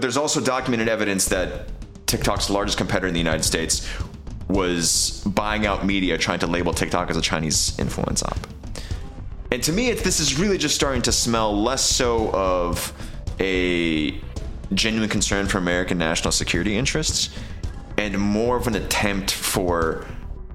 but 0.00 0.06
there's 0.06 0.16
also 0.16 0.40
documented 0.40 0.88
evidence 0.88 1.26
that 1.26 1.68
TikTok's 2.06 2.48
largest 2.48 2.78
competitor 2.78 3.06
in 3.06 3.12
the 3.12 3.20
United 3.20 3.42
States 3.42 3.86
was 4.48 5.22
buying 5.26 5.66
out 5.66 5.84
media 5.84 6.16
trying 6.16 6.38
to 6.38 6.46
label 6.46 6.72
TikTok 6.72 7.10
as 7.10 7.18
a 7.18 7.20
Chinese 7.20 7.78
influence 7.78 8.22
op. 8.22 8.38
And 9.52 9.62
to 9.62 9.72
me, 9.72 9.92
this 9.92 10.18
is 10.18 10.38
really 10.38 10.56
just 10.56 10.74
starting 10.74 11.02
to 11.02 11.12
smell 11.12 11.54
less 11.54 11.84
so 11.84 12.30
of 12.30 12.94
a 13.40 14.18
genuine 14.72 15.10
concern 15.10 15.46
for 15.46 15.58
American 15.58 15.98
national 15.98 16.32
security 16.32 16.78
interests 16.78 17.28
and 17.98 18.18
more 18.18 18.56
of 18.56 18.66
an 18.68 18.76
attempt 18.76 19.30
for 19.30 20.06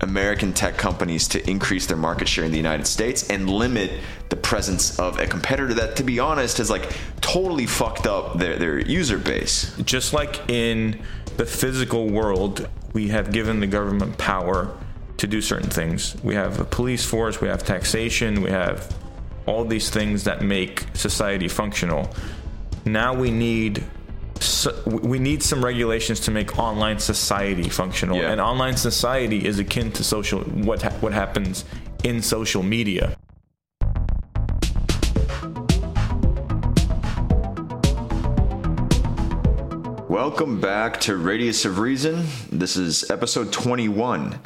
American 0.02 0.54
tech 0.54 0.78
companies 0.78 1.28
to 1.30 1.50
increase 1.50 1.86
their 1.86 1.98
market 1.98 2.28
share 2.28 2.44
in 2.44 2.52
the 2.52 2.58
United 2.58 2.86
States 2.86 3.30
and 3.30 3.50
limit 3.50 3.92
the 4.30 4.36
presence 4.36 5.00
of 5.00 5.20
a 5.20 5.28
competitor 5.28 5.74
that, 5.74 5.96
to 5.96 6.04
be 6.04 6.20
honest, 6.20 6.58
has 6.58 6.70
like 6.70 6.96
totally 7.22 7.66
fucked 7.66 8.06
up 8.06 8.38
their, 8.38 8.58
their 8.58 8.80
user 8.80 9.18
base. 9.18 9.76
Just 9.84 10.14
like 10.14 10.50
in 10.50 11.02
the 11.38 11.46
physical 11.46 12.10
world, 12.10 12.68
we 12.94 13.08
have 13.10 13.32
given 13.32 13.60
the 13.60 13.68
government 13.68 14.18
power 14.18 14.76
to 15.18 15.28
do 15.28 15.42
certain 15.42 15.70
things. 15.70 16.16
We 16.24 16.36
have 16.36 16.60
a 16.60 16.66
police 16.66 17.06
force, 17.06 17.40
we 17.40 17.48
have 17.48 17.64
taxation, 17.64 18.42
we 18.42 18.50
have 18.50 18.94
all 19.46 19.64
these 19.64 19.90
things 19.90 20.24
that 20.26 20.42
make 20.42 20.86
society 20.94 21.48
functional. 21.48 22.14
Now 22.86 23.14
we 23.14 23.32
need 23.32 23.84
so 24.40 24.74
we 24.86 25.20
need 25.20 25.44
some 25.44 25.64
regulations 25.64 26.20
to 26.22 26.32
make 26.32 26.58
online 26.58 27.00
society 27.00 27.70
functional. 27.70 28.18
Yeah. 28.18 28.32
And 28.32 28.42
online 28.42 28.78
society 28.78 29.46
is 29.46 29.60
akin 29.60 29.92
to 29.94 30.04
social 30.04 30.42
what 30.42 30.82
ha- 30.82 30.94
what 31.02 31.14
happens 31.14 31.66
in 32.04 32.22
social 32.22 32.64
media. 32.64 33.18
Welcome 40.08 40.62
back 40.62 41.02
to 41.02 41.18
Radius 41.18 41.66
of 41.66 41.80
Reason. 41.80 42.26
This 42.52 42.78
is 42.78 43.10
episode 43.12 43.52
21. 43.52 44.40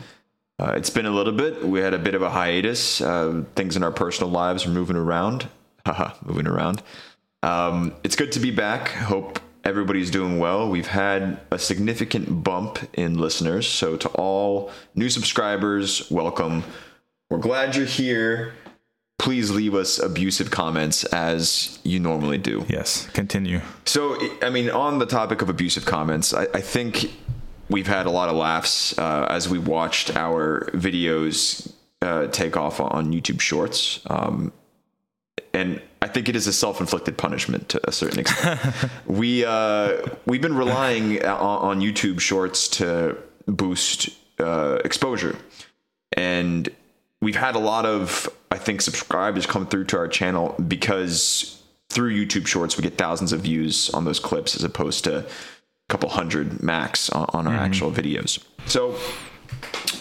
Uh, 0.58 0.74
it's 0.76 0.90
been 0.90 1.06
a 1.06 1.12
little 1.12 1.32
bit. 1.32 1.64
We 1.66 1.80
had 1.80 1.94
a 1.94 2.00
bit 2.00 2.16
of 2.16 2.22
a 2.22 2.30
hiatus. 2.30 3.02
Uh, 3.02 3.44
things 3.56 3.78
in 3.78 3.84
our 3.84 3.92
personal 3.92 4.32
lives 4.32 4.66
are 4.66 4.70
moving 4.70 4.96
around. 4.96 5.48
Haha, 5.86 6.14
moving 6.24 6.48
around. 6.48 6.82
Um, 7.44 7.94
it's 8.04 8.16
good 8.16 8.32
to 8.34 8.40
be 8.40 8.52
back. 8.52 8.90
Hope 8.90 9.40
everybody's 9.64 10.12
doing 10.12 10.40
well. 10.40 10.70
We've 10.70 10.88
had 10.88 11.40
a 11.52 11.60
significant 11.60 12.44
bump 12.44 12.80
in 12.94 13.18
listeners. 13.18 13.68
So, 13.68 13.98
to 13.98 14.10
all 14.10 14.72
new 14.96 15.10
subscribers, 15.10 16.10
welcome. 16.10 16.64
We're 17.30 17.40
glad 17.40 17.76
you're 17.76 17.86
here. 17.86 18.54
Please 19.18 19.52
leave 19.52 19.76
us 19.76 20.00
abusive 20.00 20.50
comments 20.50 21.04
as 21.06 21.80
you 21.84 22.00
normally 22.00 22.38
do. 22.38 22.66
Yes, 22.70 23.08
continue. 23.10 23.62
So, 23.86 24.18
I 24.42 24.50
mean, 24.50 24.70
on 24.70 25.00
the 25.00 25.06
topic 25.06 25.42
of 25.42 25.50
abusive 25.50 25.86
comments, 25.86 26.34
I, 26.34 26.44
I 26.54 26.62
think 26.62 27.12
we've 27.70 27.88
had 27.88 28.06
a 28.06 28.12
lot 28.12 28.30
of 28.30 28.36
laughs 28.36 28.98
uh, 28.98 29.28
as 29.30 29.50
we 29.50 29.60
watched 29.60 30.16
our 30.16 30.70
videos 30.74 31.74
uh, 32.02 32.28
take 32.28 32.56
off 32.56 32.80
on 32.80 33.12
YouTube 33.12 33.42
Shorts. 33.42 34.00
Um, 34.10 34.54
and 35.54 35.82
I 36.02 36.08
think 36.08 36.30
it 36.30 36.36
is 36.36 36.48
a 36.48 36.54
self-inflicted 36.54 37.18
punishment 37.18 37.70
to 37.70 37.88
a 37.88 37.92
certain 37.92 38.20
extent. 38.20 38.60
we 39.06 39.46
uh, 39.46 40.02
we've 40.26 40.42
been 40.42 40.56
relying 40.56 41.24
on, 41.26 41.60
on 41.60 41.82
YouTube 41.82 42.20
Shorts 42.20 42.68
to 42.70 43.18
boost 43.48 44.10
uh, 44.40 44.80
exposure, 44.86 45.38
and 46.14 46.70
we've 47.22 47.36
had 47.36 47.56
a 47.56 47.60
lot 47.60 47.86
of 47.86 48.30
I 48.52 48.58
think 48.58 48.82
subscribers 48.82 49.46
come 49.46 49.68
through 49.68 49.86
to 49.86 49.98
our 49.98 50.08
channel 50.08 50.56
because 50.68 51.62
through 51.90 52.14
YouTube 52.14 52.48
Shorts 52.48 52.78
we 52.78 52.84
get 52.84 52.98
thousands 52.98 53.34
of 53.34 53.42
views 53.42 53.90
on 53.92 54.06
those 54.06 54.20
clips 54.20 54.56
as 54.56 54.64
opposed 54.64 55.04
to 55.06 55.20
a 55.20 55.26
couple 55.90 56.10
hundred 56.10 56.62
max 56.64 57.10
on, 57.10 57.26
on 57.34 57.48
our 57.48 57.56
actual 57.56 57.92
videos. 57.92 58.44
So 58.68 58.96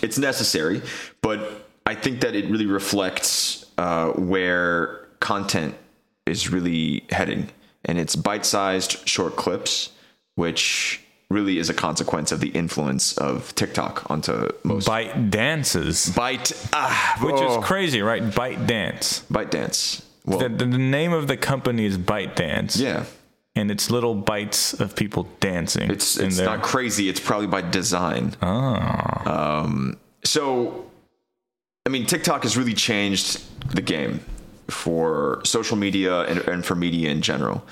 it's 0.03 0.19
necessary, 0.19 0.83
but 1.23 1.67
I 1.87 1.95
think 1.95 2.21
that 2.21 2.35
it 2.35 2.51
really 2.51 2.67
reflects 2.67 3.67
uh, 3.79 4.09
where 4.13 5.08
content 5.21 5.75
is 6.27 6.51
really 6.51 7.05
heading, 7.11 7.51
and 7.85 7.99
it's 7.99 8.17
bite-sized 8.17 9.07
short 9.09 9.37
clips, 9.37 9.91
which 10.35 11.01
really 11.31 11.59
is 11.59 11.69
a 11.69 11.75
consequence 11.75 12.33
of 12.33 12.41
the 12.41 12.49
influence 12.49 13.17
of 13.19 13.55
TikTok 13.55 14.11
onto 14.11 14.49
most 14.65 14.87
Bite 14.87 15.31
dances, 15.31 16.09
bite 16.15 16.53
ah 16.73 17.19
which 17.23 17.35
oh, 17.37 17.59
is 17.59 17.65
crazy, 17.65 18.01
right? 18.01 18.35
Bite 18.35 18.67
dance. 18.67 19.21
bite 19.31 19.51
dance. 19.51 20.05
Well, 20.25 20.39
The, 20.39 20.49
the, 20.49 20.65
the 20.67 20.79
name 20.79 21.13
of 21.13 21.27
the 21.27 21.37
company 21.37 21.85
is 21.87 21.97
ByteDance. 21.97 22.79
yeah, 22.79 23.05
And 23.55 23.71
it's 23.71 23.91
little 23.91 24.15
bites 24.15 24.75
of 24.75 24.95
people 24.95 25.27
dancing. 25.41 25.91
it's 25.91 26.19
it's 26.19 26.39
not 26.39 26.63
crazy. 26.63 27.09
It's 27.09 27.21
probably 27.21 27.47
by 27.47 27.63
design. 27.63 28.35
Ah. 28.43 29.61
Um. 29.63 29.99
So, 30.25 30.87
I 31.87 31.89
mean, 31.91 32.05
TikTok 32.07 32.43
has 32.43 32.57
really 32.57 32.75
changed 32.75 33.43
the 33.75 33.81
game 33.81 34.21
for 34.71 35.41
social 35.45 35.77
media 35.77 36.21
and, 36.23 36.41
and 36.41 36.65
for 36.65 36.75
media 36.75 37.11
in 37.11 37.23
general. 37.23 37.65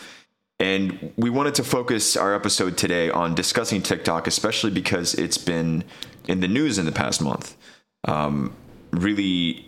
And 0.59 1.13
we 1.17 1.29
wanted 1.29 1.55
to 1.57 1.65
focus 1.65 2.17
our 2.17 2.35
episode 2.35 2.79
today 2.79 3.11
on 3.11 3.35
discussing 3.35 3.83
TikTok, 3.83 4.27
especially 4.27 4.71
because 4.71 5.15
it's 5.15 5.37
been 5.37 5.85
in 6.27 6.41
the 6.41 6.49
news 6.49 6.79
in 6.79 6.87
the 6.87 6.93
past 6.93 7.21
month. 7.21 7.57
Um, 8.05 8.55
really, 8.91 9.67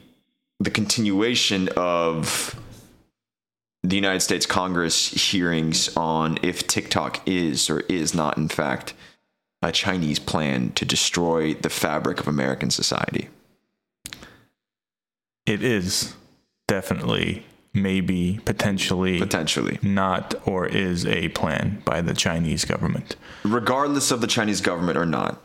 the 0.61 0.71
continuation 0.71 1.69
of 1.77 2.59
the 3.83 3.97
United 3.97 4.21
States 4.21 4.47
Congress 4.47 5.09
hearings 5.09 5.95
on 5.97 6.39
if 6.43 6.67
TikTok 6.67 7.27
is 7.29 7.69
or 7.69 7.81
is 7.81 8.15
not, 8.15 8.39
in 8.39 8.49
fact, 8.49 8.95
a 9.63 9.73
Chinese 9.73 10.19
plan 10.19 10.73
to 10.73 10.85
destroy 10.85 11.55
the 11.55 11.71
fabric 11.71 12.19
of 12.19 12.29
American 12.29 12.71
society. 12.71 13.29
It 15.47 15.63
is 15.63 16.15
definitely, 16.69 17.45
maybe, 17.75 18.39
potentially, 18.45 19.19
Potentially. 19.19 19.79
not 19.83 20.35
or 20.47 20.67
is 20.67 21.05
a 21.05 21.29
plan 21.31 21.83
by 21.85 22.01
the 22.01 22.15
Chinese 22.15 22.65
government. 22.65 23.17
Regardless 23.43 24.13
of 24.13 24.21
the 24.21 24.29
Chinese 24.29 24.61
government 24.61 24.97
or 24.97 25.07
not, 25.07 25.43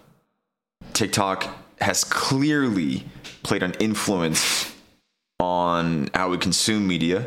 TikTok 0.94 1.48
has 1.82 2.04
clearly 2.04 3.06
played 3.42 3.64
an 3.64 3.74
influence 3.80 4.72
on 5.40 6.10
how 6.14 6.30
we 6.30 6.38
consume 6.38 6.88
media. 6.88 7.26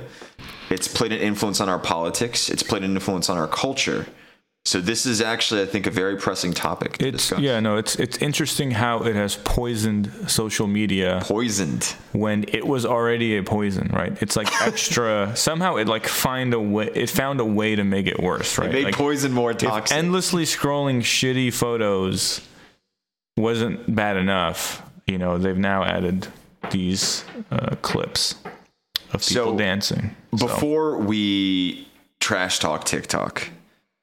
It's 0.71 0.89
played 0.89 1.13
an 1.13 1.19
influence 1.19 1.61
on 1.61 1.69
our 1.69 1.79
politics. 1.79 2.49
It's 2.49 2.63
played 2.63 2.85
an 2.85 2.95
influence 2.95 3.29
on 3.29 3.37
our 3.37 3.49
culture. 3.49 4.07
So 4.67 4.81
this 4.81 5.07
is 5.07 5.21
actually, 5.21 5.63
I 5.63 5.67
think, 5.67 5.87
a 5.87 5.91
very 5.93 6.17
pressing 6.17 6.53
topic 6.53 6.99
to 6.99 7.07
It's 7.09 7.19
discuss. 7.19 7.39
yeah, 7.39 7.61
no, 7.61 7.77
it's 7.77 7.95
it's 7.97 8.19
interesting 8.19 8.73
how 8.73 9.05
it 9.05 9.15
has 9.15 9.37
poisoned 9.45 10.11
social 10.29 10.67
media 10.67 11.21
Poisoned. 11.23 11.95
when 12.13 12.45
it 12.49 12.67
was 12.67 12.85
already 12.85 13.37
a 13.37 13.43
poison, 13.45 13.89
right? 13.93 14.21
It's 14.21 14.35
like 14.37 14.49
extra 14.67 15.37
somehow 15.37 15.77
it 15.77 15.87
like 15.87 16.07
find 16.09 16.53
a 16.53 16.59
way 16.61 16.91
it 16.95 17.11
found 17.11 17.39
a 17.41 17.45
way 17.45 17.77
to 17.77 17.85
make 17.85 18.07
it 18.09 18.19
worse, 18.21 18.59
right? 18.59 18.69
It 18.69 18.73
made 18.73 18.85
like, 18.87 18.95
poison 18.97 19.33
more 19.33 19.55
toxic. 19.55 19.97
endlessly 19.97 20.43
scrolling 20.45 20.99
shitty 21.01 21.53
photos 21.55 22.41
wasn't 23.37 23.95
bad 23.95 24.17
enough, 24.17 24.83
you 25.07 25.19
know, 25.19 25.39
they've 25.39 25.57
now 25.59 25.85
added 25.85 26.27
these 26.71 27.25
uh, 27.53 27.77
clips 27.83 28.35
of 29.13 29.21
people 29.25 29.53
So, 29.53 29.57
dancing. 29.57 30.17
So, 30.37 30.47
Before 30.49 30.99
we 30.99 31.87
trash 32.19 32.59
talk 32.59 32.85
TikTok, 32.85 33.51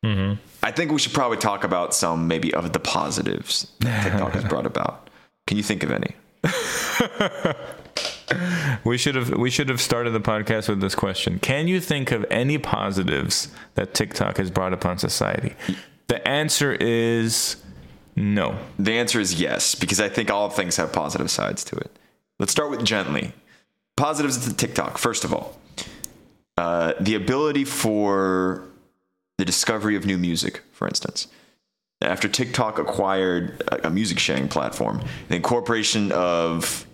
Mm-hmm. 0.05 0.33
I 0.63 0.71
think 0.71 0.91
we 0.91 0.99
should 0.99 1.13
probably 1.13 1.37
talk 1.37 1.65
about 1.65 1.93
some 1.93 2.27
maybe 2.27 2.53
of 2.53 2.71
the 2.71 2.79
positives 2.79 3.67
that 3.79 4.03
TikTok 4.03 4.33
has 4.33 4.45
brought 4.45 4.65
about. 4.65 5.09
Can 5.45 5.57
you 5.57 5.63
think 5.63 5.83
of 5.83 5.91
any? 5.91 6.15
we 8.85 8.97
should 8.97 9.15
have 9.15 9.31
we 9.31 9.49
should 9.49 9.67
have 9.67 9.81
started 9.81 10.11
the 10.11 10.21
podcast 10.21 10.69
with 10.69 10.79
this 10.79 10.95
question. 10.95 11.39
Can 11.39 11.67
you 11.67 11.81
think 11.81 12.11
of 12.11 12.25
any 12.31 12.57
positives 12.57 13.49
that 13.75 13.93
TikTok 13.93 14.37
has 14.37 14.49
brought 14.49 14.71
upon 14.71 14.97
society? 14.97 15.53
The 16.07 16.25
answer 16.25 16.73
is 16.73 17.57
no. 18.15 18.57
The 18.79 18.93
answer 18.93 19.19
is 19.19 19.39
yes, 19.39 19.75
because 19.75 19.99
I 19.99 20.07
think 20.07 20.31
all 20.31 20.49
things 20.49 20.77
have 20.77 20.93
positive 20.93 21.29
sides 21.29 21.65
to 21.65 21.75
it. 21.75 21.91
Let's 22.39 22.53
start 22.53 22.69
with 22.69 22.85
gently. 22.85 23.33
Positives 23.97 24.47
to 24.47 24.55
TikTok, 24.55 24.97
first 24.97 25.23
of 25.23 25.33
all. 25.33 25.59
Uh, 26.57 26.93
the 26.99 27.15
ability 27.15 27.65
for 27.65 28.67
the 29.43 29.45
discovery 29.45 29.97
of 29.97 30.05
new 30.05 30.17
music, 30.17 30.61
for 30.71 30.87
instance. 30.87 31.27
After 31.99 32.29
TikTok 32.29 32.79
acquired 32.79 33.61
a, 33.83 33.89
music 33.89 34.17
sharing 34.17 34.47
platform, 34.47 35.01
the 35.27 35.35
incorporation 35.35 36.13
of 36.13 36.87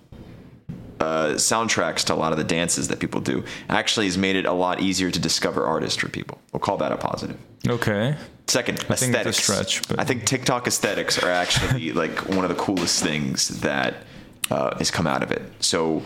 uh, 1.00 1.34
soundtracks 1.36 2.04
to 2.06 2.13
a 2.16 2.16
lot 2.16 2.31
of 2.31 2.40
the 2.40 2.44
dances 2.44 2.88
that 2.88 3.00
people 3.00 3.22
do 3.22 3.44
actually 3.69 4.07
has 4.07 4.18
made 4.18 4.36
it 4.36 4.48
a 4.48 4.51
lot 4.51 4.81
easier 4.81 5.12
to 5.12 5.19
discover 5.19 5.63
artists 5.68 6.00
for 6.00 6.10
people. 6.10 6.40
We'll 6.51 6.60
call 6.60 6.78
that 6.78 6.92
a 6.92 6.98
positive. 6.98 7.38
Okay. 7.68 8.16
Second, 8.48 8.80
think 8.80 9.16
it's 9.16 9.38
a 9.38 9.42
stretch, 9.42 9.88
but- 9.88 10.00
I 10.00 10.06
think 10.06 10.25
TikTok 10.25 10.66
aesthetics 10.66 11.22
are 11.22 11.30
actually 11.30 11.92
like 12.04 12.28
one 12.30 12.44
of 12.44 12.50
the 12.50 12.56
coolest 12.56 13.04
things 13.04 13.62
that 13.62 13.94
uh, 14.50 14.75
has 14.80 14.90
come 14.90 15.06
out 15.06 15.22
of 15.22 15.31
it. 15.31 15.44
So 15.60 16.01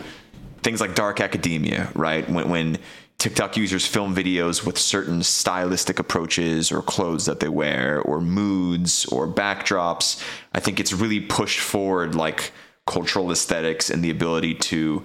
things 0.62 0.78
like 0.82 0.94
dark 0.94 1.20
academia, 1.22 1.90
right? 1.94 2.28
When 2.28 2.50
when 2.50 2.78
TikTok 3.18 3.56
users 3.56 3.86
film 3.86 4.14
videos 4.14 4.66
with 4.66 4.76
certain 4.78 5.22
stylistic 5.22 5.98
approaches 5.98 6.70
or 6.70 6.82
clothes 6.82 7.26
that 7.26 7.40
they 7.40 7.48
wear 7.48 8.00
or 8.02 8.20
moods 8.20 9.06
or 9.06 9.26
backdrops. 9.26 10.22
I 10.52 10.60
think 10.60 10.78
it's 10.78 10.92
really 10.92 11.20
pushed 11.20 11.60
forward 11.60 12.14
like 12.14 12.52
cultural 12.86 13.30
aesthetics 13.30 13.88
and 13.88 14.04
the 14.04 14.10
ability 14.10 14.54
to 14.54 15.04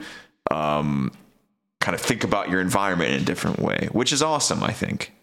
um, 0.52 1.12
kind 1.80 1.96
of 1.96 2.02
think 2.02 2.24
about 2.24 2.50
your 2.50 2.60
environment 2.60 3.14
in 3.14 3.22
a 3.22 3.26
different 3.26 3.60
way, 3.60 3.88
which 3.92 4.12
is 4.12 4.22
awesome, 4.22 4.64
I 4.64 4.74
think. 4.74 5.14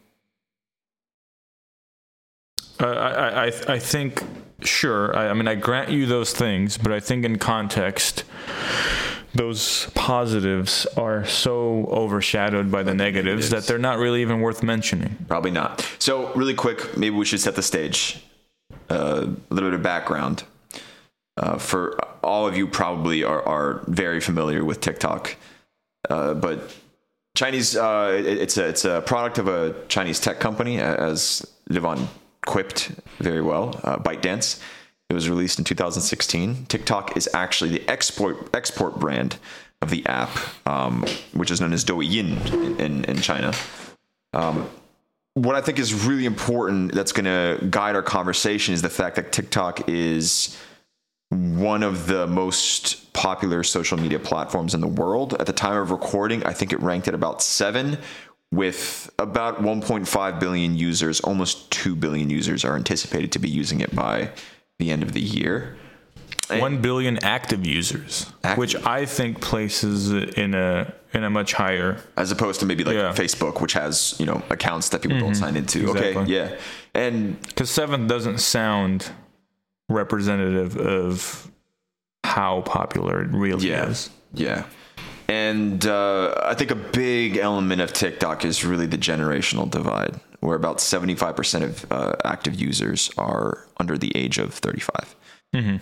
Uh, 2.81 2.87
I, 2.87 3.47
I, 3.47 3.75
I 3.75 3.79
think, 3.79 4.23
sure. 4.61 5.17
I, 5.17 5.29
I 5.29 5.33
mean, 5.35 5.49
I 5.49 5.55
grant 5.55 5.91
you 5.91 6.07
those 6.07 6.33
things, 6.33 6.79
but 6.79 6.93
I 6.93 7.01
think 7.01 7.25
in 7.25 7.39
context, 7.39 8.25
those 9.37 9.91
positives 9.95 10.87
are 10.97 11.25
so 11.27 11.87
overshadowed 11.87 12.71
by 12.71 12.83
the 12.83 12.95
negatives 12.95 13.51
that 13.51 13.67
they're 13.67 13.79
not 13.79 13.99
really 13.99 14.23
even 14.23 14.41
worth 14.41 14.63
mentioning. 14.63 15.17
Probably 15.29 15.51
not. 15.51 15.89
So, 15.99 16.33
really 16.35 16.55
quick, 16.55 16.97
maybe 16.97 17.15
we 17.15 17.25
should 17.25 17.41
set 17.41 17.55
the 17.55 17.63
stage. 17.63 18.23
Uh, 18.89 19.27
a 19.51 19.55
little 19.55 19.71
bit 19.71 19.75
of 19.75 19.83
background. 19.83 20.45
Uh, 21.37 21.59
for 21.59 21.99
all 22.23 22.47
of 22.47 22.57
you, 22.57 22.67
probably 22.67 23.25
are, 23.25 23.43
are 23.43 23.83
very 23.89 24.21
familiar 24.21 24.65
with 24.65 24.81
TikTok, 24.81 25.37
uh, 26.09 26.35
but 26.35 26.75
Chinese. 27.35 27.77
Uh, 27.77 28.17
it, 28.19 28.27
it's 28.27 28.57
a 28.57 28.69
it's 28.69 28.85
a 28.85 29.03
product 29.03 29.39
of 29.39 29.49
a 29.49 29.75
Chinese 29.89 30.21
tech 30.21 30.41
company, 30.41 30.79
as 30.79 31.45
Levon 31.69 32.07
quipped 32.47 32.93
very 33.19 33.43
well. 33.43 33.79
Uh, 33.85 33.99
ByteDance. 33.99 34.61
It 35.09 35.15
was 35.15 35.29
released 35.29 35.59
in 35.59 35.65
2016. 35.65 36.67
TikTok 36.67 37.17
is 37.17 37.29
actually 37.33 37.71
the 37.71 37.89
export 37.89 38.51
export 38.55 38.99
brand 38.99 39.37
of 39.83 39.91
the 39.91 40.05
app, 40.07 40.31
um, 40.67 41.05
which 41.33 41.51
is 41.51 41.61
known 41.61 41.73
as 41.73 41.85
Douyin 41.85 42.53
in, 42.53 42.81
in, 42.81 43.05
in 43.05 43.21
China. 43.21 43.53
Um, 44.33 44.69
what 45.35 45.55
I 45.55 45.61
think 45.61 45.79
is 45.79 45.93
really 45.93 46.25
important 46.25 46.93
that's 46.93 47.13
going 47.13 47.27
to 47.27 47.65
guide 47.69 47.95
our 47.95 48.03
conversation 48.03 48.73
is 48.73 48.83
the 48.83 48.89
fact 48.89 49.17
that 49.17 49.33
TikTok 49.33 49.89
is 49.89 50.59
one 51.31 51.83
of 51.83 52.07
the 52.07 52.27
most 52.27 53.13
popular 53.13 53.63
social 53.63 53.99
media 53.99 54.19
platforms 54.19 54.75
in 54.75 54.81
the 54.81 54.87
world. 54.87 55.35
At 55.35 55.47
the 55.47 55.53
time 55.53 55.77
of 55.77 55.91
recording, 55.91 56.43
I 56.45 56.53
think 56.53 56.73
it 56.73 56.81
ranked 56.81 57.07
at 57.07 57.15
about 57.15 57.43
seven, 57.43 57.99
with 58.53 59.11
about 59.19 59.61
1.5 59.61 60.41
billion 60.41 60.77
users. 60.77 61.21
Almost 61.21 61.71
2 61.73 61.97
billion 61.97 62.31
users 62.31 62.65
are 62.65 62.77
anticipated 62.77 63.33
to 63.33 63.39
be 63.39 63.49
using 63.49 63.81
it 63.81 63.95
by 63.95 64.31
the 64.79 64.91
end 64.91 65.03
of 65.03 65.13
the 65.13 65.21
year. 65.21 65.77
One 66.49 66.81
billion 66.81 67.19
active 67.25 67.67
users, 67.67 68.33
Active. 68.45 68.59
which 68.59 68.77
I 68.87 69.05
think 69.05 69.41
places 69.41 70.13
it 70.13 70.35
in 70.39 70.55
a 70.55 70.95
in 71.13 71.25
a 71.25 71.31
much 71.31 71.55
higher. 71.55 71.99
as 72.17 72.31
opposed 72.31 72.61
to 72.61 72.67
maybe 72.67 72.85
like 72.85 72.95
Yeah. 72.95 73.13
Facebook, 73.13 73.61
which 73.61 73.73
has 73.73 74.15
you 74.21 74.27
know 74.27 74.43
accounts 74.49 74.91
that 74.91 75.03
people 75.03 75.19
don't 75.19 75.35
sign 75.35 75.57
into. 75.57 75.91
Okay, 75.91 76.15
yeah, 76.27 76.55
and 76.95 77.41
Because 77.49 77.69
seven 77.71 78.07
doesn't 78.07 78.39
sound 78.39 79.11
representative 79.89 80.77
of 80.77 81.51
how 82.23 82.61
popular 82.63 83.23
it 83.23 83.31
really 83.33 83.69
yeah, 83.69 83.89
is. 83.89 84.11
yeah, 84.35 84.67
and 85.29 85.85
uh, 85.85 86.33
I 86.45 86.55
think 86.55 86.71
a 86.71 86.75
big 86.77 87.39
element 87.39 87.81
of 87.81 87.93
TikTok 87.93 88.45
is 88.45 88.65
really 88.65 88.87
the 88.87 88.99
generational 88.99 89.69
divide, 89.69 90.21
where 90.47 90.57
about 90.57 90.81
seventy 90.81 91.15
five 91.15 91.37
percent 91.37 91.65
of 91.65 91.93
uh, 91.93 92.15
active 92.25 92.55
users 92.55 93.11
are 93.19 93.67
under 93.79 93.99
the 93.99 94.17
age 94.17 94.39
of 94.39 94.55
thirty 94.55 94.81
five. 94.81 95.15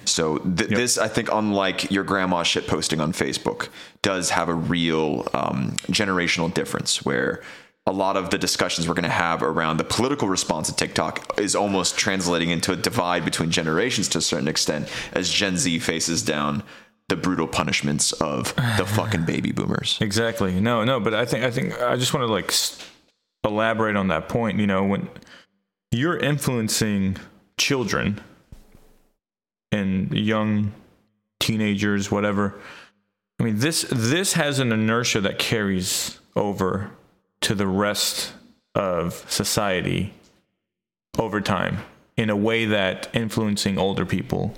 So 0.04 0.38
th- 0.38 0.70
this, 0.70 0.98
I 0.98 1.08
think, 1.08 1.28
unlike 1.32 1.90
your 1.90 2.04
grandma 2.04 2.44
shit 2.44 2.68
posting 2.68 3.00
on 3.00 3.12
Facebook, 3.12 3.70
does 4.02 4.30
have 4.30 4.48
a 4.48 4.54
real 4.54 5.26
um, 5.34 5.72
generational 5.90 6.52
difference 6.54 7.04
where 7.04 7.42
a 7.84 7.90
lot 7.92 8.16
of 8.16 8.30
the 8.30 8.38
discussions 8.38 8.86
we're 8.86 8.94
going 8.94 9.02
to 9.02 9.08
have 9.08 9.42
around 9.42 9.78
the 9.78 9.84
political 9.84 10.28
response 10.28 10.68
to 10.68 10.76
TikTok 10.76 11.40
is 11.40 11.56
almost 11.56 11.98
translating 11.98 12.50
into 12.50 12.70
a 12.70 12.76
divide 12.76 13.24
between 13.24 13.50
generations 13.50 14.06
to 14.10 14.18
a 14.18 14.22
certain 14.22 14.46
extent 14.46 14.88
as 15.12 15.28
Gen 15.28 15.56
Z 15.56 15.80
faces 15.80 16.22
down 16.22 16.62
the 17.08 17.16
brutal 17.16 17.48
punishments 17.48 18.12
of 18.12 18.54
the 18.78 18.86
fucking 18.94 19.24
baby 19.24 19.50
boomers. 19.50 19.98
Exactly. 20.00 20.60
No, 20.60 20.84
no, 20.84 21.00
but 21.00 21.14
I 21.14 21.24
think 21.26 21.42
I 21.44 21.50
think 21.50 21.82
I 21.82 21.96
just 21.96 22.14
want 22.14 22.24
to 22.28 22.32
like 22.32 22.46
s- 22.50 22.78
elaborate 23.44 23.96
on 23.96 24.08
that 24.08 24.28
point. 24.28 24.58
You 24.58 24.66
know, 24.66 24.84
when 24.84 25.08
you're 25.90 26.16
influencing 26.18 27.16
children 27.56 28.20
and 29.70 30.12
young 30.12 30.72
teenagers, 31.40 32.10
whatever. 32.10 32.54
I 33.38 33.44
mean, 33.44 33.58
this 33.58 33.86
this 33.90 34.34
has 34.34 34.58
an 34.58 34.72
inertia 34.72 35.20
that 35.22 35.38
carries 35.38 36.18
over 36.36 36.90
to 37.42 37.54
the 37.54 37.66
rest 37.66 38.32
of 38.74 39.24
society 39.28 40.14
over 41.18 41.40
time 41.40 41.78
in 42.16 42.30
a 42.30 42.36
way 42.36 42.64
that 42.64 43.08
influencing 43.12 43.78
older 43.78 44.06
people 44.06 44.54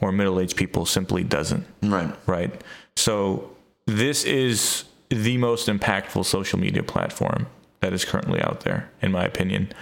or 0.00 0.10
middle-aged 0.12 0.56
people 0.56 0.86
simply 0.86 1.22
doesn't 1.22 1.66
Right. 1.82 2.10
right? 2.26 2.64
So 2.96 3.54
this 3.86 4.24
is 4.24 4.84
the 5.10 5.36
most 5.36 5.68
impactful 5.68 6.24
social 6.24 6.58
media 6.58 6.82
platform 6.82 7.46
that 7.80 7.92
is 7.92 8.04
currently 8.04 8.40
out 8.42 8.60
there, 8.60 8.90
in 9.02 9.10
my 9.12 9.24
opinion. 9.24 9.72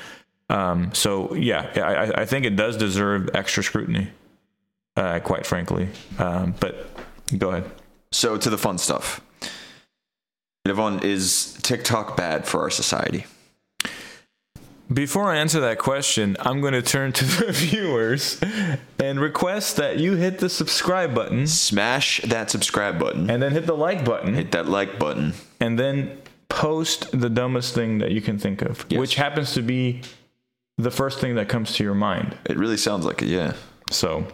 Um, 0.50 0.92
so 0.94 1.34
yeah, 1.34 1.70
I, 1.76 1.80
I- 2.06 2.20
I 2.22 2.24
think 2.24 2.44
it 2.46 2.56
does 2.56 2.76
deserve 2.76 3.30
extra 3.34 3.62
scrutiny, 3.62 4.08
uh, 4.96 5.18
quite 5.20 5.46
frankly. 5.46 5.88
Um, 6.18 6.54
but 6.58 6.88
go 7.36 7.50
ahead. 7.50 7.70
So 8.12 8.36
to 8.38 8.48
the 8.50 8.58
fun 8.58 8.78
stuff. 8.78 9.20
Levon, 10.66 11.02
is 11.02 11.54
TikTok 11.62 12.16
bad 12.16 12.46
for 12.46 12.60
our 12.62 12.70
society? 12.70 13.24
Before 14.92 15.30
I 15.30 15.36
answer 15.36 15.60
that 15.60 15.78
question, 15.78 16.36
I'm 16.40 16.60
going 16.62 16.72
to 16.72 16.80
turn 16.82 17.12
to 17.12 17.24
the 17.46 17.52
viewers 17.52 18.40
and 18.98 19.20
request 19.20 19.76
that 19.76 19.98
you 19.98 20.14
hit 20.16 20.38
the 20.38 20.48
subscribe 20.48 21.14
button 21.14 21.46
Smash 21.46 22.22
that 22.22 22.50
subscribe 22.50 22.98
button. 22.98 23.28
and 23.30 23.42
then 23.42 23.52
hit 23.52 23.66
the 23.66 23.76
like 23.76 24.04
button 24.04 24.34
Hit 24.34 24.52
that 24.52 24.66
like 24.66 24.98
button. 24.98 25.34
and 25.60 25.78
then 25.78 26.18
post 26.48 27.10
the 27.18 27.28
dumbest 27.30 27.74
thing 27.74 27.98
that 27.98 28.10
you 28.10 28.20
can 28.20 28.38
think 28.38 28.62
of, 28.62 28.84
Yes. 28.88 28.98
which 28.98 29.14
happens 29.16 29.52
to 29.54 29.62
be 29.62 30.02
the 30.78 30.90
first 30.90 31.20
thing 31.20 31.34
that 31.34 31.48
comes 31.48 31.74
to 31.74 31.84
your 31.84 31.94
mind. 31.94 32.36
It 32.46 32.56
really 32.56 32.76
sounds 32.76 33.04
like 33.04 33.22
it, 33.22 33.28
yeah. 33.28 33.52
So 33.90 34.26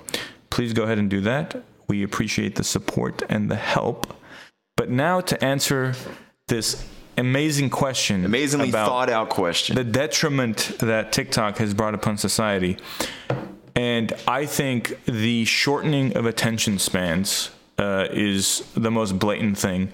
please 0.50 0.72
go 0.72 0.82
ahead 0.84 0.98
and 0.98 1.08
do 1.10 1.20
that. 1.22 1.62
We 1.88 2.02
appreciate 2.02 2.54
the 2.56 2.64
support 2.64 3.22
and 3.28 3.50
the 3.50 3.56
help. 3.56 4.14
But 4.76 4.90
now 4.90 5.20
to 5.22 5.42
answer 5.44 5.94
this 6.48 6.84
amazing 7.16 7.70
question 7.70 8.24
Amazingly 8.24 8.70
thought 8.72 9.08
out 9.08 9.28
question. 9.30 9.76
the 9.76 9.84
detriment 9.84 10.76
that 10.80 11.12
TikTok 11.12 11.58
has 11.58 11.72
brought 11.74 11.94
upon 11.94 12.16
society. 12.18 12.76
And 13.76 14.12
I 14.28 14.46
think 14.46 15.04
the 15.04 15.44
shortening 15.44 16.16
of 16.16 16.26
attention 16.26 16.78
spans 16.78 17.50
uh, 17.78 18.06
is 18.10 18.62
the 18.74 18.90
most 18.90 19.18
blatant 19.18 19.58
thing. 19.58 19.90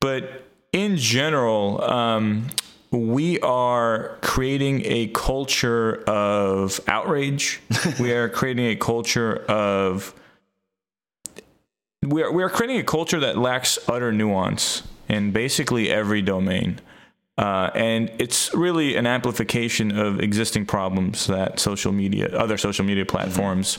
But 0.00 0.43
in 0.74 0.96
general, 0.96 1.82
um, 1.84 2.48
we 2.90 3.38
are 3.40 4.18
creating 4.22 4.82
a 4.84 5.06
culture 5.06 6.02
of 6.04 6.80
outrage. 6.88 7.62
we 8.00 8.12
are 8.12 8.28
creating 8.28 8.66
a 8.66 8.76
culture 8.76 9.36
of. 9.46 10.12
We 12.02 12.22
are, 12.22 12.30
we 12.30 12.42
are 12.42 12.50
creating 12.50 12.78
a 12.78 12.82
culture 12.82 13.20
that 13.20 13.38
lacks 13.38 13.78
utter 13.88 14.12
nuance 14.12 14.82
in 15.08 15.30
basically 15.30 15.90
every 15.90 16.20
domain. 16.20 16.80
Uh, 17.38 17.70
and 17.74 18.12
it's 18.18 18.52
really 18.52 18.96
an 18.96 19.06
amplification 19.06 19.96
of 19.96 20.20
existing 20.20 20.66
problems 20.66 21.26
that 21.28 21.58
social 21.58 21.92
media, 21.92 22.28
other 22.36 22.58
social 22.58 22.84
media 22.84 23.06
platforms 23.06 23.78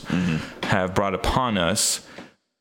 have 0.64 0.94
brought 0.94 1.14
upon 1.14 1.56
us. 1.56 2.06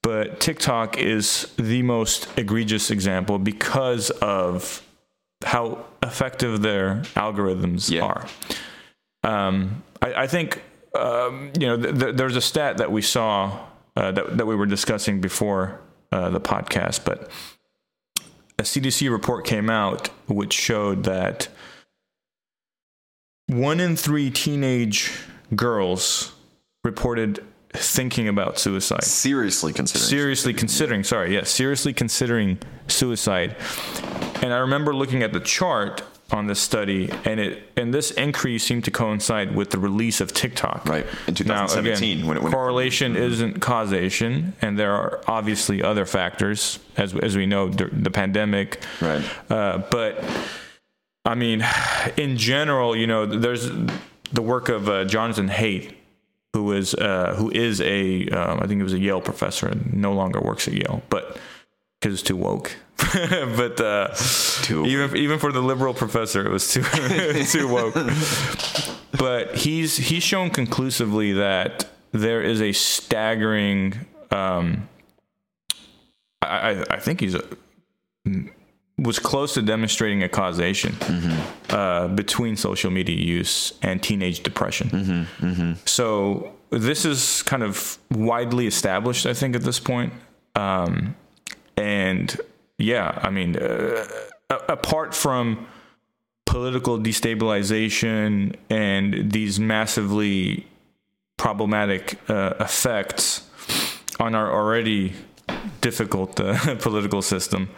But 0.06 0.40
TikTok 0.40 1.00
is 1.00 1.52
the 1.58 1.82
most 1.82 2.28
egregious 2.38 2.92
example 2.92 3.40
because 3.40 4.12
of 4.12 4.84
how 5.44 5.84
effective 6.04 6.62
their 6.62 6.98
algorithms 7.16 7.90
Yeah. 7.90 8.04
are. 8.04 8.28
Um, 9.24 9.82
I, 10.04 10.14
I 10.14 10.28
think 10.28 10.62
um, 10.94 11.52
you 11.60 11.66
know 11.66 11.82
th- 11.82 11.98
th- 12.00 12.16
there's 12.16 12.36
a 12.36 12.42
stat 12.42 12.78
that 12.78 12.92
we 12.92 13.02
saw 13.02 13.60
uh, 13.96 14.12
that 14.12 14.38
that 14.38 14.46
we 14.46 14.56
were 14.56 14.68
discussing 14.68 15.22
before 15.22 15.80
uh, 16.12 16.30
the 16.30 16.40
podcast, 16.40 17.04
but 17.04 17.32
a 18.60 18.64
CDC 18.64 19.10
report 19.10 19.44
came 19.44 19.72
out 19.72 20.10
which 20.28 20.54
showed 20.54 21.04
that 21.06 21.48
one 23.48 23.80
in 23.80 23.96
three 23.96 24.30
teenage 24.30 25.12
girls 25.56 26.32
reported 26.84 27.44
thinking 27.76 28.28
about 28.28 28.58
suicide. 28.60 29.04
Seriously 29.04 29.74
considering. 29.74 30.10
seriously 30.10 30.54
considering 30.54 31.04
sorry 31.04 31.34
yes 31.34 31.50
seriously 31.50 31.94
considering 31.94 32.58
suicide. 32.88 33.56
And 34.42 34.54
i 34.54 34.58
remember 34.58 34.94
looking 34.94 35.24
at 35.24 35.34
the 35.34 35.40
chart 35.40 36.04
on 36.32 36.48
this 36.48 36.60
study 36.60 37.10
and 37.24 37.40
it 37.40 37.64
and 37.78 37.94
this 37.94 38.10
increase 38.12 38.64
seemed 38.64 38.84
to 38.84 38.92
coincide 38.92 39.56
with 39.56 39.70
the 39.70 39.78
release 39.78 40.20
of 40.22 40.34
tiktok. 40.34 40.84
Right, 40.88 41.06
in 41.28 41.36
2017, 41.36 42.26
when 42.26 42.38
it- 42.38 42.44
when 42.44 42.52
it- 42.52 42.56
correlation 42.56 43.16
isn't 43.16 43.60
causation 43.62 44.54
and 44.62 44.78
there 44.80 44.94
are 44.94 45.22
obviously 45.28 45.84
other 45.84 46.06
factors 46.06 46.80
as 46.98 47.14
as 47.16 47.38
we 47.38 47.46
know 47.46 47.70
the, 47.70 47.86
the 47.92 48.10
pandemic. 48.10 48.82
Right. 49.02 49.24
uh, 49.52 49.84
but 49.92 50.24
I 51.26 51.36
mean, 51.36 51.66
in 52.18 52.38
general, 52.38 52.96
you 52.96 53.08
know, 53.08 53.26
there's 53.26 53.70
the 54.32 54.42
work 54.42 54.70
of 54.70 54.90
uh, 54.90 55.06
Jonathan 55.06 55.48
Haidt, 55.50 55.94
who 56.56 56.72
is 56.72 56.94
uh, 56.94 57.36
who 57.38 57.50
is 57.52 57.82
a 57.82 58.28
um, 58.30 58.60
I 58.62 58.68
think 58.68 58.80
he 58.80 58.84
was 58.84 58.94
a 58.94 59.00
Yale 59.00 59.20
professor 59.22 59.68
and 59.68 59.94
no 59.94 60.14
longer 60.14 60.40
works 60.40 60.68
at 60.70 60.74
Yale, 60.74 61.02
but 61.10 61.38
because 62.00 62.14
it's 62.14 62.24
too 62.24 62.38
woke. 62.38 62.72
but 63.60 63.80
uh, 63.82 64.08
Too 64.64 64.86
even 64.86 65.18
even 65.18 65.38
for 65.38 65.52
the 65.52 65.60
liberal 65.62 65.94
professor, 65.94 66.46
it 66.46 66.52
was 66.52 66.72
too 66.72 66.84
too 67.52 67.68
woke. 67.68 67.94
but 69.20 69.56
he's 69.56 69.98
he's 69.98 70.24
shown 70.24 70.50
conclusively 70.50 71.34
that 71.34 71.90
there 72.14 72.42
is 72.42 72.62
a 72.62 72.72
staggering. 72.72 74.06
Um, 74.32 74.88
I 76.42 76.70
I- 76.72 76.86
I 76.96 77.00
think 77.00 77.20
he's 77.20 77.36
a, 77.36 77.44
was 78.98 79.20
close 79.20 79.54
to 79.54 79.62
demonstrating 79.62 80.24
a 80.24 80.30
causation 80.30 80.96
uh, 81.70 82.08
between 82.08 82.56
social 82.56 82.90
media 82.90 83.18
use 83.18 83.74
and 83.82 84.02
teenage 84.02 84.42
depression. 84.44 85.28
So 85.86 86.54
this 86.70 87.06
is 87.06 87.44
kind 87.44 87.64
of 87.64 87.98
widely 88.12 88.68
established, 88.68 89.26
I 89.26 89.34
think, 89.34 89.56
at 89.56 89.64
this 89.64 89.80
point. 89.80 90.14
Um, 90.56 91.16
and 91.76 92.40
yeah, 92.78 93.20
I 93.22 93.30
mean, 93.30 93.58
uh, 93.58 94.06
apart 94.50 95.14
from 95.14 95.68
political 96.46 96.98
destabilization 96.98 98.56
and 98.70 99.32
these 99.32 99.60
massively 99.60 100.68
problematic 101.38 102.18
uh, 102.30 102.54
effects 102.60 103.44
on 104.20 104.36
our 104.36 104.52
already 104.52 105.14
difficult 105.82 106.40
uh, 106.40 106.76
political 106.80 107.22
system. 107.22 107.70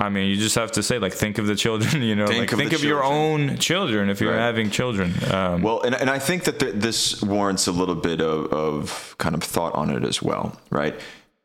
I 0.00 0.08
mean, 0.10 0.30
you 0.30 0.36
just 0.36 0.54
have 0.54 0.70
to 0.72 0.82
say, 0.82 0.98
like, 1.00 1.12
think 1.12 1.38
of 1.38 1.46
the 1.46 1.56
children. 1.56 2.02
You 2.08 2.14
know, 2.14 2.26
Think 2.26 2.38
like 2.40 2.52
of 2.52 2.58
think 2.58 2.72
of 2.72 2.84
your 2.84 3.02
own 3.02 3.56
children 3.58 4.08
if 4.08 4.20
you're 4.20 4.32
Right. 4.32 4.38
having 4.40 4.70
children. 4.70 5.12
Um, 5.30 5.62
Well, 5.62 5.82
and, 5.82 5.94
and 5.94 6.08
I 6.08 6.18
think 6.20 6.44
that 6.44 6.60
th- 6.60 6.74
this 6.76 7.20
warrants 7.22 7.66
a 7.66 7.72
little 7.72 7.96
bit 7.96 8.20
of, 8.20 8.52
of 8.52 9.14
kind 9.18 9.34
of 9.34 9.42
thought 9.42 9.74
on 9.74 9.90
it 9.90 10.04
as 10.04 10.22
well, 10.22 10.56
right? 10.70 10.94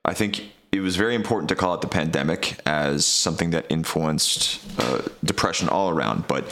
I 0.05 0.13
think 0.13 0.51
it 0.71 0.81
was 0.81 0.95
very 0.95 1.15
important 1.15 1.49
to 1.49 1.55
call 1.55 1.73
out 1.73 1.81
the 1.81 1.87
pandemic 1.87 2.55
as 2.65 3.05
something 3.05 3.49
that 3.51 3.65
influenced 3.69 4.59
uh, 4.79 5.01
depression 5.23 5.67
all 5.69 5.89
around, 5.89 6.27
but 6.27 6.45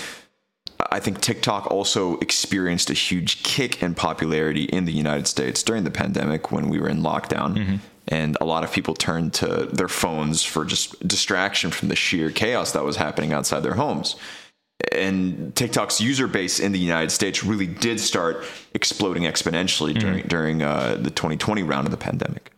I 0.91 0.99
think 0.99 1.21
TikTok 1.21 1.69
also 1.71 2.17
experienced 2.17 2.89
a 2.89 2.93
huge 2.93 3.43
kick 3.43 3.81
in 3.83 3.93
popularity 3.93 4.63
in 4.63 4.85
the 4.85 4.91
United 4.91 5.27
States 5.27 5.61
during 5.63 5.83
the 5.83 5.91
pandemic 5.91 6.51
when 6.51 6.67
we 6.69 6.79
were 6.79 6.89
in 6.89 7.01
lockdown. 7.01 7.79
And 8.11 8.37
a 8.41 8.45
lot 8.45 8.65
of 8.65 8.73
people 8.73 8.93
turned 8.93 9.33
to 9.35 9.69
their 9.71 9.87
phones 9.87 10.43
for 10.43 10.65
just 10.65 11.07
distraction 11.07 11.71
from 11.71 11.87
the 11.87 11.95
sheer 11.95 12.29
chaos 12.29 12.73
that 12.73 12.83
was 12.83 12.97
happening 12.97 13.31
outside 13.31 13.61
their 13.61 13.75
homes. 13.75 14.17
And 14.91 15.55
TikTok's 15.55 16.01
user 16.01 16.27
base 16.27 16.59
in 16.59 16.73
the 16.73 16.79
United 16.79 17.11
States 17.11 17.43
really 17.43 17.67
did 17.67 17.99
start 17.99 18.43
exploding 18.73 19.23
exponentially 19.23 19.97
during 19.97 20.27
during 20.27 20.61
uh, 20.61 20.97
the 20.99 21.09
2020 21.09 21.63
round 21.63 21.87
of 21.87 21.91
the 21.91 21.97
pandemic. 21.97 22.51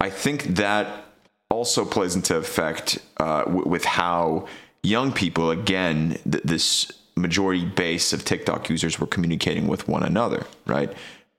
I 0.00 0.10
think 0.10 0.56
that 0.56 1.04
also 1.50 1.84
plays 1.84 2.16
into 2.16 2.36
effect 2.36 2.98
uh, 3.18 3.44
w- 3.44 3.68
with 3.68 3.84
how 3.84 4.48
young 4.82 5.12
people, 5.12 5.50
again, 5.50 6.18
th- 6.30 6.42
this 6.44 6.90
majority 7.14 7.64
base 7.64 8.12
of 8.12 8.24
TikTok 8.24 8.68
users 8.68 8.98
were 8.98 9.06
communicating 9.06 9.68
with 9.68 9.86
one 9.86 10.02
another, 10.02 10.46
right? 10.66 10.92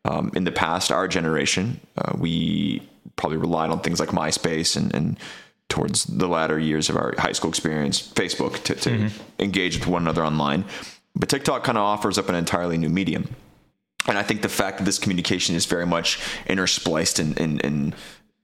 Um, 0.06 0.32
in 0.36 0.46
the 0.46 0.52
past, 0.52 0.92
our 0.92 1.08
generation, 1.08 1.82
uh, 1.98 2.14
we 2.18 2.82
probably 3.16 3.38
relied 3.38 3.70
on 3.70 3.80
things 3.80 4.00
like 4.00 4.10
MySpace 4.10 4.76
and, 4.76 4.94
and 4.94 5.18
towards 5.70 6.06
the 6.06 6.28
latter 6.28 6.60
years 6.60 6.90
of 6.90 6.96
our 6.96 7.14
high 7.18 7.32
school 7.32 7.50
experience, 7.50 8.02
Facebook 8.14 8.64
to, 8.64 8.76
to 8.76 9.10
engage 9.40 9.80
with 9.80 9.88
one 9.88 10.04
another 10.04 10.24
online. 10.24 10.66
But 11.16 11.30
TikTok 11.30 11.64
kind 11.64 11.78
of 11.78 11.84
offers 11.84 12.18
up 12.18 12.30
an 12.30 12.36
entirely 12.36 12.78
new 12.78 12.90
medium. 12.90 13.30
And 14.08 14.18
I 14.18 14.24
think 14.24 14.42
the 14.42 14.50
fact 14.50 14.78
that 14.78 14.84
this 14.84 15.00
communication 15.00 15.56
is 15.56 15.66
very 15.66 15.86
much 15.86 16.20
interspliced 16.48 17.20
in, 17.20 17.34
in, 17.38 17.60
in 17.62 17.96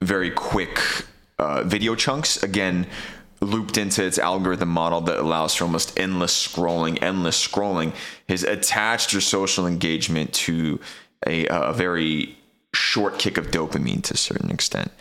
very 0.02 0.32
quick 0.32 0.80
uh, 1.38 1.64
video 1.64 1.96
chunks, 1.96 2.42
again, 2.42 2.88
looped 3.42 3.78
into 3.78 4.04
its 4.04 4.20
algorithm 4.20 4.70
model 4.70 5.02
that 5.02 5.20
allows 5.20 5.56
for 5.56 5.66
almost 5.66 6.00
endless 6.00 6.48
scrolling, 6.48 7.02
endless 7.02 7.48
scrolling, 7.48 7.94
has 8.30 8.44
attached 8.44 9.14
your 9.14 9.22
social 9.22 9.68
engagement 9.68 10.34
to 10.34 10.80
a, 11.28 11.48
a 11.48 11.74
very 11.74 12.38
short 12.74 13.20
kick 13.20 13.38
of 13.38 13.52
dopamine 13.52 14.02
to 14.04 14.14
a 14.14 14.18
certain 14.18 14.50
extent. 14.52 14.92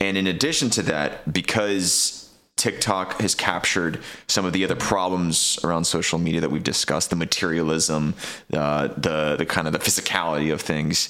And 0.00 0.16
in 0.16 0.26
addition 0.26 0.70
to 0.70 0.82
that, 0.82 1.32
because 1.32 2.30
TikTok 2.56 3.20
has 3.20 3.34
captured 3.34 4.00
some 4.26 4.44
of 4.44 4.52
the 4.52 4.64
other 4.64 4.76
problems 4.76 5.58
around 5.64 5.84
social 5.84 6.18
media 6.18 6.40
that 6.40 6.50
we've 6.50 6.64
discussed, 6.64 7.10
the 7.10 7.16
materialism, 7.16 8.14
uh, 8.52 8.88
the 8.96 9.36
the 9.36 9.46
kind 9.46 9.66
of 9.66 9.72
the 9.72 9.78
physicality 9.78 10.52
of 10.52 10.60
things, 10.60 11.08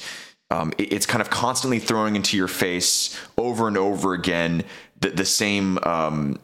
um, 0.50 0.72
it- 0.78 0.92
it's 0.92 1.06
kind 1.06 1.20
of 1.22 1.30
constantly 1.30 1.78
throwing 1.78 2.16
into 2.16 2.36
your 2.36 2.48
face 2.48 3.18
over 3.36 3.66
and 3.68 3.76
over 3.78 4.12
again 4.14 4.62
the, 5.00 5.10
the 5.10 5.24
same 5.24 5.78
um, 5.84 6.38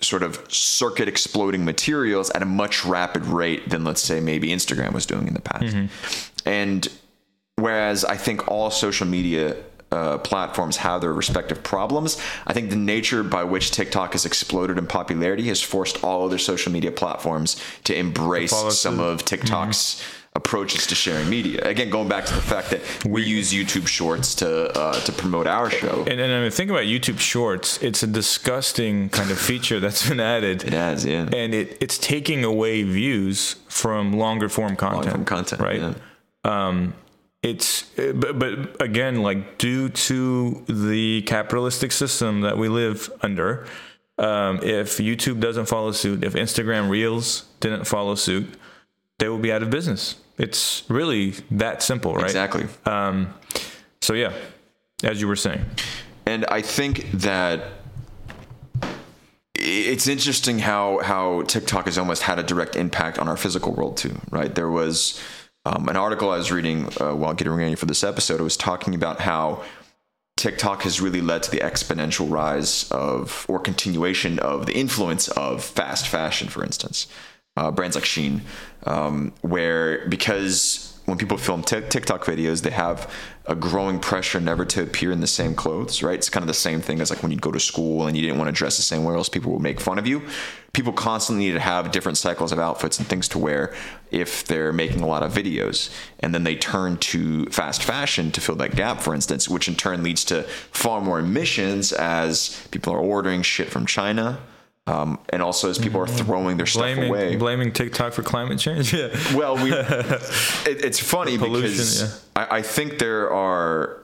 sort 0.00 0.22
of 0.22 0.42
circuit 0.52 1.06
exploding 1.08 1.64
materials 1.64 2.30
at 2.30 2.42
a 2.42 2.46
much 2.46 2.84
rapid 2.84 3.26
rate 3.26 3.68
than 3.68 3.84
let's 3.84 4.00
say 4.02 4.18
maybe 4.20 4.48
Instagram 4.48 4.92
was 4.92 5.06
doing 5.06 5.28
in 5.28 5.34
the 5.34 5.40
past. 5.42 5.74
And 6.46 6.88
whereas 7.62 8.04
I 8.04 8.16
think 8.16 8.48
all 8.48 8.70
social 8.70 9.06
media 9.06 9.56
uh, 9.92 10.18
platforms 10.18 10.76
have 10.76 11.00
their 11.00 11.12
respective 11.12 11.62
problems, 11.62 12.20
I 12.46 12.52
think 12.52 12.70
the 12.70 12.76
nature 12.76 13.22
by 13.22 13.44
which 13.44 13.72
TikTok 13.72 14.12
has 14.12 14.24
exploded 14.24 14.78
in 14.78 14.86
popularity 14.86 15.48
has 15.48 15.60
forced 15.60 16.04
all 16.04 16.24
other 16.24 16.38
social 16.38 16.72
media 16.72 16.92
platforms 16.92 17.60
to 17.84 17.96
embrace 17.96 18.52
follow 18.52 18.70
some 18.70 19.00
of 19.00 19.24
TikTok's 19.24 20.02
approaches 20.36 20.86
to 20.86 20.94
sharing 20.94 21.28
media. 21.28 21.60
Again, 21.62 21.90
going 21.90 22.08
back 22.08 22.24
to 22.26 22.34
the 22.34 22.40
fact 22.40 22.70
that 22.70 22.82
we 23.04 23.24
use 23.24 23.52
YouTube 23.52 23.88
Shorts 23.88 24.34
to 24.36 24.70
uh, 24.78 25.00
to 25.00 25.12
promote 25.12 25.46
our 25.46 25.70
show. 25.70 26.04
and, 26.08 26.20
and 26.20 26.32
I 26.32 26.40
mean, 26.42 26.50
think 26.50 26.70
about 26.70 26.84
YouTube 26.84 27.18
Shorts. 27.18 27.82
It's 27.82 28.02
a 28.02 28.06
disgusting 28.06 29.08
kind 29.08 29.30
of 29.30 29.38
feature 29.38 29.80
that's 29.84 30.08
been 30.08 30.20
added. 30.20 30.62
It 30.62 30.72
has, 30.72 31.04
yeah. 31.04 31.28
and 31.32 31.52
it, 31.52 31.76
it's 31.80 31.98
taking 31.98 32.44
away 32.44 32.84
views 32.84 33.56
from 33.68 34.12
longer 34.12 34.48
form 34.48 34.76
content. 34.76 35.06
Longer 35.06 35.10
form 35.10 35.24
content, 35.24 35.60
right? 35.60 35.80
yeah. 35.80 35.94
Um, 36.44 36.94
it's 37.42 37.82
but, 37.96 38.38
but 38.38 38.82
again, 38.82 39.22
like 39.22 39.58
due 39.58 39.88
to 39.88 40.64
the 40.68 41.22
capitalistic 41.22 41.92
system 41.92 42.42
that 42.42 42.58
we 42.58 42.68
live 42.68 43.10
under, 43.22 43.66
um, 44.18 44.58
if 44.62 44.98
YouTube 44.98 45.40
doesn't 45.40 45.66
follow 45.66 45.92
suit, 45.92 46.22
if 46.22 46.34
Instagram 46.34 46.90
Reels 46.90 47.46
didn't 47.60 47.86
follow 47.86 48.14
suit, 48.14 48.46
they 49.18 49.28
will 49.28 49.38
be 49.38 49.52
out 49.52 49.62
of 49.62 49.70
business. 49.70 50.16
It's 50.36 50.84
really 50.88 51.34
that 51.50 51.82
simple, 51.82 52.14
right? 52.14 52.24
Exactly. 52.24 52.66
Um, 52.84 53.32
so 54.02 54.14
yeah, 54.14 54.32
as 55.02 55.20
you 55.20 55.28
were 55.28 55.36
saying, 55.36 55.64
And 56.26 56.44
I 56.46 56.62
think 56.62 57.10
that 57.12 57.64
it's 59.54 60.08
interesting 60.08 60.58
how 60.58 61.00
how 61.02 61.42
TikTok 61.42 61.86
has 61.86 61.98
almost 61.98 62.22
had 62.22 62.38
a 62.38 62.42
direct 62.42 62.76
impact 62.76 63.18
on 63.18 63.28
our 63.28 63.36
physical 63.36 63.72
world 63.72 63.96
too, 63.96 64.18
right? 64.30 64.54
There 64.54 64.70
was 64.70 65.20
um, 65.64 65.88
an 65.88 65.96
article 65.96 66.30
I 66.30 66.38
was 66.38 66.50
reading 66.50 66.88
uh, 67.00 67.14
while 67.14 67.34
getting 67.34 67.52
ready 67.52 67.74
for 67.74 67.86
this 67.86 68.02
episode. 68.02 68.40
It 68.40 68.44
was 68.44 68.56
talking 68.56 68.94
about 68.94 69.20
how 69.20 69.62
TikTok 70.36 70.82
has 70.82 71.00
really 71.00 71.20
led 71.20 71.42
to 71.42 71.50
the 71.50 71.58
exponential 71.58 72.30
rise 72.30 72.90
of 72.90 73.44
or 73.48 73.58
continuation 73.58 74.38
of 74.38 74.66
the 74.66 74.72
influence 74.72 75.28
of 75.28 75.62
fast 75.62 76.08
fashion, 76.08 76.48
for 76.48 76.64
instance, 76.64 77.06
uh, 77.56 77.70
brands 77.70 77.94
like 77.94 78.04
Shein, 78.04 78.40
um, 78.84 79.34
where 79.42 80.08
because 80.08 80.98
when 81.04 81.18
people 81.18 81.36
film 81.36 81.62
Tik 81.62 81.90
TikTok 81.90 82.24
videos, 82.24 82.62
they 82.62 82.70
have 82.70 83.12
a 83.50 83.54
growing 83.56 83.98
pressure 83.98 84.38
never 84.38 84.64
to 84.64 84.80
appear 84.80 85.10
in 85.10 85.20
the 85.20 85.26
same 85.26 85.56
clothes, 85.56 86.04
right? 86.04 86.14
It's 86.14 86.30
kind 86.30 86.44
of 86.44 86.46
the 86.46 86.54
same 86.54 86.80
thing 86.80 87.00
as 87.00 87.10
like 87.10 87.20
when 87.20 87.32
you'd 87.32 87.42
go 87.42 87.50
to 87.50 87.58
school 87.58 88.06
and 88.06 88.16
you 88.16 88.22
didn't 88.22 88.38
want 88.38 88.46
to 88.46 88.52
dress 88.52 88.76
the 88.76 88.84
same 88.84 89.02
way, 89.02 89.12
or 89.12 89.16
else 89.16 89.28
people 89.28 89.50
would 89.52 89.60
make 89.60 89.80
fun 89.80 89.98
of 89.98 90.06
you. 90.06 90.22
People 90.72 90.92
constantly 90.92 91.46
need 91.46 91.54
to 91.54 91.60
have 91.60 91.90
different 91.90 92.16
cycles 92.16 92.52
of 92.52 92.60
outfits 92.60 93.00
and 93.00 93.08
things 93.08 93.26
to 93.26 93.38
wear 93.38 93.74
if 94.12 94.44
they're 94.44 94.72
making 94.72 95.00
a 95.00 95.06
lot 95.06 95.24
of 95.24 95.32
videos. 95.32 95.92
And 96.20 96.32
then 96.32 96.44
they 96.44 96.54
turn 96.54 96.96
to 96.98 97.46
fast 97.46 97.82
fashion 97.82 98.30
to 98.30 98.40
fill 98.40 98.54
that 98.56 98.76
gap, 98.76 99.00
for 99.00 99.16
instance, 99.16 99.48
which 99.48 99.66
in 99.66 99.74
turn 99.74 100.04
leads 100.04 100.24
to 100.26 100.44
far 100.70 101.00
more 101.00 101.18
emissions 101.18 101.92
as 101.92 102.64
people 102.70 102.92
are 102.92 103.00
ordering 103.00 103.42
shit 103.42 103.68
from 103.68 103.84
China. 103.84 104.38
Um, 104.90 105.18
and 105.28 105.40
also 105.42 105.70
as 105.70 105.78
people 105.78 106.00
are 106.00 106.06
throwing 106.06 106.56
their 106.56 106.66
stuff 106.66 106.82
blaming 106.82 107.08
away. 107.10 107.36
blaming 107.36 107.72
TikTok 107.72 108.12
for 108.12 108.22
climate 108.22 108.58
change. 108.58 108.92
Yeah. 109.00 109.08
Well, 109.36 109.54
we 109.56 109.72
it, 109.72 110.84
it's 110.84 110.98
funny 110.98 111.38
because 111.38 112.02
yeah. 112.02 112.08
I, 112.50 112.58
I 112.58 112.62
think 112.62 112.98
there 112.98 113.30
are 113.32 114.02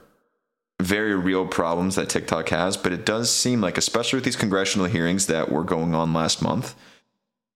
very 0.81 1.15
real 1.15 1.45
problems 1.47 1.95
that 1.95 2.07
TikTok 2.09 2.49
has, 2.49 2.77
but 2.77 2.93
it 2.93 3.05
does 3.05 3.29
seem 3.33 3.59
like, 3.61 3.77
especially 3.77 4.17
with 4.17 4.23
these 4.25 4.35
congressional 4.35 4.87
hearings 4.87 5.25
that 5.27 5.51
were 5.51 5.63
going 5.63 5.93
on 5.95 6.13
last 6.13 6.41
month, 6.41 6.75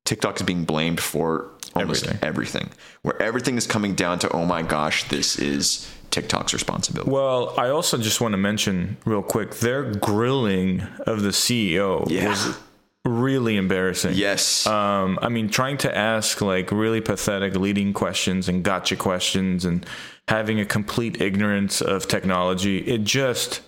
TikTok 0.06 0.38
is 0.38 0.42
being 0.44 0.66
blamed 0.66 1.00
for 1.00 1.52
almost 1.76 2.04
Everything. 2.04 2.28
everything. 2.28 2.70
Where 3.04 3.22
everything 3.22 3.56
is 3.58 3.68
coming 3.68 3.94
down 3.96 4.20
to, 4.20 4.30
oh 4.36 4.46
my 4.46 4.62
gosh, 4.64 5.08
this 5.10 5.38
is 5.40 5.90
TikTok's 6.10 6.54
responsibility. 6.54 7.10
Well, 7.12 7.54
I 7.58 7.70
also 7.70 7.98
just 7.98 8.20
want 8.20 8.34
to 8.34 8.38
mention 8.38 8.98
real 9.06 9.22
quick 9.24 9.56
their 9.56 9.84
grilling 9.94 10.82
of 11.06 11.22
the 11.22 11.30
CEO 11.30 12.10
Yeah. 12.10 12.28
was 12.30 12.58
really 13.06 13.58
embarrassing. 13.58 14.14
Yes. 14.16 14.68
Um, 14.68 15.18
I 15.22 15.30
mean, 15.30 15.50
trying 15.50 15.78
to 15.80 15.98
ask 15.98 16.42
like 16.42 16.72
really 16.72 17.02
pathetic 17.02 17.56
leading 17.56 17.94
questions 17.94 18.48
and 18.48 18.64
gotcha 18.64 18.96
questions 18.96 19.66
and 19.66 19.86
having 20.28 20.60
a 20.60 20.66
complete 20.66 21.22
ignorance 21.22 21.82
of 21.82 22.08
technology, 22.08 22.80
it 22.80 23.04
just 23.04 23.62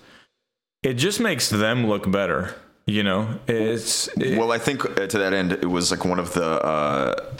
it 0.82 0.94
just 0.94 1.20
makes 1.20 1.50
them 1.50 1.86
look 1.86 2.10
better. 2.10 2.54
You 2.86 3.02
know, 3.02 3.40
it's 3.48 4.08
it, 4.18 4.38
well, 4.38 4.52
I 4.52 4.58
think 4.58 4.84
uh, 4.84 5.06
to 5.06 5.18
that 5.18 5.32
end, 5.32 5.52
it 5.52 5.70
was 5.70 5.90
like 5.90 6.04
one 6.04 6.18
of 6.18 6.34
the 6.34 6.44
uh, 6.44 7.32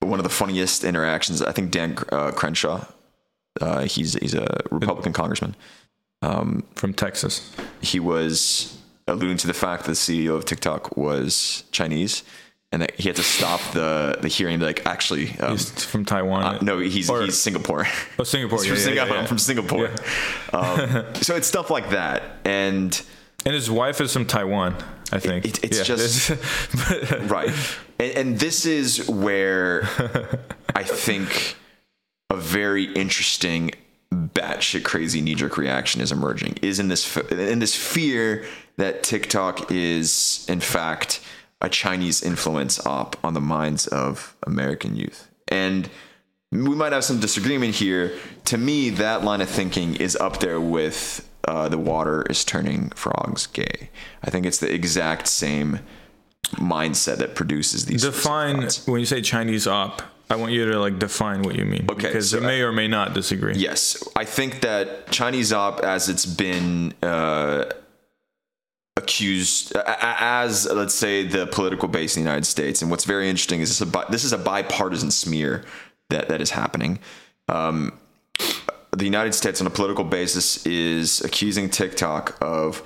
one 0.00 0.18
of 0.18 0.24
the 0.24 0.30
funniest 0.30 0.84
interactions. 0.84 1.40
I 1.42 1.52
think 1.52 1.70
Dan 1.70 1.96
uh, 2.10 2.32
Crenshaw, 2.32 2.84
uh, 3.60 3.84
he's 3.84 4.14
he's 4.14 4.34
a 4.34 4.60
Republican 4.70 5.12
congressman. 5.12 5.54
um, 6.24 6.64
from 6.74 6.94
Texas. 6.94 7.50
He 7.80 8.00
was 8.00 8.73
alluding 9.06 9.36
to 9.38 9.46
the 9.46 9.54
fact 9.54 9.84
that 9.84 9.90
the 9.90 9.96
CEO 9.96 10.34
of 10.36 10.44
TikTok 10.44 10.96
was 10.96 11.64
Chinese, 11.72 12.22
and 12.72 12.82
that 12.82 12.94
he 12.98 13.08
had 13.08 13.16
to 13.16 13.22
stop 13.22 13.60
the 13.72 14.18
the 14.20 14.28
hearing. 14.28 14.60
Like, 14.60 14.84
actually, 14.86 15.38
um, 15.40 15.52
He's 15.52 15.84
from 15.84 16.04
Taiwan. 16.04 16.64
no, 16.64 16.78
he's 16.78 17.08
Or- 17.10 17.22
he's 17.22 17.38
Singapore. 17.40 17.86
oh, 18.18 18.24
Singapore. 18.24 18.58
Yeah, 18.64 18.68
from 18.70 18.76
yeah, 18.78 18.84
Singapore. 18.84 19.14
yeah, 19.16 19.20
I'm 19.20 19.26
from 19.26 19.38
Singapore. 19.38 19.90
Um, 20.52 21.04
so 21.22 21.36
it's 21.36 21.46
stuff 21.48 21.70
like 21.70 21.90
that, 21.90 22.22
and 22.44 23.00
And 23.46 23.54
his 23.54 23.70
wife 23.70 24.00
is 24.00 24.12
from 24.12 24.24
Taiwan, 24.26 24.74
I 25.12 25.18
think. 25.18 25.44
It- 25.44 25.62
it's 25.64 25.84
just- 25.86 26.30
right 27.30 27.50
and, 27.98 28.12
and 28.18 28.38
this 28.40 28.66
is 28.66 29.08
where 29.08 29.82
i 30.74 30.82
think 30.82 31.54
a 32.30 32.36
very 32.36 32.84
interesting 32.94 33.70
batshit 34.14 34.84
crazy 34.84 35.20
knee-jerk 35.20 35.56
reaction 35.56 36.00
is 36.00 36.12
emerging 36.12 36.56
is 36.62 36.78
in 36.78 36.88
this 36.88 37.16
in 37.30 37.58
this 37.58 37.74
fear 37.74 38.44
that 38.76 39.02
tiktok 39.02 39.70
is 39.70 40.46
in 40.48 40.60
fact 40.60 41.20
a 41.60 41.68
chinese 41.68 42.22
influence 42.22 42.84
op 42.86 43.16
on 43.24 43.34
the 43.34 43.40
minds 43.40 43.86
of 43.86 44.36
american 44.46 44.96
youth. 44.96 45.30
And 45.48 45.88
we 46.50 46.74
might 46.74 46.92
have 46.92 47.04
some 47.04 47.20
disagreement 47.20 47.74
here. 47.74 48.12
To 48.46 48.58
me 48.58 48.90
that 48.90 49.24
line 49.24 49.40
of 49.40 49.48
thinking 49.48 49.96
is 49.96 50.14
up 50.16 50.38
there 50.38 50.60
with 50.60 51.28
uh, 51.46 51.68
the 51.68 51.78
water 51.78 52.22
is 52.30 52.44
turning 52.44 52.90
frogs 52.90 53.46
gay. 53.46 53.90
I 54.22 54.30
think 54.30 54.46
it's 54.46 54.58
the 54.58 54.72
exact 54.72 55.26
same 55.26 55.80
mindset 56.52 57.16
that 57.18 57.34
produces 57.34 57.86
these 57.86 58.02
define 58.02 58.68
when 58.86 59.00
you 59.00 59.06
say 59.06 59.20
Chinese 59.20 59.66
op. 59.66 60.02
I 60.30 60.36
want 60.36 60.52
you 60.52 60.70
to 60.72 60.78
like 60.80 60.98
define 60.98 61.42
what 61.42 61.54
you 61.56 61.64
mean. 61.64 61.86
Okay, 61.90 62.08
because 62.08 62.30
so 62.30 62.40
may 62.40 62.62
or 62.62 62.72
may 62.72 62.88
not 62.88 63.12
disagree. 63.14 63.54
Yes, 63.54 64.02
I 64.16 64.24
think 64.24 64.60
that 64.62 65.10
Chinese 65.10 65.52
op, 65.52 65.80
as 65.80 66.08
it's 66.08 66.24
been 66.26 66.94
uh, 67.02 67.66
accused, 68.96 69.74
a- 69.74 70.22
as 70.22 70.66
let's 70.70 70.94
say 70.94 71.26
the 71.26 71.46
political 71.46 71.88
base 71.88 72.16
in 72.16 72.22
the 72.24 72.28
United 72.30 72.46
States, 72.46 72.80
and 72.82 72.90
what's 72.90 73.04
very 73.04 73.28
interesting 73.28 73.60
is 73.60 73.68
this, 73.68 73.80
a, 73.80 73.86
bi- 73.86 74.06
this 74.10 74.24
is 74.24 74.32
a 74.32 74.38
bipartisan 74.38 75.10
smear 75.10 75.64
that 76.10 76.28
that 76.28 76.40
is 76.40 76.50
happening. 76.50 76.98
Um, 77.48 77.98
the 78.92 79.04
United 79.04 79.34
States, 79.34 79.60
on 79.60 79.66
a 79.66 79.70
political 79.70 80.04
basis, 80.04 80.64
is 80.64 81.20
accusing 81.22 81.68
TikTok 81.68 82.36
of, 82.40 82.82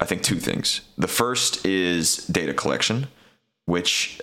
I 0.00 0.04
think, 0.04 0.22
two 0.22 0.36
things. 0.40 0.80
The 0.98 1.06
first 1.08 1.64
is 1.64 2.16
data 2.26 2.52
collection, 2.52 3.06
which 3.66 4.20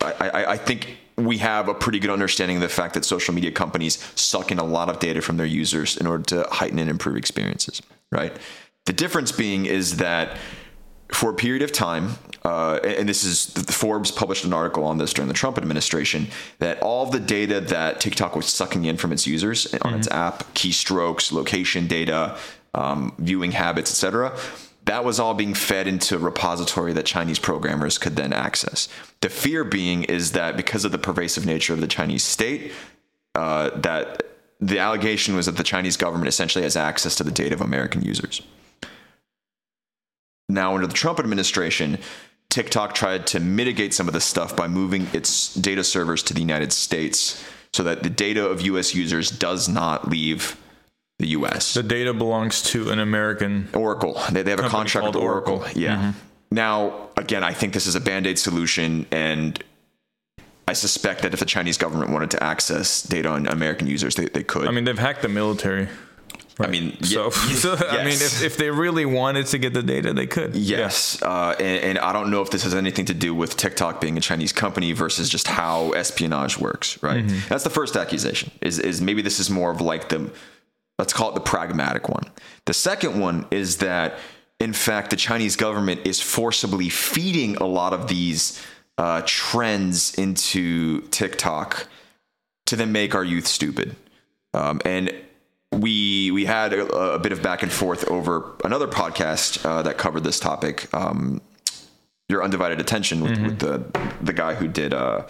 I, 0.00 0.12
I, 0.20 0.52
I 0.52 0.56
think 0.56 0.98
we 1.16 1.38
have 1.38 1.68
a 1.68 1.74
pretty 1.74 1.98
good 1.98 2.10
understanding 2.10 2.58
of 2.58 2.62
the 2.62 2.68
fact 2.68 2.94
that 2.94 3.04
social 3.04 3.34
media 3.34 3.50
companies 3.50 3.98
suck 4.14 4.50
in 4.50 4.58
a 4.58 4.64
lot 4.64 4.88
of 4.88 4.98
data 4.98 5.22
from 5.22 5.36
their 5.36 5.46
users 5.46 5.96
in 5.96 6.06
order 6.06 6.24
to 6.24 6.46
heighten 6.50 6.78
and 6.78 6.90
improve 6.90 7.16
experiences, 7.16 7.80
right? 8.12 8.36
The 8.84 8.92
difference 8.92 9.32
being 9.32 9.66
is 9.66 9.96
that 9.96 10.36
for 11.12 11.30
a 11.30 11.34
period 11.34 11.62
of 11.62 11.72
time, 11.72 12.16
uh, 12.44 12.78
and 12.84 13.08
this 13.08 13.24
is 13.24 13.46
the 13.46 13.72
Forbes 13.72 14.10
published 14.10 14.44
an 14.44 14.52
article 14.52 14.84
on 14.84 14.98
this 14.98 15.12
during 15.12 15.28
the 15.28 15.34
Trump 15.34 15.56
administration, 15.56 16.28
that 16.58 16.80
all 16.82 17.06
the 17.06 17.20
data 17.20 17.60
that 17.60 18.00
TikTok 18.00 18.36
was 18.36 18.46
sucking 18.46 18.84
in 18.84 18.96
from 18.96 19.12
its 19.12 19.26
users 19.26 19.72
on 19.82 19.94
its 19.94 20.08
app, 20.08 20.42
keystrokes, 20.54 21.32
location 21.32 21.86
data, 21.86 22.36
um, 22.74 23.14
viewing 23.18 23.52
habits, 23.52 23.90
etc., 23.90 24.36
that 24.86 25.04
was 25.04 25.20
all 25.20 25.34
being 25.34 25.52
fed 25.52 25.86
into 25.86 26.16
a 26.16 26.18
repository 26.18 26.92
that 26.92 27.04
Chinese 27.04 27.38
programmers 27.38 27.98
could 27.98 28.16
then 28.16 28.32
access. 28.32 28.88
The 29.20 29.28
fear 29.28 29.64
being 29.64 30.04
is 30.04 30.32
that 30.32 30.56
because 30.56 30.84
of 30.84 30.92
the 30.92 30.98
pervasive 30.98 31.44
nature 31.44 31.72
of 31.72 31.80
the 31.80 31.88
Chinese 31.88 32.22
state, 32.22 32.72
uh, 33.34 33.70
that 33.80 34.22
the 34.60 34.78
allegation 34.78 35.36
was 35.36 35.46
that 35.46 35.56
the 35.56 35.64
Chinese 35.64 35.96
government 35.96 36.28
essentially 36.28 36.62
has 36.62 36.76
access 36.76 37.16
to 37.16 37.24
the 37.24 37.30
data 37.30 37.54
of 37.54 37.60
American 37.60 38.02
users. 38.02 38.40
Now, 40.48 40.74
under 40.74 40.86
the 40.86 40.94
Trump 40.94 41.18
administration, 41.18 41.98
TikTok 42.48 42.94
tried 42.94 43.26
to 43.28 43.40
mitigate 43.40 43.92
some 43.92 44.06
of 44.06 44.14
this 44.14 44.24
stuff 44.24 44.56
by 44.56 44.68
moving 44.68 45.08
its 45.12 45.52
data 45.54 45.82
servers 45.82 46.22
to 46.22 46.34
the 46.34 46.40
United 46.40 46.72
States 46.72 47.44
so 47.72 47.82
that 47.82 48.04
the 48.04 48.08
data 48.08 48.46
of 48.46 48.62
US 48.62 48.94
users 48.94 49.30
does 49.30 49.68
not 49.68 50.08
leave 50.08 50.56
the 51.18 51.28
US. 51.28 51.74
The 51.74 51.82
data 51.82 52.12
belongs 52.12 52.62
to 52.62 52.90
an 52.90 52.98
American. 52.98 53.68
Oracle. 53.74 54.20
They, 54.30 54.42
they 54.42 54.50
have 54.50 54.60
a 54.60 54.68
contract 54.68 55.06
with 55.06 55.16
Oracle. 55.16 55.54
Oracle. 55.54 55.70
Mm-hmm. 55.70 55.80
Yeah. 55.80 56.12
Now, 56.50 57.08
again, 57.16 57.42
I 57.42 57.52
think 57.52 57.72
this 57.72 57.86
is 57.86 57.94
a 57.94 58.00
band 58.00 58.26
aid 58.26 58.38
solution, 58.38 59.06
and 59.10 59.62
I 60.68 60.74
suspect 60.74 61.22
that 61.22 61.32
if 61.34 61.40
the 61.40 61.46
Chinese 61.46 61.76
government 61.76 62.10
wanted 62.10 62.30
to 62.32 62.42
access 62.42 63.02
data 63.02 63.28
on 63.28 63.46
American 63.46 63.86
users, 63.86 64.14
they, 64.14 64.26
they 64.26 64.44
could. 64.44 64.68
I 64.68 64.70
mean, 64.70 64.84
they've 64.84 64.98
hacked 64.98 65.22
the 65.22 65.28
military. 65.28 65.88
I 66.58 66.68
mean, 66.68 67.02
So, 67.02 67.30
so 67.30 67.74
I 67.74 67.98
mean, 67.98 68.14
if, 68.14 68.42
if 68.42 68.56
they 68.56 68.70
really 68.70 69.04
wanted 69.04 69.46
to 69.48 69.58
get 69.58 69.74
the 69.74 69.82
data, 69.82 70.14
they 70.14 70.26
could. 70.26 70.56
Yes, 70.56 71.20
uh, 71.22 71.54
and, 71.58 71.84
and 71.84 71.98
I 71.98 72.12
don't 72.12 72.30
know 72.30 72.40
if 72.42 72.50
this 72.50 72.62
has 72.62 72.74
anything 72.74 73.04
to 73.06 73.14
do 73.14 73.34
with 73.34 73.56
TikTok 73.56 74.00
being 74.00 74.16
a 74.16 74.20
Chinese 74.20 74.52
company 74.52 74.92
versus 74.92 75.28
just 75.28 75.48
how 75.48 75.92
espionage 75.92 76.58
works. 76.58 77.02
Right. 77.02 77.26
Mm-hmm. 77.26 77.48
That's 77.48 77.64
the 77.64 77.70
first 77.70 77.96
accusation. 77.96 78.50
Is 78.62 78.78
is 78.78 79.00
maybe 79.02 79.20
this 79.20 79.38
is 79.38 79.50
more 79.50 79.70
of 79.70 79.80
like 79.80 80.08
the 80.08 80.30
let's 80.98 81.12
call 81.12 81.30
it 81.30 81.34
the 81.34 81.40
pragmatic 81.40 82.08
one. 82.08 82.24
The 82.64 82.74
second 82.74 83.20
one 83.20 83.46
is 83.50 83.78
that 83.78 84.18
in 84.60 84.72
fact 84.72 85.10
the 85.10 85.16
Chinese 85.16 85.56
government 85.56 86.06
is 86.06 86.20
forcibly 86.20 86.88
feeding 86.88 87.56
a 87.56 87.66
lot 87.66 87.92
of 87.92 88.08
these 88.08 88.64
uh, 88.98 89.22
trends 89.26 90.14
into 90.14 91.02
TikTok 91.08 91.86
to 92.66 92.76
then 92.76 92.92
make 92.92 93.14
our 93.14 93.24
youth 93.24 93.46
stupid. 93.46 93.94
Um, 94.54 94.80
and 94.84 95.12
we 95.72 96.30
we 96.30 96.46
had 96.46 96.72
a, 96.72 96.86
a 97.14 97.18
bit 97.18 97.32
of 97.32 97.42
back 97.42 97.62
and 97.62 97.70
forth 97.70 98.08
over 98.10 98.52
another 98.64 98.86
podcast 98.88 99.64
uh, 99.66 99.82
that 99.82 99.98
covered 99.98 100.24
this 100.24 100.40
topic. 100.40 100.92
Um, 100.94 101.42
your 102.28 102.42
undivided 102.42 102.80
attention 102.80 103.20
with, 103.22 103.38
with 103.40 103.58
the 103.58 103.84
the 104.22 104.32
guy 104.32 104.54
who 104.54 104.66
did 104.66 104.94
uh, 104.94 105.22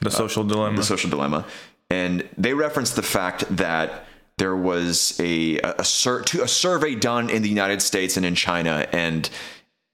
The 0.00 0.10
social 0.10 0.44
dilemma. 0.44 0.76
the 0.76 0.84
social 0.84 1.10
dilemma, 1.10 1.44
and 1.90 2.26
they 2.38 2.54
referenced 2.54 2.96
the 2.96 3.02
fact 3.02 3.44
that 3.56 4.06
there 4.38 4.56
was 4.56 5.18
a 5.20 5.58
a, 5.58 5.84
sur- 5.84 6.22
a 6.42 6.48
survey 6.48 6.94
done 6.94 7.28
in 7.28 7.42
the 7.42 7.48
United 7.48 7.82
States 7.82 8.16
and 8.16 8.24
in 8.24 8.34
China, 8.34 8.86
and 8.92 9.28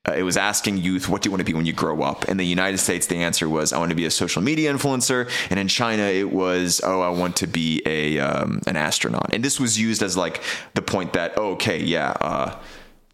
uh, 0.06 0.12
it 0.12 0.22
was 0.22 0.36
asking 0.36 0.76
youth, 0.76 1.08
"What 1.08 1.22
do 1.22 1.28
you 1.28 1.30
want 1.30 1.40
to 1.40 1.44
be 1.44 1.54
when 1.54 1.66
you 1.66 1.72
grow 1.72 2.02
up?" 2.02 2.26
In 2.26 2.36
the 2.36 2.46
United 2.46 2.78
States, 2.78 3.06
the 3.06 3.16
answer 3.16 3.48
was, 3.48 3.72
"I 3.72 3.78
want 3.78 3.90
to 3.90 3.96
be 3.96 4.04
a 4.04 4.10
social 4.10 4.42
media 4.42 4.72
influencer," 4.72 5.30
and 5.50 5.58
in 5.58 5.68
China, 5.68 6.02
it 6.02 6.30
was, 6.30 6.80
"Oh, 6.84 7.00
I 7.00 7.08
want 7.08 7.36
to 7.36 7.46
be 7.46 7.82
a 7.86 8.18
um, 8.20 8.60
an 8.66 8.76
astronaut." 8.76 9.32
And 9.32 9.42
this 9.42 9.58
was 9.58 9.78
used 9.78 10.02
as 10.02 10.16
like 10.16 10.42
the 10.74 10.82
point 10.82 11.14
that, 11.14 11.34
oh, 11.36 11.52
okay, 11.52 11.82
yeah. 11.82 12.10
Uh, 12.20 12.58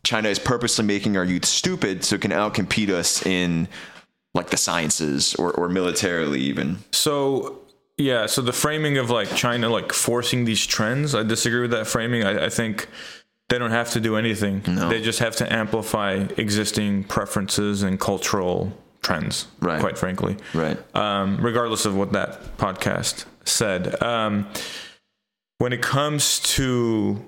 China 0.03 0.29
is 0.31 0.39
purposely 0.39 0.85
making 0.85 1.17
our 1.17 1.25
youth 1.25 1.45
stupid 1.45 2.05
so 2.05 2.17
it 2.17 2.23
can 2.23 2.31
outcompete 2.31 2.89
us 2.89 3.25
in 3.25 3.69
like 4.35 4.51
the 4.51 4.57
sciences 4.57 5.35
or, 5.35 5.53
or 5.53 5.69
militarily 5.69 6.41
even. 6.41 6.79
So 6.91 7.60
yeah, 8.01 8.27
so 8.27 8.41
the 8.43 8.53
framing 8.53 8.99
of 8.99 9.11
like 9.11 9.35
China 9.35 9.69
like 9.69 9.93
forcing 9.93 10.45
these 10.45 10.67
trends, 10.67 11.15
I 11.15 11.23
disagree 11.23 11.61
with 11.61 11.71
that 11.73 11.87
framing. 11.87 12.25
I, 12.25 12.47
I 12.47 12.49
think 12.49 12.89
they 13.49 13.59
don't 13.59 13.71
have 13.73 13.91
to 13.91 14.01
do 14.01 14.17
anything. 14.17 14.61
They 14.63 15.01
just 15.03 15.19
have 15.19 15.37
to 15.37 15.53
amplify 15.53 16.13
existing 16.37 17.05
preferences 17.05 17.83
and 17.83 17.99
cultural 17.99 18.73
trends. 19.03 19.49
Right. 19.61 19.81
Quite 19.81 19.99
frankly, 19.99 20.37
Right. 20.55 20.79
um, 20.97 21.39
regardless 21.41 21.85
of 21.85 21.97
what 21.97 22.13
that 22.13 22.57
podcast 22.59 23.25
said. 23.45 24.01
Um, 24.03 24.47
when 25.59 25.73
it 25.73 25.83
comes 25.83 26.39
to 26.57 27.25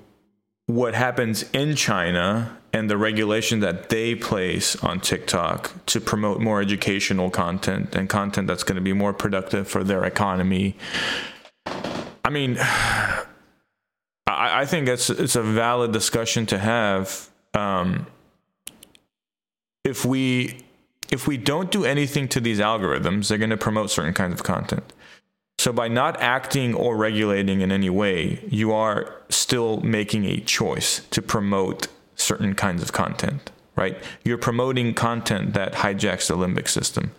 what 0.66 0.94
happens 0.94 1.44
in 1.52 1.76
China 1.76 2.56
and 2.72 2.88
the 2.88 2.96
regulation 2.96 3.60
that 3.60 3.88
they 3.88 4.14
place 4.14 4.76
on 4.76 5.00
TikTok 5.00 5.72
to 5.86 6.00
promote 6.00 6.40
more 6.40 6.60
educational 6.60 7.30
content 7.30 7.94
and 7.94 8.08
content 8.08 8.46
that's 8.46 8.62
going 8.62 8.76
to 8.76 8.82
be 8.82 8.92
more 8.92 9.12
productive 9.12 9.68
for 9.68 9.84
their 9.84 10.04
economy. 10.04 10.76
I 12.24 12.30
mean, 12.30 12.58
I, 12.60 13.26
I 14.26 14.66
think 14.66 14.88
it's 14.88 15.10
it's 15.10 15.36
a 15.36 15.42
valid 15.42 15.92
discussion 15.92 16.46
to 16.46 16.58
have. 16.58 17.28
Um, 17.54 18.06
if 19.84 20.04
we 20.04 20.64
if 21.10 21.26
we 21.26 21.36
don't 21.36 21.70
do 21.70 21.84
anything 21.84 22.28
to 22.28 22.40
these 22.40 22.58
algorithms, 22.58 23.28
they're 23.28 23.38
going 23.38 23.50
to 23.50 23.56
promote 23.56 23.90
certain 23.90 24.14
kinds 24.14 24.34
of 24.34 24.42
content. 24.42 24.92
So 25.62 25.72
by 25.72 25.86
not 25.86 26.20
acting 26.20 26.74
or 26.74 26.96
regulating 26.96 27.60
in 27.60 27.70
any 27.70 27.88
way, 27.88 28.44
you 28.48 28.72
are 28.72 29.22
still 29.28 29.80
making 29.82 30.24
a 30.24 30.40
choice 30.40 31.02
to 31.12 31.22
promote 31.22 31.86
certain 32.16 32.56
kinds 32.56 32.82
of 32.82 32.90
content. 32.92 33.52
right? 33.76 33.96
You're 34.24 34.38
promoting 34.38 34.92
content 34.92 35.54
that 35.54 35.74
hijacks 35.74 36.26
the 36.26 36.36
limbic 36.36 36.68
system, 36.68 37.12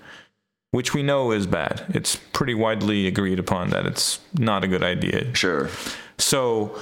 which 0.72 0.94
we 0.94 1.04
know 1.04 1.32
is 1.32 1.48
bad. 1.48 1.86
It's 1.90 2.18
pretty 2.34 2.54
widely 2.54 3.08
agreed 3.08 3.40
upon 3.40 3.70
that 3.70 3.86
it's 3.86 4.20
not 4.38 4.66
a 4.66 4.68
good 4.68 4.84
idea. 4.84 5.34
Sure. 5.34 5.70
So 6.18 6.78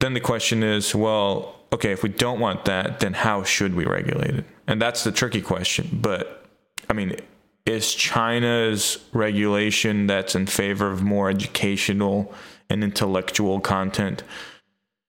then 0.00 0.14
the 0.14 0.20
question 0.20 0.62
is, 0.62 0.94
well, 0.94 1.54
okay, 1.70 1.92
if 1.92 2.02
we 2.02 2.08
don't 2.08 2.40
want 2.40 2.64
that, 2.64 3.00
then 3.00 3.12
how 3.12 3.44
should 3.44 3.74
we 3.74 3.84
regulate 3.84 4.36
it? 4.36 4.44
And 4.66 4.80
that's 4.80 5.04
the 5.04 5.12
tricky 5.12 5.42
question. 5.42 5.98
But 6.00 6.46
I 6.88 6.94
mean, 6.94 7.16
is 7.66 7.94
China's 7.94 8.98
regulation 9.12 10.06
that's 10.06 10.34
in 10.34 10.46
favor 10.46 10.90
of 10.90 11.02
more 11.02 11.30
educational 11.30 12.32
and 12.68 12.84
intellectual 12.84 13.60
content 13.60 14.22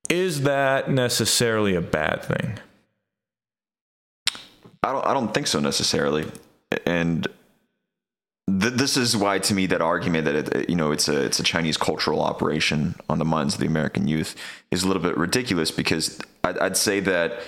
is 0.10 0.44
that 0.44 0.90
necessarily 0.90 1.76
a 1.76 1.82
bad 1.82 2.24
thing? 2.24 2.60
I 4.84 4.92
don't. 4.92 5.06
I 5.06 5.14
don't 5.14 5.34
think 5.34 5.48
so 5.48 5.60
necessarily. 5.60 6.32
And 6.86 7.28
th- 8.48 8.74
this 8.74 8.98
is 8.98 9.18
why, 9.18 9.40
to 9.40 9.54
me, 9.54 9.66
that 9.68 9.82
argument 9.82 10.26
that 10.26 10.36
it, 10.36 10.70
you 10.70 10.76
know 10.76 10.92
it's 10.92 11.08
a 11.08 11.26
it's 11.26 11.40
a 11.40 11.44
Chinese 11.44 11.78
cultural 11.78 12.22
operation 12.22 12.96
on 13.10 13.18
the 13.18 13.26
minds 13.26 13.56
of 13.56 13.60
the 13.60 13.66
American 13.66 14.08
youth 14.08 14.36
is 14.70 14.84
a 14.84 14.88
little 14.88 15.02
bit 15.02 15.18
ridiculous 15.18 15.72
because 15.72 16.20
I'd, 16.44 16.58
I'd 16.60 16.78
say 16.78 17.00
that 17.00 17.40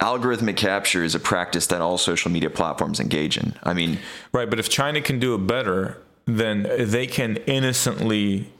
algorithmic 0.00 0.56
capture 0.56 1.02
is 1.02 1.14
a 1.14 1.20
practice 1.20 1.66
that 1.68 1.80
all 1.80 1.98
social 1.98 2.30
media 2.30 2.50
platforms 2.50 3.00
engage 3.00 3.38
in. 3.38 3.54
I 3.62 3.74
mean, 3.74 3.98
right. 4.32 4.48
But 4.48 4.58
if 4.58 4.68
China 4.68 5.00
can 5.00 5.18
do 5.18 5.34
it 5.34 5.46
better, 5.46 6.02
then 6.26 6.68
they 6.78 7.06
can 7.06 7.36
innocently 7.46 8.50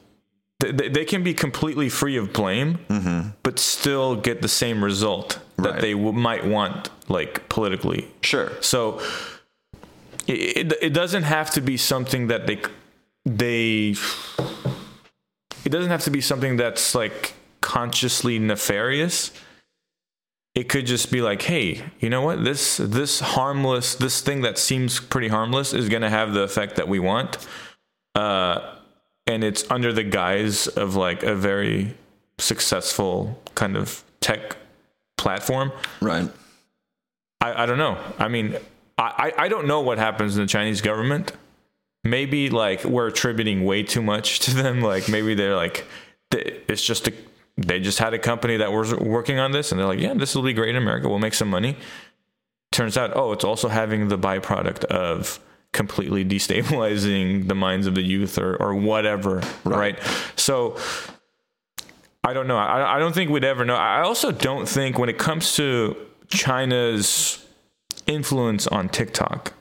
they, 0.60 0.88
they 0.88 1.04
can 1.04 1.22
be 1.22 1.34
completely 1.34 1.88
free 1.88 2.16
of 2.16 2.32
blame, 2.32 2.78
mm-hmm. 2.88 3.28
but 3.42 3.58
still 3.58 4.16
get 4.16 4.40
the 4.40 4.48
same 4.48 4.82
result 4.82 5.38
that 5.56 5.72
right. 5.72 5.80
they 5.80 5.92
w- 5.92 6.12
might 6.12 6.46
want, 6.46 6.88
like 7.08 7.48
politically. 7.48 8.10
Sure. 8.22 8.52
So 8.60 9.02
it, 10.26 10.72
it 10.80 10.94
doesn't 10.94 11.24
have 11.24 11.50
to 11.50 11.60
be 11.60 11.76
something 11.76 12.28
that 12.28 12.46
they 12.46 12.60
they. 13.24 13.94
It 15.64 15.70
doesn't 15.70 15.90
have 15.90 16.04
to 16.04 16.10
be 16.10 16.20
something 16.20 16.56
that's 16.56 16.94
like 16.94 17.34
consciously 17.60 18.38
nefarious. 18.38 19.32
It 20.56 20.70
could 20.70 20.86
just 20.86 21.12
be 21.12 21.20
like, 21.20 21.42
hey, 21.42 21.82
you 22.00 22.08
know 22.08 22.22
what? 22.22 22.42
This 22.42 22.78
this 22.78 23.20
harmless, 23.20 23.94
this 23.94 24.22
thing 24.22 24.40
that 24.40 24.56
seems 24.56 24.98
pretty 24.98 25.28
harmless 25.28 25.74
is 25.74 25.90
going 25.90 26.00
to 26.00 26.08
have 26.08 26.32
the 26.32 26.40
effect 26.40 26.76
that 26.76 26.88
we 26.88 26.98
want. 26.98 27.36
Uh, 28.14 28.74
and 29.26 29.44
it's 29.44 29.70
under 29.70 29.92
the 29.92 30.02
guise 30.02 30.66
of 30.66 30.96
like 30.96 31.22
a 31.22 31.34
very 31.34 31.94
successful 32.38 33.38
kind 33.54 33.76
of 33.76 34.02
tech 34.20 34.56
platform. 35.18 35.72
Right. 36.00 36.30
I, 37.42 37.64
I 37.64 37.66
don't 37.66 37.78
know. 37.78 37.98
I 38.18 38.28
mean, 38.28 38.56
I, 38.96 39.34
I 39.36 39.48
don't 39.48 39.66
know 39.66 39.82
what 39.82 39.98
happens 39.98 40.38
in 40.38 40.42
the 40.42 40.48
Chinese 40.48 40.80
government. 40.80 41.32
Maybe 42.02 42.48
like 42.48 42.82
we're 42.84 43.08
attributing 43.08 43.66
way 43.66 43.82
too 43.82 44.00
much 44.00 44.40
to 44.40 44.54
them. 44.54 44.80
Like 44.80 45.06
maybe 45.06 45.34
they're 45.34 45.56
like, 45.56 45.84
it's 46.32 46.82
just 46.82 47.08
a, 47.08 47.12
they 47.56 47.80
just 47.80 47.98
had 47.98 48.12
a 48.14 48.18
company 48.18 48.58
that 48.58 48.72
was 48.72 48.94
working 48.94 49.38
on 49.38 49.52
this 49.52 49.72
and 49.72 49.80
they're 49.80 49.86
like, 49.86 49.98
yeah, 49.98 50.14
this 50.14 50.34
will 50.34 50.42
be 50.42 50.52
great 50.52 50.70
in 50.70 50.76
America. 50.76 51.08
We'll 51.08 51.18
make 51.18 51.34
some 51.34 51.48
money. 51.48 51.76
Turns 52.70 52.96
out, 52.96 53.16
oh, 53.16 53.32
it's 53.32 53.44
also 53.44 53.68
having 53.68 54.08
the 54.08 54.18
byproduct 54.18 54.84
of 54.84 55.40
completely 55.72 56.24
destabilizing 56.24 57.48
the 57.48 57.54
minds 57.54 57.86
of 57.86 57.94
the 57.94 58.02
youth 58.02 58.38
or, 58.38 58.56
or 58.56 58.74
whatever. 58.74 59.42
Right. 59.64 59.98
right? 59.98 59.98
So 60.36 60.76
I 62.22 62.32
don't 62.32 62.46
know. 62.46 62.58
I, 62.58 62.96
I 62.96 62.98
don't 62.98 63.14
think 63.14 63.30
we'd 63.30 63.44
ever 63.44 63.64
know. 63.64 63.76
I 63.76 64.00
also 64.02 64.32
don't 64.32 64.68
think 64.68 64.98
when 64.98 65.08
it 65.08 65.16
comes 65.18 65.54
to 65.56 65.96
China's 66.28 67.46
influence 68.06 68.66
on 68.66 68.88
TikTok, 68.88 69.52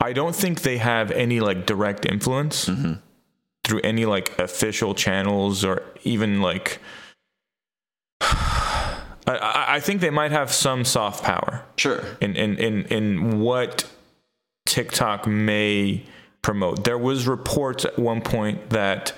I 0.00 0.12
don't 0.12 0.34
think 0.34 0.62
they 0.62 0.78
have 0.78 1.10
any 1.12 1.40
like 1.40 1.66
direct 1.66 2.04
influence 2.04 2.66
mm-hmm. 2.66 2.94
Through 3.64 3.80
any 3.82 4.04
like 4.04 4.38
official 4.38 4.94
channels 4.94 5.64
or 5.64 5.82
even 6.04 6.40
like. 6.40 6.80
I, 9.26 9.76
I 9.76 9.80
think 9.80 10.02
they 10.02 10.10
might 10.10 10.32
have 10.32 10.52
some 10.52 10.84
soft 10.84 11.24
power. 11.24 11.64
Sure. 11.76 12.04
In 12.20 12.36
in 12.36 12.58
in 12.58 12.84
in 12.84 13.40
what 13.40 13.90
TikTok 14.66 15.26
may 15.26 16.04
promote. 16.42 16.84
There 16.84 16.98
was 16.98 17.26
reports 17.26 17.84
at 17.84 17.98
one 17.98 18.20
point 18.20 18.70
that 18.70 19.12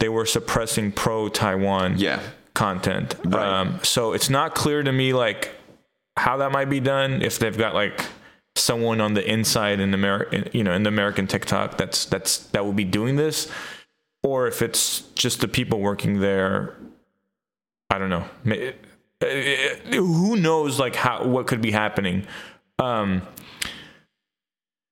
they 0.00 0.08
were 0.08 0.26
suppressing 0.26 0.90
pro 0.90 1.28
Taiwan 1.28 1.98
yeah. 1.98 2.20
content. 2.54 3.14
Right. 3.24 3.60
Um, 3.60 3.78
so 3.82 4.12
it's 4.14 4.30
not 4.30 4.54
clear 4.54 4.82
to 4.82 4.90
me 4.90 5.12
like 5.12 5.52
how 6.16 6.38
that 6.38 6.50
might 6.50 6.70
be 6.70 6.80
done 6.80 7.22
if 7.22 7.38
they've 7.38 7.56
got 7.56 7.74
like 7.74 8.04
someone 8.56 9.00
on 9.00 9.14
the 9.14 9.24
inside 9.30 9.80
in 9.80 9.94
America, 9.94 10.50
you 10.52 10.64
know, 10.64 10.72
in 10.72 10.82
the 10.82 10.88
American 10.88 11.26
TikTok 11.26 11.78
that's 11.78 12.04
that's 12.06 12.38
that 12.48 12.64
will 12.64 12.72
be 12.72 12.84
doing 12.84 13.16
this, 13.16 13.50
or 14.22 14.46
if 14.46 14.62
it's 14.62 15.00
just 15.14 15.40
the 15.40 15.48
people 15.48 15.80
working 15.80 16.20
there. 16.20 16.76
I 17.90 17.98
don't 17.98 18.08
know. 18.08 18.24
Who 19.90 20.36
knows 20.36 20.78
like 20.78 20.96
how 20.96 21.26
what 21.26 21.46
could 21.46 21.60
be 21.60 21.70
happening. 21.70 22.26
Um, 22.78 23.22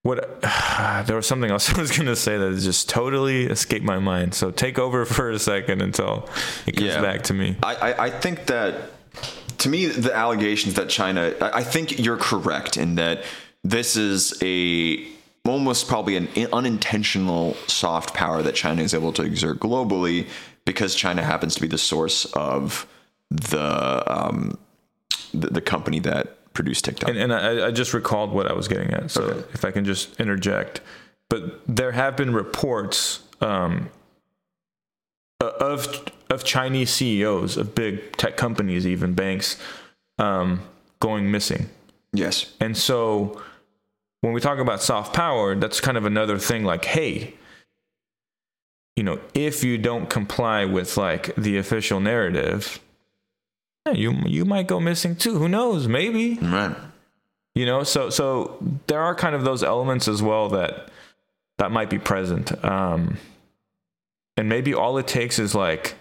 what 0.03 0.41
there 1.07 1.17
was 1.17 1.27
something 1.27 1.51
else 1.51 1.73
I 1.75 1.81
was 1.81 1.91
going 1.91 2.07
to 2.07 2.17
say 2.17 2.37
that 2.37 2.59
just 2.59 2.89
totally 2.89 3.47
escaped 3.47 3.85
my 3.85 3.99
mind. 3.99 4.35
So 4.35 4.51
take 4.51 4.79
over 4.79 5.05
for 5.05 5.31
a 5.31 5.39
second 5.39 5.83
until 5.83 6.29
it 6.67 6.73
comes 6.77 6.91
yeah. 6.91 7.01
back 7.01 7.23
to 7.25 7.35
me. 7.35 7.57
I, 7.63 7.75
I, 7.75 8.05
I, 8.07 8.11
think 8.11 8.47
that 8.47 8.91
to 9.59 9.69
me 9.69 9.87
the 9.87 10.15
allegations 10.15 10.75
that 10.75 10.89
China 10.89 11.35
I, 11.41 11.59
I 11.59 11.65
think 11.65 11.99
you're 11.99 12.17
correct 12.17 12.77
in 12.77 12.97
that 12.97 13.25
this 13.63 13.97
is 13.97 14.39
a 14.43 15.07
almost 15.47 15.89
probably 15.89 16.17
an 16.17 16.29
unintentional 16.53 17.55
soft 17.67 18.15
power 18.15 18.43
that 18.43 18.55
China 18.55 18.83
is 18.83 18.95
able 18.95 19.13
to 19.15 19.23
exert 19.23 19.59
globally 19.59 20.29
because 20.65 20.95
China 20.95 21.23
happens 21.23 21.55
to 21.55 21.61
be 21.61 21.67
the 21.67 21.79
source 21.79 22.27
of 22.27 22.87
the 23.31 24.05
um, 24.07 24.59
the, 25.33 25.49
the 25.49 25.61
company 25.61 26.01
that 26.01 26.53
produced 26.53 26.85
TikTok. 26.85 27.11
And, 27.11 27.19
and 27.19 27.33
I, 27.33 27.69
I, 27.69 27.71
just 27.71 27.95
recalled 27.95 28.33
what 28.33 28.51
I 28.51 28.53
was 28.53 28.67
getting 28.67 28.93
at. 28.93 29.11
So 29.11 29.23
okay. 29.23 29.49
if 29.55 29.65
I 29.65 29.71
can 29.71 29.85
just 29.85 30.19
interject, 30.21 30.81
but 31.29 31.61
there 31.69 31.93
have 31.93 32.17
been 32.17 32.33
reports 32.33 33.21
um, 33.41 33.91
of 35.41 36.05
of 36.29 36.45
Chinese 36.45 36.91
CEOs 36.91 37.57
of 37.57 37.75
big 37.75 38.17
tech 38.17 38.37
companies, 38.37 38.87
even 38.87 39.15
banks, 39.15 39.57
um, 40.19 40.63
going 41.01 41.31
missing. 41.31 41.71
Yes. 42.13 42.53
And 42.61 42.77
so 42.77 43.41
when 44.21 44.33
we 44.33 44.41
talk 44.41 44.59
about 44.59 44.83
soft 44.83 45.15
power, 45.15 45.55
that's 45.55 45.81
kind 45.81 45.97
of 45.97 46.05
another 46.05 46.39
thing. 46.39 46.65
Like, 46.65 46.85
hey, 46.85 47.35
you 48.97 49.03
know, 49.03 49.19
if 49.35 49.65
you 49.65 49.79
don't 49.79 50.11
comply 50.11 50.65
with 50.65 50.97
like 50.97 51.35
the 51.37 51.57
official 51.57 52.01
narrative, 52.01 52.81
you 53.93 54.13
you 54.27 54.45
might 54.45 54.67
go 54.67 54.79
missing 54.79 55.17
too. 55.17 55.39
Who 55.39 55.49
knows? 55.49 55.89
Maybe. 55.89 56.35
Right. 56.35 56.77
You 57.55 57.67
know, 57.67 57.83
so 57.83 58.11
so 58.11 58.59
there 58.87 59.01
are 59.01 59.15
kind 59.15 59.35
of 59.35 59.43
those 59.45 59.63
elements 59.63 60.07
as 60.07 60.23
well 60.23 60.49
that 60.51 60.91
that 61.59 61.71
might 61.71 61.91
be 61.91 61.99
present. 61.99 62.63
Um, 62.65 63.19
and 64.37 64.49
maybe 64.49 64.75
all 64.75 64.99
it 64.99 65.07
takes 65.07 65.39
is 65.39 65.55
like, 65.55 65.95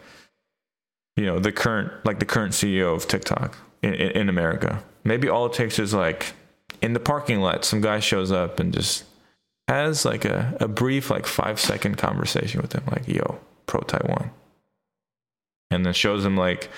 you 1.15 1.25
know, 1.25 1.39
the 1.39 1.51
current 1.51 1.91
like 2.05 2.19
the 2.19 2.25
current 2.25 2.53
CEO 2.53 2.95
of 2.95 3.07
TikTok 3.07 3.57
in, 3.81 3.93
in, 3.93 4.11
in 4.11 4.29
America. 4.29 4.83
Maybe 5.03 5.29
all 5.29 5.45
it 5.45 5.53
takes 5.53 5.79
is 5.79 5.93
like 5.93 6.33
in 6.81 6.93
the 6.93 6.99
parking 6.99 7.39
lot, 7.41 7.65
some 7.65 7.81
guy 7.81 7.99
shows 7.99 8.31
up 8.31 8.59
and 8.59 8.73
just 8.73 9.03
has 9.67 10.05
like 10.05 10.25
a, 10.25 10.57
a 10.59 10.67
brief 10.67 11.09
like 11.09 11.25
five 11.25 11.59
second 11.59 11.97
conversation 11.97 12.61
with 12.61 12.73
him, 12.73 12.83
like, 12.91 13.07
yo, 13.07 13.39
pro 13.65 13.81
Taiwan. 13.81 14.31
And 15.71 15.85
then 15.85 15.93
shows 15.93 16.25
him 16.25 16.35
like 16.35 16.69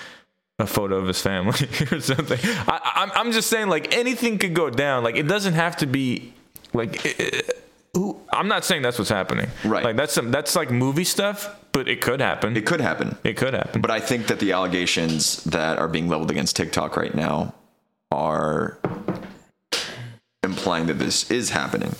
a 0.58 0.66
photo 0.66 0.96
of 0.96 1.06
his 1.06 1.20
family 1.20 1.68
or 1.92 2.00
something. 2.00 2.38
I, 2.42 2.76
am 2.94 3.10
I'm, 3.10 3.26
I'm 3.26 3.32
just 3.32 3.48
saying, 3.48 3.68
like 3.68 3.96
anything 3.96 4.38
could 4.38 4.54
go 4.54 4.70
down. 4.70 5.02
Like 5.02 5.16
it 5.16 5.26
doesn't 5.26 5.54
have 5.54 5.76
to 5.78 5.86
be 5.86 6.32
like. 6.72 7.04
It, 7.04 7.58
I'm 8.32 8.48
not 8.48 8.64
saying 8.64 8.80
that's 8.80 8.98
what's 8.98 9.10
happening. 9.10 9.48
Right. 9.64 9.84
Like 9.84 9.96
that's 9.96 10.14
some 10.14 10.30
that's 10.30 10.56
like 10.56 10.70
movie 10.70 11.04
stuff, 11.04 11.54
but 11.72 11.88
it 11.88 12.00
could 12.00 12.20
happen. 12.20 12.56
It 12.56 12.64
could 12.64 12.80
happen. 12.80 13.18
It 13.22 13.36
could 13.36 13.52
happen. 13.52 13.82
But 13.82 13.90
I 13.90 14.00
think 14.00 14.28
that 14.28 14.40
the 14.40 14.52
allegations 14.52 15.44
that 15.44 15.78
are 15.78 15.88
being 15.88 16.08
leveled 16.08 16.30
against 16.30 16.56
TikTok 16.56 16.96
right 16.96 17.14
now 17.14 17.54
are 18.10 18.78
implying 20.46 20.86
that 20.86 20.94
this 20.98 21.30
is 21.30 21.50
happening 21.50 21.94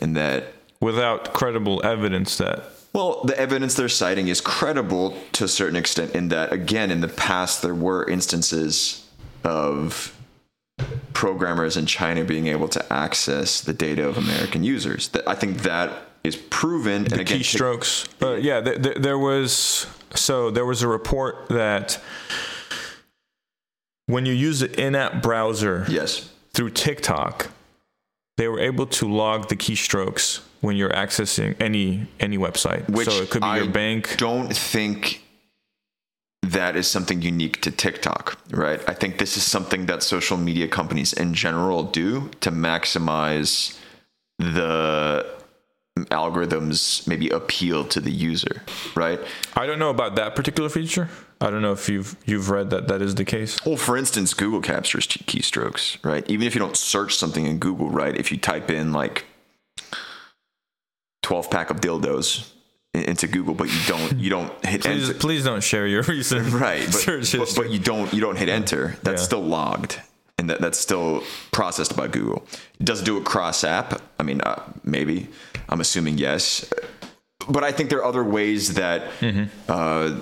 and 0.00 0.16
that 0.16 0.54
without 0.80 1.32
credible 1.32 1.80
evidence 1.84 2.38
that 2.38 2.64
well, 2.94 3.22
the 3.24 3.38
evidence 3.38 3.72
they're 3.74 3.88
citing 3.88 4.28
is 4.28 4.42
credible 4.42 5.16
to 5.32 5.44
a 5.44 5.48
certain 5.48 5.76
extent, 5.76 6.14
in 6.14 6.28
that, 6.28 6.52
again, 6.52 6.90
in 6.90 7.00
the 7.00 7.08
past, 7.08 7.62
there 7.62 7.74
were 7.74 8.06
instances 8.06 9.08
of 9.44 10.14
programmers 11.14 11.78
in 11.78 11.86
China 11.86 12.22
being 12.22 12.48
able 12.48 12.68
to 12.68 12.92
access 12.92 13.62
the 13.62 13.72
data 13.72 14.06
of 14.06 14.18
American 14.18 14.62
users. 14.62 15.08
That 15.08 15.26
I 15.26 15.34
think 15.34 15.62
that 15.62 15.90
is 16.22 16.36
proven. 16.36 17.04
The 17.04 17.12
and 17.12 17.20
again, 17.22 17.38
keystrokes. 17.40 18.08
uh, 18.22 18.34
yeah, 18.34 18.60
th- 18.60 18.82
th- 18.82 18.96
there 18.98 19.18
was 19.18 19.86
so 20.14 20.50
there 20.50 20.66
was 20.66 20.82
a 20.82 20.88
report 20.88 21.48
that 21.48 21.98
when 24.04 24.26
you 24.26 24.34
use 24.34 24.60
the 24.60 24.78
in-app 24.78 25.22
browser 25.22 25.86
Yes. 25.88 26.28
through 26.52 26.70
TikTok, 26.72 27.48
they 28.36 28.48
were 28.48 28.60
able 28.60 28.86
to 28.86 29.08
log 29.08 29.48
the 29.48 29.56
keystrokes 29.56 30.40
when 30.60 30.76
you're 30.76 30.90
accessing 30.90 31.60
any 31.60 32.06
any 32.20 32.38
website. 32.38 32.88
Which 32.88 33.08
so 33.08 33.22
it 33.22 33.30
could 33.30 33.42
be 33.42 33.48
I 33.48 33.58
your 33.58 33.70
bank. 33.70 34.16
Don't 34.16 34.54
think 34.54 35.22
that 36.42 36.76
is 36.76 36.88
something 36.88 37.22
unique 37.22 37.60
to 37.62 37.70
TikTok, 37.70 38.38
right? 38.50 38.80
I 38.88 38.94
think 38.94 39.18
this 39.18 39.36
is 39.36 39.44
something 39.44 39.86
that 39.86 40.02
social 40.02 40.36
media 40.36 40.68
companies 40.68 41.12
in 41.12 41.34
general 41.34 41.84
do 41.84 42.30
to 42.40 42.50
maximize 42.50 43.78
the 44.38 45.24
algorithms 45.98 47.06
maybe 47.06 47.28
appeal 47.28 47.84
to 47.84 48.00
the 48.00 48.10
user, 48.10 48.62
right? 48.94 49.20
I 49.54 49.66
don't 49.66 49.78
know 49.78 49.90
about 49.90 50.14
that 50.16 50.34
particular 50.34 50.68
feature. 50.68 51.08
I 51.40 51.50
don't 51.50 51.60
know 51.62 51.72
if 51.72 51.88
you've 51.88 52.16
you've 52.24 52.50
read 52.50 52.70
that 52.70 52.88
that 52.88 53.02
is 53.02 53.14
the 53.16 53.24
case. 53.24 53.58
Well, 53.66 53.76
for 53.76 53.96
instance, 53.96 54.32
Google 54.32 54.60
captures 54.60 55.06
key- 55.06 55.24
keystrokes, 55.40 56.02
right? 56.04 56.28
Even 56.30 56.46
if 56.46 56.54
you 56.54 56.60
don't 56.60 56.76
search 56.76 57.16
something 57.16 57.46
in 57.46 57.58
Google, 57.58 57.90
right? 57.90 58.16
If 58.16 58.30
you 58.32 58.38
type 58.38 58.70
in 58.70 58.92
like 58.92 59.24
12 61.22 61.50
pack 61.50 61.70
of 61.70 61.80
dildos 61.80 62.50
into 62.94 63.26
Google, 63.26 63.54
but 63.54 63.68
you 63.72 63.80
don't 63.86 64.18
you 64.18 64.30
don't 64.30 64.52
hit 64.64 64.82
Please, 64.82 65.08
enter. 65.08 65.18
please 65.20 65.44
don't 65.44 65.62
share 65.62 65.86
your 65.86 66.02
recent 66.08 66.48
right 66.52 66.84
but, 66.86 66.94
search 66.94 67.32
but, 67.36 67.52
but 67.56 67.70
you 67.70 67.78
don't 67.78 68.12
you 68.14 68.20
don't 68.20 68.36
hit 68.36 68.48
enter 68.48 68.96
that's 69.02 69.22
Yeah. 69.22 69.26
still 69.26 69.42
logged 69.42 70.00
and 70.38 70.48
that, 70.50 70.60
that's 70.60 70.78
still 70.78 71.22
processed 71.52 71.96
by 71.96 72.06
google 72.08 72.44
it 72.80 72.84
does 72.84 73.02
do 73.02 73.16
it 73.18 73.24
cross 73.24 73.64
app 73.64 74.02
i 74.18 74.22
mean 74.22 74.40
uh, 74.42 74.60
maybe 74.84 75.28
i'm 75.68 75.80
assuming 75.80 76.18
yes 76.18 76.70
but 77.48 77.62
i 77.64 77.72
think 77.72 77.90
there 77.90 77.98
are 78.00 78.04
other 78.04 78.24
ways 78.24 78.74
that 78.74 79.02
Mm-hmm. 79.20 79.44
uh, 79.68 80.20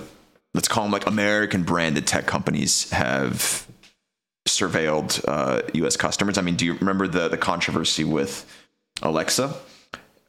let's 0.53 0.67
call 0.67 0.83
them 0.83 0.91
like 0.91 1.07
american 1.07 1.63
branded 1.63 2.05
tech 2.07 2.25
companies 2.27 2.89
have 2.91 3.65
surveilled 4.47 5.23
uh, 5.27 5.61
us 5.85 5.95
customers 5.97 6.37
i 6.37 6.41
mean 6.41 6.55
do 6.55 6.65
you 6.65 6.73
remember 6.75 7.07
the 7.07 7.27
the 7.29 7.37
controversy 7.37 8.03
with 8.03 8.45
alexa 9.01 9.53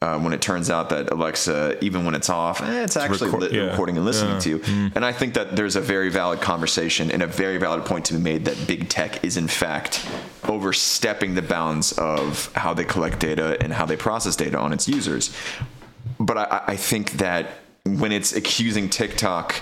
uh, 0.01 0.19
when 0.19 0.33
it 0.33 0.41
turns 0.41 0.69
out 0.69 0.89
that 0.89 1.09
Alexa, 1.11 1.77
even 1.81 2.03
when 2.03 2.13
it's 2.13 2.29
off, 2.29 2.61
eh, 2.61 2.83
it's 2.83 2.97
actually 2.97 3.31
record- 3.31 3.53
li- 3.53 3.57
yeah. 3.57 3.69
recording 3.71 3.95
and 3.95 4.03
listening 4.03 4.33
Yeah. 4.33 4.39
to 4.39 4.49
you. 4.49 4.91
And 4.95 5.05
I 5.05 5.13
think 5.13 5.33
that 5.35 5.55
there's 5.55 5.77
a 5.77 5.79
very 5.79 6.09
valid 6.09 6.41
conversation 6.41 7.09
and 7.09 7.21
a 7.23 7.25
very 7.27 7.57
valid 7.57 7.85
point 7.85 8.03
to 8.07 8.13
be 8.15 8.19
made 8.19 8.43
that 8.43 8.67
big 8.67 8.89
tech 8.89 9.23
is 9.23 9.37
in 9.37 9.47
fact 9.47 10.05
overstepping 10.49 11.35
the 11.35 11.41
bounds 11.41 11.91
of 11.93 12.51
how 12.55 12.73
they 12.73 12.83
collect 12.85 13.19
data 13.19 13.57
and 13.61 13.73
how 13.73 13.85
they 13.85 13.97
process 13.97 14.35
data 14.35 14.57
on 14.57 14.73
its 14.73 14.87
users. 14.87 15.35
But 16.19 16.37
I, 16.37 16.63
I 16.67 16.75
think 16.75 17.11
that 17.13 17.51
when 17.85 18.11
it's 18.11 18.33
accusing 18.35 18.89
TikTok 18.89 19.55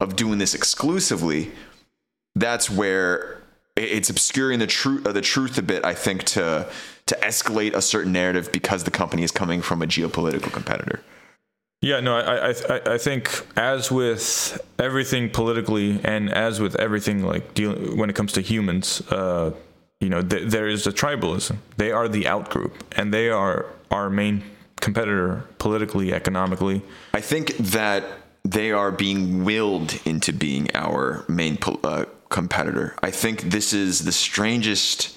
of 0.00 0.16
doing 0.16 0.38
this 0.38 0.54
exclusively, 0.54 1.52
that's 2.34 2.68
where 2.70 3.42
it's 3.76 4.10
obscuring 4.10 4.58
the 4.58 4.66
truth 4.66 5.06
uh, 5.06 5.12
the 5.12 5.20
truth 5.20 5.56
a 5.58 5.62
bit. 5.62 5.84
I 5.84 5.94
think 5.94 6.24
to 6.24 6.68
to 7.06 7.14
escalate 7.22 7.74
a 7.74 7.82
certain 7.82 8.12
narrative 8.12 8.50
because 8.52 8.84
the 8.84 8.90
company 8.90 9.22
is 9.22 9.30
coming 9.30 9.62
from 9.62 9.82
a 9.82 9.86
geopolitical 9.86 10.52
competitor. 10.52 11.00
Yeah, 11.80 11.98
no, 11.98 12.16
I, 12.16 12.50
I, 12.50 12.94
I- 12.94 12.98
think 12.98 13.44
as 13.56 13.90
with 13.90 14.60
everything 14.78 15.30
politically, 15.30 15.98
and 16.04 16.30
as 16.32 16.60
with 16.60 16.76
everything 16.76 17.24
like 17.24 17.54
deal, 17.54 17.72
when 17.96 18.08
it 18.08 18.14
comes 18.14 18.32
to 18.34 18.40
humans, 18.40 19.02
uh, 19.10 19.50
you 20.02 20.08
know, 20.08 20.20
th- 20.20 20.50
there 20.50 20.66
is 20.66 20.86
a 20.86 20.92
tribalism. 20.92 21.58
They 21.76 21.92
are 21.92 22.08
the 22.08 22.24
outgroup, 22.24 22.72
and 22.96 23.14
they 23.14 23.30
are 23.30 23.66
our 23.90 24.10
main 24.10 24.42
competitor 24.80 25.44
politically, 25.58 26.12
economically. 26.12 26.82
I 27.14 27.20
think 27.20 27.56
that 27.58 28.04
they 28.44 28.72
are 28.72 28.90
being 28.90 29.44
willed 29.44 30.00
into 30.04 30.32
being 30.32 30.68
our 30.74 31.24
main 31.28 31.56
uh, 31.84 32.06
competitor. 32.30 32.96
I 33.00 33.12
think 33.12 33.42
this 33.42 33.72
is 33.72 34.04
the 34.04 34.10
strangest 34.10 35.16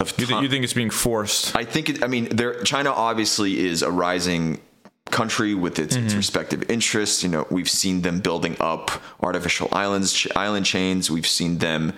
of 0.00 0.18
You, 0.18 0.26
th- 0.26 0.42
you 0.42 0.48
think 0.48 0.64
it's 0.64 0.72
being 0.72 0.88
forced? 0.90 1.54
I 1.54 1.64
think 1.64 1.90
it, 1.90 2.02
I 2.02 2.06
mean 2.06 2.34
there 2.34 2.62
China 2.62 2.90
obviously 2.90 3.58
is 3.58 3.82
a 3.82 3.90
rising 3.90 4.62
country 5.10 5.54
with 5.54 5.78
its, 5.78 5.94
its 5.94 6.14
respective 6.14 6.70
interests. 6.70 7.22
You 7.22 7.28
know, 7.28 7.46
we've 7.50 7.68
seen 7.68 8.00
them 8.00 8.20
building 8.20 8.56
up 8.60 8.90
artificial 9.20 9.68
islands, 9.72 10.14
ch- 10.14 10.28
island 10.34 10.64
chains. 10.64 11.10
We've 11.10 11.26
seen 11.26 11.58
them 11.58 11.92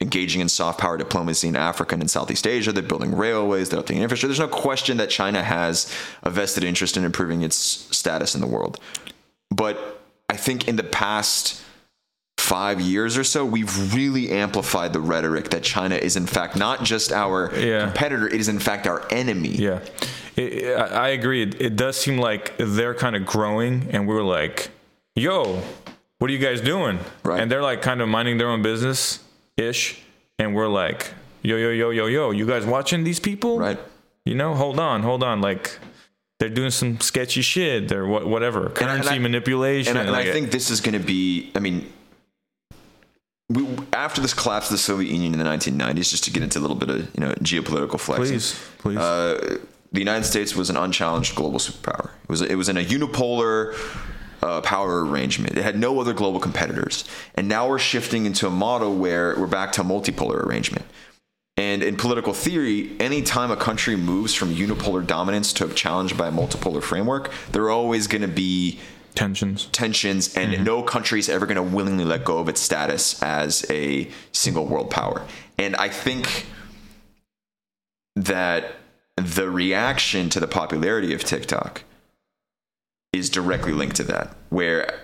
engaging 0.00 0.40
in 0.42 0.48
soft 0.48 0.78
power 0.78 0.96
diplomacy 0.98 1.48
in 1.48 1.56
Africa 1.56 1.94
and 1.94 2.02
in 2.02 2.08
Southeast 2.08 2.46
Asia. 2.46 2.70
They're 2.72 2.82
building 2.82 3.14
railways, 3.16 3.68
they're 3.70 3.78
building 3.80 4.02
infrastructure. 4.02 4.28
There's 4.28 4.38
no 4.40 4.48
question 4.48 4.98
that 4.98 5.08
China 5.10 5.42
has 5.42 5.90
a 6.22 6.30
vested 6.30 6.64
interest 6.64 6.96
in 6.96 7.04
improving 7.04 7.42
its 7.42 7.56
status 7.56 8.34
in 8.34 8.40
the 8.40 8.46
world. 8.46 8.78
But 9.50 10.02
I 10.28 10.36
think 10.36 10.68
in 10.68 10.76
the 10.76 10.82
past 10.84 11.62
five 12.38 12.80
years 12.80 13.16
or 13.16 13.24
so, 13.24 13.44
we've 13.44 13.94
really 13.94 14.30
amplified 14.30 14.92
the 14.92 15.00
rhetoric 15.00 15.48
that 15.50 15.62
China 15.62 15.94
is 15.96 16.16
in 16.16 16.26
fact 16.26 16.56
not 16.56 16.84
just 16.84 17.10
our 17.12 17.50
Yeah. 17.58 17.84
competitor, 17.86 18.26
it 18.28 18.34
is 18.34 18.48
in 18.48 18.58
fact 18.58 18.86
our 18.86 19.02
enemy. 19.10 19.48
Yeah, 19.56 19.80
it, 20.36 20.76
I 20.76 20.84
I 20.84 21.08
agree. 21.08 21.42
It, 21.42 21.60
it 21.60 21.76
does 21.76 21.96
seem 21.96 22.18
like 22.18 22.52
they're 22.58 22.94
kind 22.94 23.16
of 23.16 23.24
growing, 23.24 23.88
and 23.90 24.06
we're 24.06 24.22
like, 24.22 24.68
"Yo, 25.14 25.62
what 26.18 26.30
are 26.30 26.32
you 26.34 26.38
guys 26.38 26.60
doing?" 26.60 26.98
Right. 27.24 27.40
And 27.40 27.50
they're 27.50 27.62
like 27.62 27.80
kind 27.82 28.02
of 28.02 28.08
minding 28.08 28.36
their 28.38 28.50
own 28.50 28.60
business 28.62 29.20
ish, 29.56 30.00
and 30.38 30.54
we're 30.54 30.68
like, 30.68 31.12
"Yo, 31.42 31.56
yo, 31.56 31.70
yo, 31.70 31.90
yo, 31.90 32.06
yo, 32.06 32.30
you 32.30 32.46
guys 32.46 32.64
watching 32.66 33.04
these 33.04 33.20
people?" 33.20 33.58
Right. 33.58 33.78
You 34.24 34.34
know, 34.34 34.54
hold 34.54 34.78
on, 34.80 35.02
hold 35.02 35.22
on, 35.22 35.40
like. 35.40 35.78
They're 36.38 36.50
doing 36.50 36.70
some 36.70 37.00
sketchy 37.00 37.40
shit. 37.40 37.88
They're 37.88 38.04
what, 38.06 38.26
whatever 38.26 38.66
And 38.66 38.66
I- 38.66 38.68
and 38.68 38.76
currency 39.02 39.14
I- 39.14 39.18
manipulation. 39.20 39.96
And, 39.96 39.98
I- 40.00 40.02
and 40.02 40.12
like 40.12 40.26
I 40.26 40.32
think 40.32 40.50
this 40.50 40.68
is 40.70 40.82
going 40.82 40.92
to 40.92 40.98
be, 41.06 41.50
I 41.54 41.60
mean, 41.60 41.90
we, 43.48 43.66
after 43.94 44.20
this 44.20 44.34
collapse 44.34 44.66
of 44.66 44.72
the 44.72 44.78
Soviet 44.78 45.10
Union 45.10 45.32
in 45.32 45.38
the 45.38 45.46
1990s, 45.46 46.10
just 46.10 46.24
to 46.24 46.30
get 46.30 46.42
into 46.42 46.58
a 46.58 46.60
little 46.60 46.76
bit 46.76 46.90
of 46.90 46.98
you 47.14 47.20
know 47.24 47.32
geopolitical 47.40 47.98
flexing. 47.98 48.34
please, 48.34 48.60
please. 48.78 48.98
Uh, 48.98 49.58
the 49.92 49.98
United 50.00 50.24
States 50.24 50.54
was 50.54 50.68
an 50.68 50.76
unchallenged 50.76 51.34
global 51.36 51.58
superpower. 51.58 52.10
It 52.24 52.28
was 52.28 52.42
it 52.42 52.56
was 52.56 52.68
in 52.68 52.76
a 52.76 52.84
unipolar 52.84 53.74
uh, 54.42 54.60
power 54.60 55.04
arrangement. 55.04 55.56
It 55.56 55.62
had 55.62 55.78
no 55.78 56.00
other 56.00 56.12
global 56.12 56.40
competitors, 56.40 57.04
and 57.34 57.48
now 57.48 57.68
we're 57.68 57.78
shifting 57.78 58.26
into 58.26 58.46
a 58.46 58.50
model 58.50 58.94
where 58.96 59.34
we're 59.38 59.46
back 59.46 59.72
to 59.72 59.80
a 59.80 59.84
multipolar 59.84 60.44
arrangement. 60.44 60.84
And 61.58 61.82
in 61.82 61.96
political 61.96 62.34
theory, 62.34 62.94
anytime 63.00 63.50
a 63.50 63.56
country 63.56 63.96
moves 63.96 64.34
from 64.34 64.54
unipolar 64.54 65.06
dominance 65.06 65.54
to 65.54 65.64
a 65.64 65.72
challenged 65.72 66.18
by 66.18 66.28
a 66.28 66.32
multipolar 66.32 66.82
framework, 66.82 67.32
there 67.52 67.62
are 67.62 67.70
always 67.70 68.06
going 68.06 68.22
to 68.22 68.28
be 68.28 68.78
tensions. 69.14 69.66
tensions, 69.72 70.36
and 70.36 70.64
no 70.64 70.82
country 70.82 71.18
is 71.18 71.28
ever 71.30 71.46
going 71.46 71.56
to 71.56 71.62
willingly 71.62 72.04
let 72.04 72.24
go 72.24 72.38
of 72.38 72.48
its 72.48 72.60
status 72.60 73.22
as 73.22 73.64
a 73.70 74.08
single 74.32 74.66
world 74.66 74.90
power. 74.90 75.24
And 75.58 75.74
I 75.76 75.88
think 75.88 76.46
that 78.14 78.76
the 79.16 79.48
reaction 79.48 80.28
to 80.30 80.40
the 80.40 80.46
popularity 80.46 81.14
of 81.14 81.24
TikTok 81.24 81.84
is 83.18 83.30
directly 83.30 83.72
linked 83.72 83.96
to 83.96 84.04
that, 84.04 84.36
where 84.50 85.00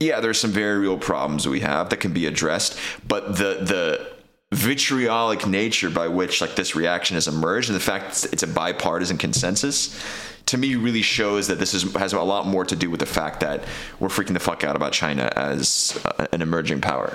yeah, 0.00 0.20
there's 0.20 0.38
some 0.38 0.52
very 0.52 0.78
real 0.78 0.98
problems 0.98 1.48
we 1.48 1.60
have 1.60 1.90
that 1.90 1.98
can 1.98 2.12
be 2.12 2.26
addressed, 2.26 2.78
but 3.06 3.36
the 3.36 3.58
the 3.60 4.18
vitriolic 4.52 5.46
nature 5.46 5.90
by 5.90 6.08
which 6.08 6.40
like 6.40 6.56
this 6.56 6.74
reaction 6.74 7.14
has 7.14 7.28
emerged 7.28 7.68
and 7.68 7.76
the 7.76 7.80
fact 7.80 8.24
it's- 8.24 8.42
a 8.42 8.46
bipartisan 8.46 9.18
consensus 9.18 10.02
to 10.46 10.56
me 10.56 10.74
really 10.74 11.02
shows 11.02 11.48
that 11.48 11.58
this 11.58 11.74
is 11.74 11.92
has 11.94 12.14
a 12.14 12.22
lot 12.22 12.46
more 12.46 12.64
to 12.64 12.74
do 12.74 12.88
with 12.88 13.00
the 13.00 13.06
fact 13.06 13.40
that 13.40 13.62
we're 14.00 14.08
freaking 14.08 14.32
the 14.32 14.40
fuck 14.40 14.64
out 14.64 14.74
about 14.74 14.92
China 14.92 15.30
as 15.36 16.00
uh, 16.06 16.26
an 16.32 16.40
emerging 16.40 16.80
power 16.80 17.12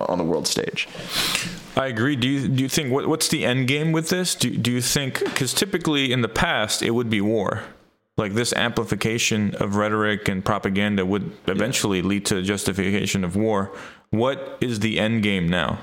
on 0.00 0.16
the 0.16 0.24
world 0.24 0.48
stage. 0.48 0.88
I 1.76 1.88
agree. 1.88 2.16
Do 2.16 2.26
you 2.26 2.48
do 2.48 2.62
you 2.62 2.68
think 2.70 2.90
what 2.90 3.06
what's 3.06 3.28
the 3.28 3.44
end 3.44 3.68
game 3.68 3.92
with 3.92 4.08
this? 4.08 4.34
Do 4.34 4.56
do 4.56 4.72
you 4.72 4.80
think 4.80 5.18
because 5.18 5.52
typically 5.52 6.10
in 6.10 6.22
the 6.22 6.28
past 6.28 6.82
it 6.82 6.92
would 6.92 7.10
be 7.10 7.20
war, 7.20 7.64
like 8.16 8.34
this 8.34 8.52
amplification 8.52 9.54
of 9.56 9.76
rhetoric 9.76 10.28
and 10.28 10.44
propaganda 10.44 11.06
would 11.06 11.32
eventually 11.46 12.02
lead 12.02 12.26
to 12.26 12.42
justification 12.42 13.24
of 13.24 13.36
war. 13.36 13.70
What 14.10 14.58
is 14.60 14.80
the 14.80 14.98
end 14.98 15.22
game 15.22 15.48
now? 15.48 15.78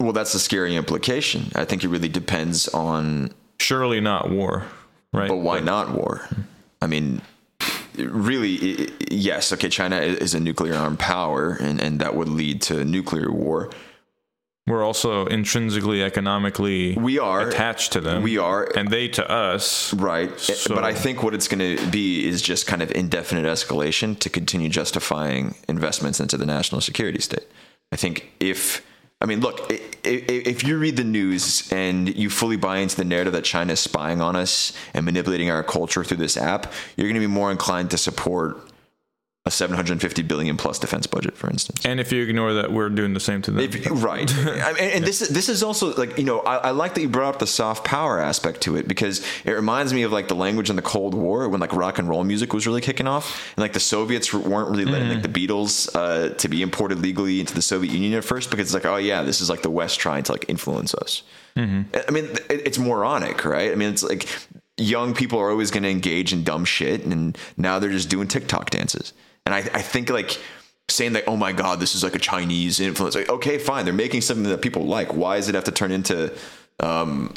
Well, 0.00 0.12
that's 0.12 0.32
the 0.32 0.38
scary 0.38 0.76
implication. 0.76 1.50
I 1.54 1.64
think 1.64 1.82
it 1.82 1.88
really 1.88 2.08
depends 2.08 2.68
on 2.68 3.32
Surely 3.60 4.00
not 4.00 4.30
war, 4.30 4.64
right? 5.12 5.28
But 5.28 5.38
why 5.38 5.58
not 5.60 5.90
war? 5.90 6.28
I 6.80 6.86
mean, 6.86 7.20
really, 7.96 8.90
yes. 9.10 9.52
Okay, 9.52 9.68
China 9.68 9.96
is 9.96 10.34
a 10.34 10.40
nuclear 10.40 10.74
armed 10.74 11.00
power, 11.00 11.58
and, 11.60 11.80
and 11.80 12.00
that 12.00 12.14
would 12.14 12.28
lead 12.28 12.62
to 12.62 12.84
nuclear 12.84 13.32
war. 13.32 13.70
We're 14.68 14.84
also 14.84 15.26
intrinsically 15.26 16.02
economically 16.02 16.94
We 16.94 17.18
are 17.18 17.48
attached 17.48 17.92
to 17.92 18.00
them. 18.00 18.22
We 18.22 18.38
are 18.38 18.68
and 18.76 18.90
they 18.90 19.08
to 19.08 19.28
us. 19.30 19.92
right, 19.94 20.38
So- 20.38 20.74
but 20.74 20.84
I 20.84 20.94
think 20.94 21.22
what 21.22 21.34
it's 21.34 21.48
going 21.48 21.76
to 21.76 21.86
be 21.90 22.26
is 22.26 22.42
just 22.42 22.66
kind 22.66 22.82
of 22.82 22.90
indefinite 22.92 23.46
escalation 23.46 24.18
to 24.20 24.28
continue 24.30 24.68
justifying 24.68 25.54
investments 25.68 26.20
into 26.20 26.36
the 26.36 26.46
national 26.46 26.80
security 26.80 27.20
state. 27.20 27.46
I 27.92 27.96
think 27.96 28.30
if 28.40 28.82
I 29.20 29.26
mean, 29.26 29.40
look, 29.40 29.68
if 30.04 30.62
you 30.62 30.78
read 30.78 30.96
the 30.96 31.02
news 31.02 31.68
and 31.72 32.14
you 32.16 32.30
fully 32.30 32.56
buy 32.56 32.78
into 32.78 32.94
the 32.94 33.04
narrative 33.04 33.32
that 33.32 33.42
China 33.42 33.72
is 33.72 33.80
spying 33.80 34.20
on 34.20 34.36
us 34.36 34.72
and 34.94 35.04
manipulating 35.04 35.50
our 35.50 35.64
culture 35.64 36.04
through 36.04 36.18
this 36.18 36.36
app, 36.36 36.72
you're 36.96 37.08
going 37.08 37.20
to 37.20 37.20
be 37.20 37.26
more 37.26 37.50
inclined 37.50 37.90
to 37.90 37.98
support 37.98 38.67
a 39.48 39.50
750 39.50 40.22
billion 40.22 40.56
plus 40.56 40.78
defense 40.78 41.06
budget, 41.06 41.36
for 41.36 41.48
instance. 41.50 41.84
And 41.84 41.98
if 41.98 42.12
you 42.12 42.22
ignore 42.22 42.52
that, 42.52 42.70
we're 42.70 42.90
doing 42.90 43.14
the 43.14 43.20
same 43.20 43.42
to 43.42 43.50
them. 43.50 43.60
If, 43.60 43.86
right, 43.90 44.32
I 44.38 44.72
mean, 44.74 44.90
and 44.90 45.04
this 45.04 45.22
is 45.22 45.30
this 45.30 45.48
is 45.48 45.62
also 45.62 45.94
like 45.94 46.18
you 46.18 46.24
know 46.24 46.40
I, 46.40 46.56
I, 46.56 46.70
like 46.70 46.94
that 46.94 47.00
you 47.00 47.08
brought 47.08 47.34
up 47.34 47.40
the 47.40 47.46
soft 47.46 47.84
power 47.84 48.20
aspect 48.20 48.60
to 48.62 48.76
it 48.76 48.86
because 48.86 49.24
it 49.44 49.52
reminds 49.52 49.92
me 49.92 50.02
of 50.02 50.12
like 50.12 50.28
the 50.28 50.34
language 50.34 50.70
in 50.70 50.76
the 50.76 50.82
Cold 50.82 51.14
War 51.14 51.48
when 51.48 51.60
like 51.60 51.72
rock 51.72 51.98
and 51.98 52.08
roll 52.08 52.22
music 52.24 52.52
was 52.52 52.66
really 52.66 52.82
kicking 52.82 53.08
off 53.08 53.52
and 53.56 53.62
like 53.62 53.72
the 53.72 53.80
Soviets 53.80 54.32
weren't 54.32 54.70
really 54.70 54.84
letting 54.84 55.08
mm. 55.08 55.14
like 55.14 55.22
the 55.22 55.46
Beatles 55.46 55.88
uh, 55.94 56.34
to 56.34 56.48
be 56.48 56.62
imported 56.62 57.00
legally 57.00 57.40
into 57.40 57.54
the 57.54 57.62
Soviet 57.62 57.92
Union 57.92 58.12
at 58.12 58.24
first 58.24 58.50
because 58.50 58.66
it's 58.66 58.74
like 58.74 58.84
oh 58.84 58.96
yeah 58.96 59.22
this 59.22 59.40
is 59.40 59.48
like 59.48 59.62
the 59.62 59.70
West 59.70 59.98
trying 59.98 60.22
to 60.24 60.32
like 60.32 60.44
influence 60.48 60.94
us. 60.94 61.22
Mm-hmm. 61.56 61.96
I 62.06 62.10
mean 62.10 62.26
it, 62.50 62.66
it's 62.66 62.78
moronic, 62.78 63.44
right? 63.46 63.72
I 63.72 63.74
mean 63.74 63.88
it's 63.88 64.02
like 64.02 64.28
young 64.76 65.14
people 65.14 65.38
are 65.38 65.50
always 65.50 65.70
going 65.70 65.82
to 65.82 65.88
engage 65.88 66.32
in 66.32 66.44
dumb 66.44 66.64
shit 66.64 67.04
and 67.04 67.36
now 67.56 67.78
they're 67.78 67.90
just 67.90 68.08
doing 68.08 68.28
TikTok 68.28 68.70
dances. 68.70 69.12
And 69.48 69.54
I, 69.54 69.60
I 69.72 69.80
think 69.80 70.10
like 70.10 70.38
saying 70.90 71.14
that, 71.14 71.24
oh 71.26 71.34
my 71.34 71.52
God, 71.52 71.80
this 71.80 71.94
is 71.94 72.04
like 72.04 72.14
a 72.14 72.18
Chinese 72.18 72.80
influence. 72.80 73.14
Like, 73.14 73.30
okay, 73.30 73.56
fine. 73.56 73.86
They're 73.86 73.94
making 73.94 74.20
something 74.20 74.44
that 74.44 74.60
people 74.60 74.84
like. 74.84 75.14
Why 75.14 75.36
does 75.36 75.48
it 75.48 75.54
have 75.54 75.64
to 75.64 75.72
turn 75.72 75.90
into 75.90 76.36
um, 76.80 77.32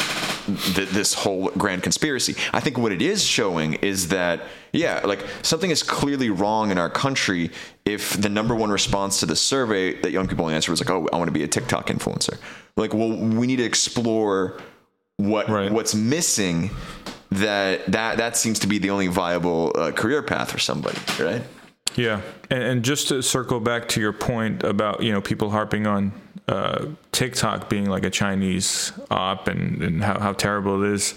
th- 0.74 0.90
this 0.90 1.14
whole 1.14 1.52
grand 1.52 1.84
conspiracy? 1.84 2.36
I 2.52 2.60
think 2.60 2.78
what 2.78 2.92
it 2.92 3.02
is 3.02 3.24
showing 3.24 3.76
is 3.76 4.10
that, 4.10 4.42
yeah, 4.74 5.00
like 5.06 5.24
something 5.42 5.72
is 5.72 5.84
clearly 5.84 6.30
wrong 6.30 6.70
in 6.70 6.78
our 6.78 6.90
country 6.90 7.50
if 7.86 8.22
the 8.22 8.28
number 8.28 8.56
one 8.56 8.72
response 8.72 9.22
to 9.22 9.26
the 9.26 9.38
survey 9.38 9.94
that 10.02 10.12
young 10.12 10.28
people 10.28 10.50
answered 10.50 10.72
was 10.72 10.82
like, 10.82 10.90
oh, 10.90 11.08
I 11.14 11.16
want 11.16 11.30
to 11.30 11.34
be 11.34 11.44
a 11.44 11.48
TikTok 11.48 11.88
influencer. 11.88 12.38
Like, 12.76 12.94
well, 12.94 13.16
we 13.16 13.48
need 13.48 13.58
to 13.58 13.64
explore 13.64 14.60
what 15.16 15.48
right. 15.48 15.72
what's 15.72 15.96
missing 15.96 16.72
that 17.32 17.86
that 17.86 18.18
that 18.18 18.36
seems 18.36 18.60
to 18.60 18.68
be 18.68 18.80
the 18.80 18.90
only 18.90 19.08
viable 19.08 19.72
uh, 19.76 19.92
career 19.94 20.22
path 20.22 20.52
for 20.52 20.60
somebody, 20.60 21.00
right? 21.24 21.44
Yeah, 21.96 22.22
and, 22.50 22.64
and, 22.64 22.84
just 22.84 23.10
to 23.10 23.22
circle 23.22 23.60
back 23.60 23.88
to 23.90 24.00
your 24.00 24.14
point 24.14 24.64
about 24.64 25.04
you 25.04 25.12
know 25.12 25.22
people 25.22 25.50
harping 25.50 25.88
on 25.88 26.14
uh, 26.48 26.86
TikTok 27.12 27.70
being 27.70 27.90
like 27.90 28.06
a 28.06 28.10
Chinese 28.10 28.92
op 29.10 29.48
and, 29.48 29.82
and 29.82 30.04
how, 30.04 30.20
how 30.20 30.34
terrible 30.34 30.84
it 30.84 30.92
is. 30.92 31.16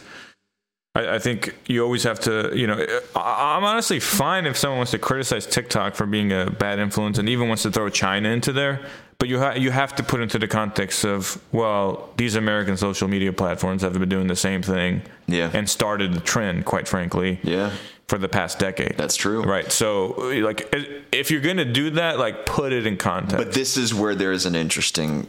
I, 0.95 1.17
I 1.17 1.19
think 1.19 1.55
you 1.67 1.83
always 1.83 2.05
have 2.05 2.21
to, 2.21 2.53
you 2.55 2.67
know, 2.67 2.87
I, 3.17 3.57
I'm 3.57 3.65
honestly 3.65 4.01
fine 4.01 4.47
if 4.47 4.57
someone 4.57 4.79
wants 4.79 4.93
to 4.93 4.99
criticize 4.99 5.47
TikTok 5.47 5.95
for 5.95 6.07
being 6.07 6.33
a 6.33 6.51
bad 6.51 6.79
influence 6.79 7.19
and 7.19 7.29
even 7.29 7.49
wants 7.49 7.65
to 7.65 7.71
throw 7.71 7.89
China 7.89 8.29
into 8.29 8.53
there. 8.53 8.87
But 9.19 9.29
you 9.29 9.39
ha- 9.39 9.55
you 9.55 9.71
have 9.71 9.95
to 9.97 10.03
put 10.03 10.21
into 10.21 10.39
the 10.39 10.49
context 10.49 11.05
of 11.05 11.41
well, 11.53 12.11
these 12.17 12.35
American 12.35 12.77
social 12.77 13.09
media 13.09 13.33
platforms 13.33 13.83
have 13.83 13.93
been 13.95 14.09
doing 14.09 14.27
the 14.27 14.37
same 14.37 14.61
thing, 14.61 15.03
yeah, 15.27 15.51
and 15.55 15.71
started 15.71 16.13
the 16.13 16.21
trend, 16.21 16.65
quite 16.65 16.89
frankly, 16.89 17.39
yeah, 17.43 17.71
for 18.09 18.19
the 18.19 18.29
past 18.29 18.59
decade. 18.59 18.97
That's 18.97 19.17
true. 19.17 19.43
Right. 19.43 19.71
So, 19.73 20.14
like, 20.43 20.69
if 21.12 21.31
you're 21.31 21.40
going 21.40 21.57
to 21.57 21.64
do 21.64 21.90
that, 21.90 22.19
like, 22.19 22.47
put 22.47 22.73
it 22.73 22.87
in 22.87 22.97
context. 22.97 23.37
But 23.37 23.53
this 23.53 23.77
is 23.77 23.95
where 23.95 24.14
there 24.14 24.33
is 24.33 24.47
an 24.47 24.55
interesting 24.55 25.27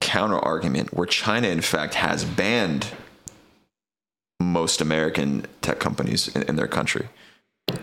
counter 0.00 0.38
argument 0.38 0.92
where 0.94 1.06
China, 1.06 1.48
in 1.48 1.60
fact, 1.60 1.94
has 1.94 2.24
banned 2.24 2.88
most 4.40 4.80
American 4.80 5.46
tech 5.62 5.78
companies 5.78 6.28
in, 6.28 6.42
in 6.42 6.56
their 6.56 6.68
country, 6.68 7.08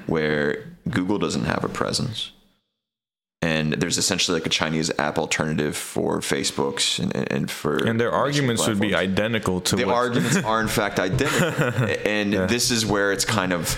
where 0.06 0.66
Google 0.90 1.18
doesn't 1.18 1.46
have 1.46 1.64
a 1.64 1.70
presence. 1.70 2.32
And 3.42 3.74
there's 3.74 3.98
essentially 3.98 4.38
like 4.38 4.46
a 4.46 4.50
Chinese 4.50 4.92
app 5.00 5.18
alternative 5.18 5.78
for 5.78 6.20
Facebooks 6.20 7.00
and, 7.00 7.16
and 7.32 7.50
for 7.50 7.78
and 7.78 7.98
their 7.98 8.12
arguments 8.12 8.68
would 8.68 8.82
be 8.82 8.94
identical 8.94 9.62
to 9.62 9.78
the 9.78 9.90
arguments 9.90 10.36
are 10.36 10.60
in 10.60 10.68
fact 10.68 11.00
identical, 11.00 11.88
and 12.06 12.34
yeah. 12.34 12.46
this 12.48 12.70
is 12.70 12.86
where 12.86 13.14
it's 13.14 13.24
kind 13.24 13.54
of 13.54 13.78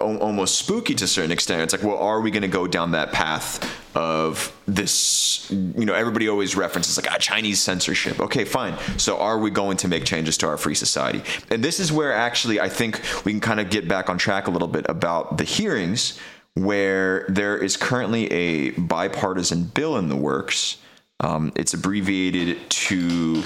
almost 0.00 0.58
spooky 0.58 0.94
to 0.94 1.04
a 1.04 1.08
certain 1.08 1.30
extent. 1.30 1.62
It's 1.62 1.72
like, 1.72 1.82
well, 1.82 1.98
are 1.98 2.20
we 2.20 2.30
going 2.30 2.42
to 2.42 2.48
go 2.48 2.66
down 2.66 2.92
that 2.92 3.12
path 3.12 3.76
of 3.96 4.52
this? 4.66 5.50
You 5.50 5.84
know, 5.84 5.94
everybody 5.94 6.28
always 6.28 6.56
references 6.56 6.96
like 6.96 7.10
ah, 7.10 7.18
Chinese 7.18 7.60
censorship. 7.60 8.20
Okay, 8.20 8.44
fine. 8.44 8.76
So 8.98 9.18
are 9.18 9.38
we 9.38 9.50
going 9.50 9.76
to 9.78 9.88
make 9.88 10.04
changes 10.04 10.36
to 10.38 10.48
our 10.48 10.56
free 10.56 10.74
society? 10.74 11.22
And 11.50 11.62
this 11.62 11.80
is 11.80 11.92
where 11.92 12.12
actually 12.12 12.60
I 12.60 12.68
think 12.68 13.00
we 13.24 13.32
can 13.32 13.40
kind 13.40 13.60
of 13.60 13.70
get 13.70 13.88
back 13.88 14.08
on 14.08 14.18
track 14.18 14.46
a 14.46 14.50
little 14.50 14.68
bit 14.68 14.86
about 14.88 15.38
the 15.38 15.44
hearings, 15.44 16.18
where 16.54 17.26
there 17.28 17.56
is 17.56 17.76
currently 17.76 18.30
a 18.32 18.70
bipartisan 18.72 19.64
bill 19.64 19.96
in 19.96 20.08
the 20.08 20.16
works. 20.16 20.78
Um, 21.20 21.52
it's 21.54 21.74
abbreviated 21.74 22.70
to. 22.70 23.42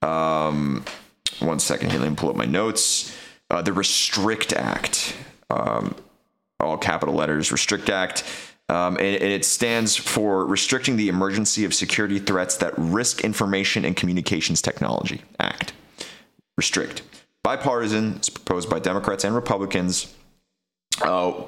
Um, 0.00 0.84
one 1.40 1.58
second 1.58 1.90
here. 1.90 2.00
Let 2.00 2.10
me 2.10 2.16
pull 2.16 2.30
up 2.30 2.36
my 2.36 2.44
notes. 2.44 3.16
Uh, 3.50 3.62
the 3.62 3.72
Restrict 3.72 4.52
Act 4.52 5.14
um, 5.50 5.94
all 6.60 6.76
capital 6.76 7.14
letters, 7.14 7.52
Restrict 7.52 7.88
Act. 7.88 8.24
Um, 8.70 8.96
and, 8.96 9.16
and, 9.16 9.32
it 9.32 9.46
stands 9.46 9.96
for 9.96 10.44
Restricting 10.44 10.96
the 10.96 11.08
Emergency 11.08 11.64
of 11.64 11.72
Security 11.72 12.18
Threats 12.18 12.58
That 12.58 12.74
Risk 12.76 13.24
Information 13.24 13.86
and 13.86 13.96
Communications 13.96 14.60
Technology 14.60 15.22
Act. 15.40 15.72
Restrict. 16.58 17.00
Bipartisan, 17.42 18.16
it's 18.16 18.28
proposed 18.28 18.68
by 18.68 18.78
Democrats 18.78 19.24
and 19.24 19.34
Republicans. 19.34 20.14
Uh, 21.00 21.44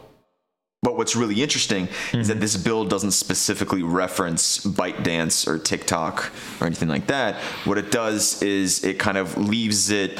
but 0.82 0.96
what's 0.96 1.14
really 1.14 1.42
interesting 1.42 1.88
mm-hmm. 1.88 2.20
is 2.20 2.28
that 2.28 2.34
mm-hmm. 2.34 2.40
this 2.40 2.56
bill 2.56 2.86
doesn't 2.86 3.10
specifically 3.10 3.82
reference 3.82 4.64
ByteDance 4.64 5.46
or 5.46 5.58
TikTok 5.58 6.32
or 6.60 6.66
anything 6.66 6.88
like 6.88 7.06
that. 7.08 7.36
What 7.64 7.76
it 7.76 7.90
does 7.90 8.42
is 8.42 8.82
it 8.82 8.98
kind 8.98 9.18
of 9.18 9.36
leaves 9.36 9.90
it 9.90 10.18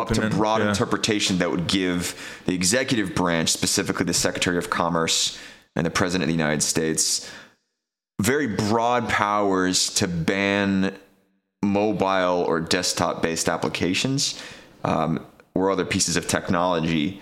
up 0.00 0.08
to 0.08 0.28
broad 0.30 0.60
yeah. 0.60 0.68
interpretation 0.68 1.38
that 1.38 1.50
would 1.50 1.66
give 1.66 2.40
the 2.46 2.54
executive 2.54 3.14
branch, 3.14 3.50
specifically 3.50 4.06
the 4.06 4.14
Secretary 4.14 4.58
of 4.58 4.70
Commerce 4.70 5.38
and 5.76 5.86
the 5.86 5.90
President 5.90 6.24
of 6.24 6.28
the 6.28 6.42
United 6.42 6.62
States, 6.62 7.30
very 8.20 8.46
broad 8.46 9.08
powers 9.08 9.92
to 9.94 10.08
ban 10.08 10.96
mobile 11.62 12.44
or 12.46 12.60
desktop 12.60 13.22
based 13.22 13.48
applications 13.48 14.40
um, 14.84 15.24
or 15.54 15.70
other 15.70 15.84
pieces 15.84 16.16
of 16.16 16.26
technology 16.26 17.20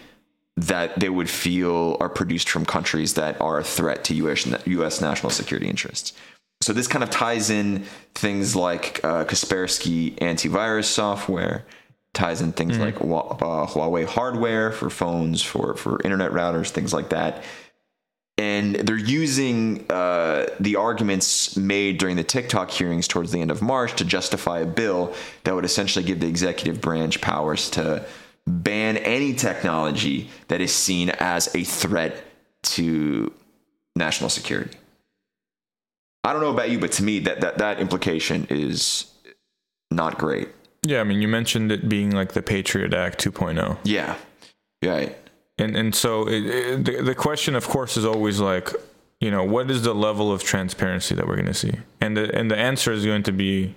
that 0.57 0.99
they 0.99 1.09
would 1.09 1.31
feel 1.31 1.97
are 2.01 2.09
produced 2.09 2.49
from 2.49 2.67
countries 2.67 3.15
that 3.15 3.41
are 3.41 3.59
a 3.59 3.65
threat 3.65 4.05
to 4.05 4.15
US, 4.15 4.47
US 4.67 5.01
national 5.01 5.31
security 5.31 5.69
interests. 5.69 6.13
So 6.63 6.75
this 6.75 6.87
kind 6.87 7.03
of 7.03 7.09
ties 7.09 7.49
in 7.49 7.85
things 8.15 8.55
like 8.55 9.03
uh, 9.03 9.25
Kaspersky 9.25 10.15
antivirus 10.19 10.85
software 10.85 11.65
ties 12.15 12.41
in 12.41 12.53
things 12.53 12.77
mm-hmm. 12.77 12.83
like 12.83 12.97
uh, 12.97 13.67
Huawei 13.67 14.07
hardware 14.07 14.73
for 14.73 14.91
phones, 14.91 15.43
for 15.43 15.75
for 15.77 16.01
internet 16.03 16.33
routers, 16.33 16.71
things 16.71 16.93
like 16.93 17.11
that. 17.11 17.45
And 18.39 18.75
they're 18.75 18.97
using 18.97 19.85
uh, 19.91 20.47
the 20.59 20.77
arguments 20.77 21.59
made 21.59 21.99
during 21.99 22.17
the 22.17 22.25
TikTok 22.25 22.71
hearings 22.71 23.07
towards 23.07 23.33
the 23.33 23.41
end 23.41 23.51
of 23.51 23.61
March 23.61 23.97
to 23.97 24.05
justify 24.05 24.61
a 24.61 24.67
bill 24.67 25.15
that 25.45 25.55
would 25.55 25.67
essentially 25.67 26.05
give 26.05 26.21
the 26.21 26.27
executive 26.27 26.81
branch 26.81 27.21
powers 27.21 27.69
to 27.71 28.03
ban 28.47 28.97
any 28.97 29.35
technology 29.35 30.31
that 30.49 30.63
is 30.63 30.75
seen 30.75 31.11
as 31.21 31.55
a 31.55 31.65
threat 31.65 32.25
to 32.63 33.31
national 33.95 34.31
security. 34.31 34.77
I 36.25 36.33
don't 36.33 36.41
know 36.41 36.51
about 36.51 36.71
you, 36.71 36.79
but 36.79 36.93
to 36.93 37.03
me, 37.03 37.19
that, 37.21 37.43
that, 37.43 37.59
that 37.59 37.79
implication 37.81 38.47
is 38.49 39.13
not 39.91 40.19
great. 40.19 40.49
Yeah, 40.83 41.01
I 41.01 41.05
mean, 41.05 41.21
you 41.21 41.29
mentioned 41.29 41.71
it 41.73 41.89
being 41.89 42.11
like 42.11 42.33
the 42.33 42.43
Patriot 42.43 42.95
Act 42.95 43.23
2.0. 43.23 43.79
Yeah, 43.85 44.17
right. 44.85 45.17
And 45.59 45.77
and 45.77 45.95
so 45.95 46.27
it, 46.27 46.47
it, 46.47 46.85
the 46.87 47.03
the 47.03 47.15
question, 47.15 47.55
of 47.55 47.69
course, 47.69 47.97
is 47.99 48.05
always 48.07 48.41
like, 48.41 48.71
you 49.21 49.31
know, 49.31 49.45
what 49.45 49.71
is 49.71 49.83
the 49.83 49.95
level 49.95 50.33
of 50.33 50.43
transparency 50.43 51.15
that 51.15 51.27
we're 51.29 51.37
going 51.37 51.47
to 51.47 51.55
see? 51.55 51.75
And 52.01 52.17
the 52.17 52.35
and 52.35 52.51
the 52.51 52.57
answer 52.57 52.93
is 52.93 53.05
going 53.05 53.25
to 53.25 53.33
be 53.33 53.75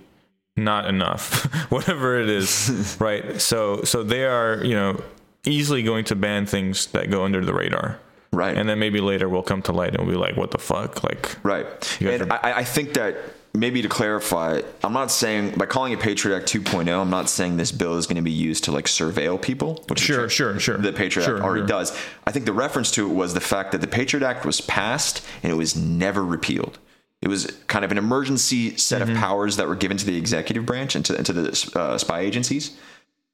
not 0.55 0.85
enough, 0.87 1.43
whatever 1.71 2.19
it 2.19 2.29
is, 2.29 2.95
right? 3.01 3.41
So 3.41 3.83
so 3.83 4.01
they 4.01 4.23
are, 4.23 4.63
you 4.63 4.75
know, 4.75 5.03
easily 5.45 5.83
going 5.83 6.05
to 6.05 6.15
ban 6.15 6.45
things 6.45 6.85
that 6.87 7.09
go 7.11 7.25
under 7.25 7.43
the 7.43 7.53
radar. 7.53 7.99
Right. 8.31 8.57
And 8.57 8.67
then 8.67 8.79
maybe 8.79 8.99
later 9.01 9.27
we'll 9.29 9.43
come 9.43 9.61
to 9.63 9.71
light 9.73 9.89
and 9.89 9.99
we'll 9.99 10.15
be 10.15 10.17
like, 10.19 10.35
what 10.37 10.51
the 10.51 10.57
fuck? 10.57 11.03
Like, 11.03 11.35
right. 11.43 12.01
And 12.01 12.31
are- 12.31 12.39
I, 12.43 12.53
I 12.59 12.63
think 12.63 12.93
that 12.93 13.15
maybe 13.53 13.81
to 13.81 13.89
clarify, 13.89 14.61
I'm 14.83 14.93
not 14.93 15.11
saying 15.11 15.51
by 15.57 15.65
calling 15.65 15.93
it 15.93 15.99
Patriot 15.99 16.37
Act 16.37 16.51
2.0, 16.51 16.99
I'm 16.99 17.09
not 17.09 17.29
saying 17.29 17.57
this 17.57 17.71
bill 17.71 17.97
is 17.97 18.07
going 18.07 18.15
to 18.15 18.23
be 18.23 18.31
used 18.31 18.63
to 18.65 18.71
like 18.71 18.85
surveil 18.85 19.41
people. 19.41 19.83
Which 19.87 19.99
sure, 19.99 20.27
sure, 20.27 20.59
sure. 20.59 20.77
The 20.77 20.91
Patriot 20.91 21.25
sure, 21.25 21.37
Act 21.37 21.45
already 21.45 21.61
sure. 21.61 21.67
does. 21.67 21.97
I 22.25 22.31
think 22.31 22.45
the 22.45 22.53
reference 22.53 22.89
to 22.91 23.09
it 23.09 23.13
was 23.13 23.33
the 23.33 23.41
fact 23.41 23.71
that 23.73 23.81
the 23.81 23.87
Patriot 23.87 24.25
Act 24.25 24.45
was 24.45 24.61
passed 24.61 25.25
and 25.43 25.51
it 25.51 25.55
was 25.55 25.75
never 25.75 26.25
repealed. 26.25 26.79
It 27.21 27.29
was 27.29 27.45
kind 27.67 27.85
of 27.85 27.91
an 27.91 27.97
emergency 27.97 28.75
set 28.75 29.01
mm-hmm. 29.01 29.11
of 29.11 29.17
powers 29.17 29.55
that 29.57 29.67
were 29.67 29.75
given 29.75 29.97
to 29.97 30.05
the 30.05 30.17
executive 30.17 30.65
branch 30.65 30.95
and 30.95 31.05
to, 31.05 31.15
and 31.15 31.25
to 31.25 31.33
the 31.33 31.71
uh, 31.79 31.97
spy 31.97 32.21
agencies 32.21 32.77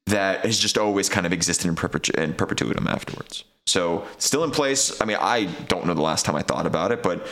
that 0.06 0.44
has 0.44 0.58
just 0.58 0.76
always 0.76 1.08
kind 1.08 1.26
of 1.26 1.32
existed 1.32 1.66
in, 1.66 1.74
perpetu- 1.74 2.14
in 2.14 2.88
afterwards. 2.88 3.44
So 3.66 4.06
still 4.18 4.44
in 4.44 4.50
place. 4.50 5.00
I 5.00 5.04
mean, 5.04 5.18
I 5.20 5.44
don't 5.68 5.86
know 5.86 5.94
the 5.94 6.02
last 6.02 6.24
time 6.24 6.36
I 6.36 6.42
thought 6.42 6.66
about 6.66 6.92
it, 6.92 7.02
but 7.02 7.26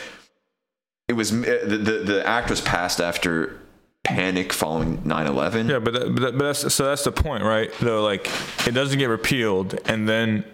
it 1.09 1.13
was 1.13 1.33
uh, 1.33 1.63
the, 1.65 1.77
the, 1.77 1.91
the 2.05 2.27
act 2.27 2.49
was 2.49 2.61
passed 2.61 3.01
after 3.01 3.59
panic 4.05 4.53
following 4.53 4.99
9-11 4.99 5.69
yeah 5.69 5.79
but, 5.79 5.93
that, 5.93 6.15
but, 6.15 6.21
that, 6.21 6.37
but 6.37 6.45
that's 6.45 6.73
so 6.73 6.85
that's 6.85 7.03
the 7.03 7.11
point 7.11 7.43
right 7.43 7.69
though 7.81 8.01
like 8.01 8.29
it 8.65 8.71
doesn't 8.71 8.97
get 8.97 9.07
repealed 9.07 9.77
and 9.85 10.07
then 10.07 10.45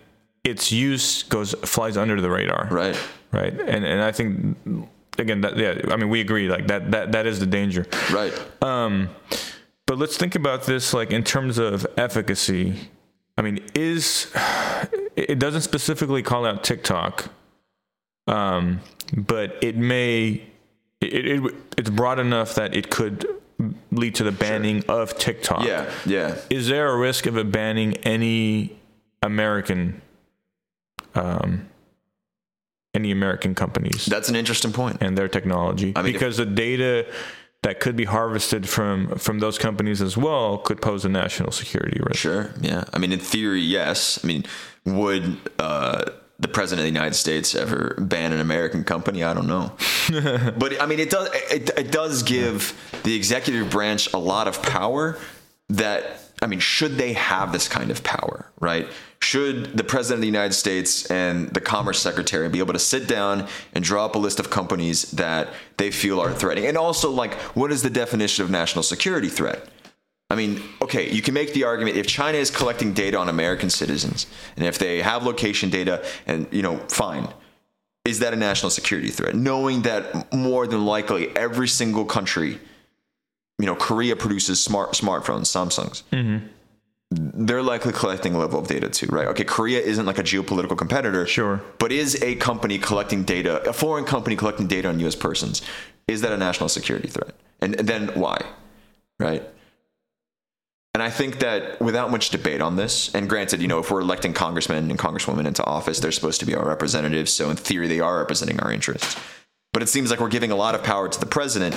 its 0.45 0.71
use 0.71 1.23
goes 1.23 1.53
flies 1.63 1.97
under 1.97 2.21
the 2.21 2.29
radar. 2.29 2.67
Right. 2.71 2.97
Right. 3.31 3.51
And 3.51 3.83
and 3.83 4.01
I 4.01 4.11
think 4.13 4.55
again 5.17 5.41
that 5.41 5.57
yeah, 5.57 5.81
I 5.91 5.97
mean 5.97 6.07
we 6.07 6.21
agree 6.21 6.47
like 6.47 6.67
that 6.67 6.91
that 6.91 7.11
that 7.11 7.25
is 7.25 7.39
the 7.39 7.47
danger. 7.47 7.85
Right. 8.13 8.33
Um 8.63 9.09
but 9.87 9.97
let's 9.97 10.15
think 10.15 10.35
about 10.35 10.63
this 10.63 10.93
like 10.93 11.11
in 11.11 11.23
terms 11.23 11.57
of 11.57 11.85
efficacy. 11.97 12.89
I 13.37 13.41
mean, 13.41 13.59
is 13.73 14.31
it 15.15 15.39
doesn't 15.39 15.61
specifically 15.61 16.23
call 16.23 16.45
out 16.45 16.63
TikTok, 16.63 17.29
um, 18.27 18.79
but 19.15 19.57
it 19.61 19.75
may 19.75 20.41
it, 21.01 21.25
it 21.27 21.53
it's 21.77 21.89
broad 21.89 22.19
enough 22.19 22.55
that 22.55 22.75
it 22.75 22.89
could 22.89 23.27
lead 23.91 24.15
to 24.15 24.23
the 24.23 24.31
banning 24.31 24.83
of 24.89 25.17
TikTok. 25.17 25.63
Yeah. 25.65 25.89
Yeah. 26.05 26.35
Is 26.49 26.67
there 26.67 26.89
a 26.89 26.97
risk 26.97 27.25
of 27.25 27.37
it 27.37 27.51
banning 27.51 27.93
any 27.97 28.77
American, 29.23 30.01
um, 31.13 31.69
any 32.93 33.11
American 33.11 33.55
companies 33.55 34.05
That's 34.05 34.29
an 34.29 34.35
interesting 34.35 34.73
point. 34.73 34.97
and 35.01 35.17
their 35.17 35.27
technology? 35.27 35.93
I 35.95 36.01
mean, 36.01 36.07
if- 36.09 36.19
because 36.19 36.37
the 36.37 36.45
data 36.45 37.05
that 37.63 37.79
could 37.79 37.95
be 37.95 38.05
harvested 38.05 38.69
from 38.69 39.15
from 39.17 39.39
those 39.39 39.57
companies 39.57 40.01
as 40.01 40.15
well 40.15 40.57
could 40.59 40.81
pose 40.81 41.03
a 41.05 41.09
national 41.09 41.51
security 41.51 41.99
risk. 42.03 42.19
Sure. 42.19 42.51
Yeah. 42.61 42.83
I 42.93 42.99
mean, 42.99 43.11
in 43.11 43.19
theory, 43.19 43.61
yes. 43.61 44.19
I 44.23 44.27
mean, 44.27 44.45
would 44.85 45.37
uh, 45.59 46.11
the 46.39 46.47
president 46.47 46.85
of 46.85 46.93
the 46.93 46.99
United 46.99 47.15
States 47.15 47.55
ever 47.55 47.95
ban 47.99 48.33
an 48.33 48.39
American 48.39 48.83
company? 48.83 49.23
I 49.23 49.33
don't 49.33 49.47
know. 49.47 49.71
but 50.57 50.81
I 50.81 50.85
mean, 50.85 50.99
it 50.99 51.09
does. 51.09 51.29
It, 51.51 51.69
it 51.77 51.91
does 51.91 52.23
give 52.23 52.73
the 53.03 53.15
executive 53.15 53.69
branch 53.69 54.13
a 54.13 54.17
lot 54.17 54.47
of 54.47 54.61
power. 54.61 55.17
That 55.69 56.19
I 56.41 56.47
mean, 56.47 56.59
should 56.59 56.97
they 56.97 57.13
have 57.13 57.51
this 57.51 57.67
kind 57.67 57.89
of 57.89 58.03
power, 58.03 58.51
right? 58.59 58.87
Should 59.19 59.77
the 59.77 59.83
president 59.83 60.19
of 60.19 60.21
the 60.21 60.27
United 60.27 60.53
States 60.53 61.09
and 61.09 61.49
the 61.49 61.61
commerce 61.61 61.99
secretary 61.99 62.47
be 62.49 62.59
able 62.59 62.73
to 62.73 62.79
sit 62.79 63.07
down 63.07 63.47
and 63.73 63.83
draw 63.83 64.05
up 64.05 64.15
a 64.15 64.19
list 64.19 64.39
of 64.39 64.49
companies 64.49 65.09
that 65.11 65.49
they 65.77 65.89
feel 65.89 66.19
are 66.19 66.33
threatening? 66.33 66.67
And 66.67 66.77
also, 66.77 67.09
like, 67.09 67.33
what 67.55 67.71
is 67.71 67.81
the 67.81 67.89
definition 67.89 68.43
of 68.43 68.51
national 68.51 68.83
security 68.83 69.29
threat? 69.29 69.67
I 70.29 70.35
mean, 70.35 70.61
okay, 70.81 71.11
you 71.11 71.21
can 71.21 71.33
make 71.33 71.53
the 71.53 71.65
argument 71.65 71.97
if 71.97 72.07
China 72.07 72.37
is 72.37 72.49
collecting 72.49 72.93
data 72.93 73.17
on 73.17 73.29
American 73.29 73.69
citizens 73.69 74.25
and 74.57 74.65
if 74.65 74.79
they 74.79 75.01
have 75.01 75.23
location 75.23 75.69
data 75.69 76.03
and, 76.25 76.47
you 76.51 76.61
know, 76.61 76.77
fine. 76.87 77.27
Is 78.05 78.19
that 78.19 78.33
a 78.33 78.35
national 78.35 78.69
security 78.69 79.09
threat? 79.09 79.35
Knowing 79.35 79.81
that 79.83 80.31
more 80.33 80.67
than 80.67 80.85
likely 80.85 81.35
every 81.35 81.67
single 81.67 82.05
country, 82.05 82.59
you 83.59 83.65
know, 83.65 83.75
Korea 83.75 84.15
produces 84.15 84.63
smart 84.63 84.91
smartphones, 84.91 85.47
Samsungs. 85.47 86.03
Mm-hmm. 86.11 86.47
They're 87.45 87.63
likely 87.63 87.93
collecting 87.93 88.35
a 88.35 88.39
level 88.39 88.59
of 88.59 88.67
data 88.67 88.89
too, 88.89 89.07
right? 89.07 89.27
Okay, 89.27 89.43
Korea 89.43 89.79
isn't 89.79 90.05
like 90.05 90.17
a 90.17 90.23
geopolitical 90.23 90.77
competitor. 90.77 91.25
Sure. 91.25 91.61
But 91.79 91.91
is 91.91 92.21
a 92.21 92.35
company 92.35 92.77
collecting 92.77 93.23
data, 93.23 93.67
a 93.67 93.73
foreign 93.73 94.05
company 94.05 94.35
collecting 94.35 94.67
data 94.67 94.89
on 94.89 94.99
US 94.99 95.15
persons, 95.15 95.61
is 96.07 96.21
that 96.21 96.31
a 96.31 96.37
national 96.37 96.69
security 96.69 97.07
threat? 97.07 97.33
And, 97.61 97.79
and 97.79 97.87
then 97.87 98.07
why? 98.19 98.43
Right? 99.19 99.43
And 100.95 101.03
I 101.03 101.09
think 101.09 101.39
that 101.39 101.81
without 101.81 102.09
much 102.09 102.29
debate 102.29 102.61
on 102.61 102.77
this, 102.77 103.13
and 103.13 103.27
granted, 103.27 103.61
you 103.61 103.67
know, 103.67 103.79
if 103.79 103.91
we're 103.91 103.99
electing 103.99 104.31
congressmen 104.31 104.89
and 104.89 104.97
congresswomen 104.97 105.45
into 105.45 105.61
office, 105.65 105.99
they're 105.99 106.09
supposed 106.09 106.39
to 106.39 106.45
be 106.45 106.55
our 106.55 106.65
representatives. 106.65 107.33
So 107.33 107.49
in 107.49 107.57
theory, 107.57 107.89
they 107.89 107.99
are 107.99 108.17
representing 108.19 108.61
our 108.61 108.71
interests. 108.71 109.17
But 109.73 109.83
it 109.83 109.87
seems 109.87 110.09
like 110.09 110.21
we're 110.21 110.29
giving 110.29 110.51
a 110.51 110.55
lot 110.55 110.73
of 110.73 110.83
power 110.83 111.09
to 111.09 111.19
the 111.19 111.25
president. 111.25 111.75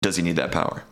Does 0.00 0.16
he 0.16 0.22
need 0.22 0.36
that 0.36 0.50
power? 0.50 0.82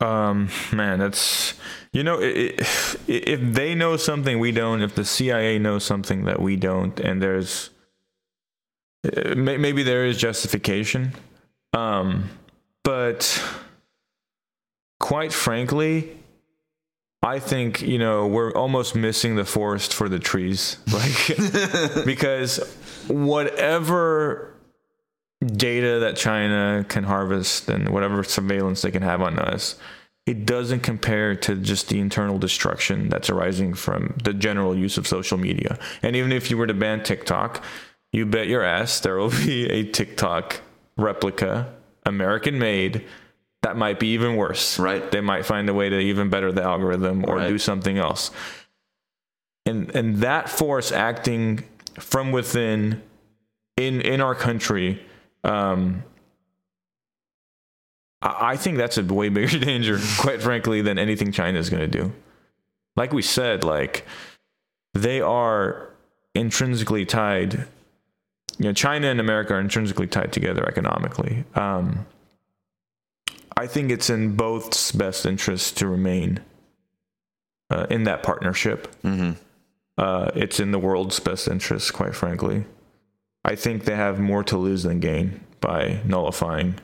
Um, 0.00 0.48
man, 0.72 0.98
that's 0.98 1.54
you 1.92 2.02
know, 2.02 2.18
i 2.18 2.24
i 2.24 2.66
if 3.06 3.40
they 3.40 3.76
know 3.76 3.96
something 3.96 4.40
we 4.40 4.50
don't, 4.50 4.82
if 4.82 4.96
the 4.96 5.04
CIA 5.04 5.60
knows 5.60 5.84
something 5.84 6.24
that 6.24 6.42
we 6.42 6.56
don't, 6.56 6.98
and 6.98 7.22
there's 7.22 7.70
maybe 9.36 9.82
there 9.82 10.06
is 10.06 10.16
justification, 10.16 11.12
um, 11.72 12.28
but 12.82 13.42
quite 15.00 15.32
frankly, 15.32 16.16
I 17.22 17.38
think 17.38 17.82
you 17.82 17.98
know 17.98 18.26
we're 18.26 18.52
almost 18.52 18.94
missing 18.94 19.36
the 19.36 19.44
forest 19.44 19.94
for 19.94 20.08
the 20.08 20.18
trees, 20.18 20.78
like 20.92 22.04
because 22.04 22.58
whatever 23.08 24.54
data 25.44 25.98
that 26.00 26.16
China 26.16 26.84
can 26.88 27.04
harvest 27.04 27.68
and 27.68 27.88
whatever 27.88 28.22
surveillance 28.22 28.82
they 28.82 28.90
can 28.90 29.02
have 29.02 29.20
on 29.20 29.38
us, 29.38 29.76
it 30.26 30.46
doesn't 30.46 30.80
compare 30.80 31.34
to 31.34 31.56
just 31.56 31.88
the 31.88 31.98
internal 31.98 32.38
destruction 32.38 33.08
that's 33.08 33.28
arising 33.28 33.74
from 33.74 34.14
the 34.22 34.32
general 34.32 34.76
use 34.76 34.96
of 34.96 35.06
social 35.06 35.36
media. 35.36 35.78
And 36.02 36.14
even 36.14 36.30
if 36.30 36.48
you 36.50 36.56
were 36.56 36.68
to 36.68 36.74
ban 36.74 37.02
TikTok, 37.02 37.64
you 38.12 38.26
bet 38.26 38.46
your 38.46 38.62
ass 38.62 39.00
there 39.00 39.16
will 39.16 39.30
be 39.30 39.66
a 39.70 39.84
TikTok 39.84 40.60
replica, 40.96 41.72
American 42.04 42.58
made. 42.58 43.04
That 43.62 43.76
might 43.76 44.00
be 44.00 44.08
even 44.08 44.36
worse. 44.36 44.78
Right. 44.78 45.08
They 45.10 45.20
might 45.20 45.46
find 45.46 45.68
a 45.68 45.74
way 45.74 45.88
to 45.88 45.98
even 45.98 46.28
better 46.30 46.50
the 46.50 46.62
algorithm 46.62 47.24
or 47.28 47.36
Right. 47.36 47.48
do 47.48 47.58
something 47.58 47.96
else. 47.96 48.30
And 49.64 49.94
and 49.94 50.16
that 50.18 50.48
force 50.48 50.90
acting 50.90 51.64
from 51.98 52.32
within 52.32 53.02
in 53.76 54.00
in 54.00 54.20
our 54.20 54.34
country 54.34 55.00
um 55.44 56.02
I 58.20 58.52
I 58.52 58.56
think 58.56 58.76
that's 58.78 58.98
a 58.98 59.04
way 59.04 59.28
bigger 59.28 59.58
danger, 59.64 59.98
quite 60.18 60.42
frankly, 60.42 60.82
than 60.82 60.98
anything 60.98 61.32
China 61.32 61.58
is 61.58 61.70
going 61.70 61.88
to 61.88 61.98
do. 62.02 62.12
Like 62.96 63.12
we 63.12 63.22
said, 63.22 63.64
like 63.64 64.04
they 64.94 65.20
are 65.20 65.88
intrinsically 66.34 67.04
tied. 67.06 67.66
You 68.58 68.66
know, 68.66 68.72
China 68.72 69.08
and 69.08 69.20
America 69.20 69.54
are 69.54 69.60
intrinsically 69.60 70.06
tied 70.06 70.32
together 70.32 70.66
economically. 70.66 71.44
Um, 71.54 72.06
I 73.56 73.66
think 73.66 73.90
it's 73.90 74.10
in 74.10 74.36
both's 74.36 74.92
best 74.92 75.26
interest 75.26 75.76
to 75.78 75.86
remain 75.86 76.40
uh, 77.70 77.86
in 77.90 78.04
that 78.04 78.22
partnership. 78.22 78.94
Mm-hmm. 79.02 79.32
Uh, 79.98 80.30
it's 80.34 80.60
in 80.60 80.70
the 80.70 80.78
world's 80.78 81.20
best 81.20 81.48
interest, 81.48 81.92
quite 81.92 82.14
frankly. 82.14 82.64
I 83.44 83.56
think 83.56 83.84
they 83.84 83.96
have 83.96 84.18
more 84.18 84.44
to 84.44 84.56
lose 84.56 84.84
than 84.84 85.00
gain 85.00 85.40
by 85.60 86.00
nullifying 86.04 86.76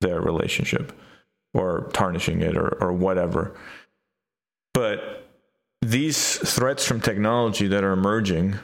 their 0.00 0.20
relationship 0.20 0.92
or 1.52 1.90
tarnishing 1.92 2.40
it 2.42 2.56
or, 2.56 2.76
or 2.82 2.92
whatever. 2.92 3.56
But 4.72 5.28
these 5.82 6.36
threats 6.38 6.86
from 6.86 7.00
technology 7.00 7.66
that 7.68 7.84
are 7.84 7.92
emerging 7.92 8.58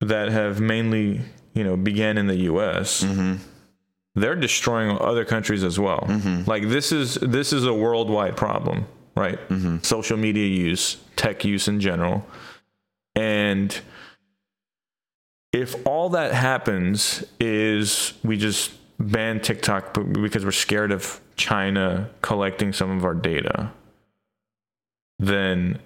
that 0.00 0.28
have 0.30 0.60
mainly, 0.60 1.20
you 1.54 1.64
know, 1.64 1.76
began 1.76 2.18
in 2.18 2.26
the 2.26 2.36
US, 2.52 3.02
Mm-hmm. 3.04 3.34
they're 4.14 4.36
destroying 4.36 4.96
other 4.98 5.24
countries 5.24 5.62
as 5.64 5.78
well. 5.78 6.06
Like 6.46 6.68
this 6.68 6.92
is 6.92 7.14
this 7.16 7.52
is 7.52 7.64
a 7.66 7.72
worldwide 7.74 8.36
problem, 8.36 8.86
right? 9.16 9.38
Social 9.82 10.16
media 10.16 10.46
use, 10.46 10.98
tech 11.16 11.44
use 11.44 11.68
in 11.68 11.80
general. 11.80 12.24
And 13.16 13.76
if 15.52 15.74
all 15.86 16.08
that 16.10 16.32
happens 16.34 17.24
is 17.40 18.12
we 18.24 18.36
just 18.36 18.72
ban 18.98 19.40
TikTok 19.40 19.94
because 20.12 20.44
we're 20.44 20.50
scared 20.52 20.90
of 20.92 21.20
China 21.36 22.10
collecting 22.22 22.72
some 22.72 22.90
of 22.96 23.04
our 23.04 23.14
data, 23.14 23.70
then 25.18 25.78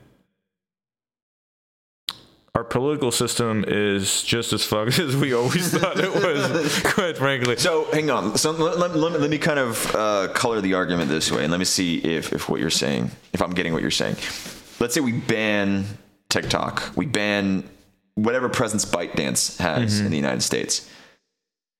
our 2.58 2.64
political 2.64 3.12
system 3.12 3.64
is 3.68 4.24
just 4.24 4.52
as 4.52 4.64
fucked 4.64 4.98
as 5.06 5.14
we 5.16 5.32
always 5.32 5.72
thought 5.78 5.96
it 6.00 6.12
was, 6.12 6.82
quite 6.82 7.16
frankly. 7.16 7.56
So 7.56 7.84
hang 7.92 8.10
on. 8.10 8.36
So 8.36 8.50
let, 8.50 8.78
let, 8.80 8.96
let 8.96 9.12
me, 9.12 9.18
let 9.18 9.30
me 9.30 9.38
kind 9.38 9.60
of 9.60 9.94
uh, 9.94 10.28
color 10.34 10.60
the 10.60 10.74
argument 10.74 11.08
this 11.08 11.30
way, 11.30 11.44
and 11.44 11.52
let 11.52 11.58
me 11.58 11.64
see 11.64 11.98
if, 11.98 12.32
if 12.32 12.48
what 12.48 12.60
you're 12.60 12.68
saying, 12.68 13.12
if 13.32 13.40
I'm 13.40 13.52
getting 13.52 13.72
what 13.74 13.82
you're 13.82 13.92
saying. 13.92 14.16
Let's 14.80 14.92
say 14.92 15.00
we 15.00 15.12
ban 15.12 15.84
TikTok, 16.30 16.96
we 16.96 17.06
ban 17.06 17.62
whatever 18.16 18.48
presence 18.48 18.84
ByteDance 18.84 19.58
has 19.58 19.94
Mm-hmm. 19.94 20.06
in 20.06 20.10
the 20.10 20.16
United 20.16 20.42
States. 20.42 20.90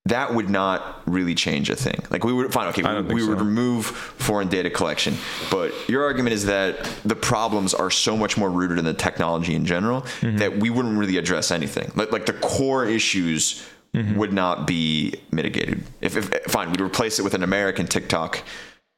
That 0.09 0.35
would 0.35 0.49
not 0.51 1.03
really 1.07 1.35
change 1.35 1.71
a 1.71 1.77
thing. 1.77 2.01
Like 2.11 2.25
we 2.25 2.33
would 2.33 2.53
fine, 2.53 2.69
okay, 2.69 2.83
we, 3.03 3.15
we 3.23 3.29
would 3.29 3.39
so. 3.39 3.45
remove 3.45 3.87
foreign 3.87 4.49
data 4.49 4.71
collection, 4.71 5.15
but 5.51 5.73
your 5.89 6.03
argument 6.05 6.35
is 6.35 6.47
that 6.47 6.85
the 7.05 7.17
problems 7.17 7.75
are 7.75 7.91
so 7.91 8.17
much 8.17 8.37
more 8.37 8.51
rooted 8.51 8.79
in 8.79 8.85
the 8.85 8.95
technology 8.95 9.55
in 9.55 9.65
general 9.65 10.03
Mm-hmm. 10.21 10.37
that 10.39 10.59
we 10.59 10.71
wouldn't 10.71 10.99
really 10.99 11.17
address 11.19 11.51
anything. 11.51 11.91
Like 11.95 12.11
like 12.13 12.27
the 12.27 12.33
core 12.35 12.85
issues 12.87 13.65
Mm-hmm. 13.95 14.19
would 14.19 14.35
not 14.35 14.67
be 14.67 15.15
mitigated. 15.33 15.83
If, 16.03 16.15
if 16.17 16.29
fine, 16.53 16.71
we'd 16.71 16.81
replace 16.83 17.19
it 17.19 17.23
with 17.23 17.33
an 17.33 17.43
American 17.43 17.87
TikTok. 17.87 18.43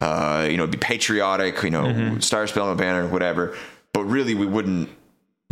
Uh, 0.00 0.48
you 0.50 0.56
know, 0.56 0.64
it'd 0.64 0.72
be 0.72 0.78
patriotic. 0.78 1.62
You 1.62 1.70
know, 1.70 1.84
Mm-hmm. 1.84 2.18
Star 2.20 2.44
Spangled 2.48 2.76
Banner, 2.78 3.06
whatever. 3.06 3.56
But 3.92 4.04
really, 4.04 4.34
we 4.34 4.46
wouldn't 4.46 4.88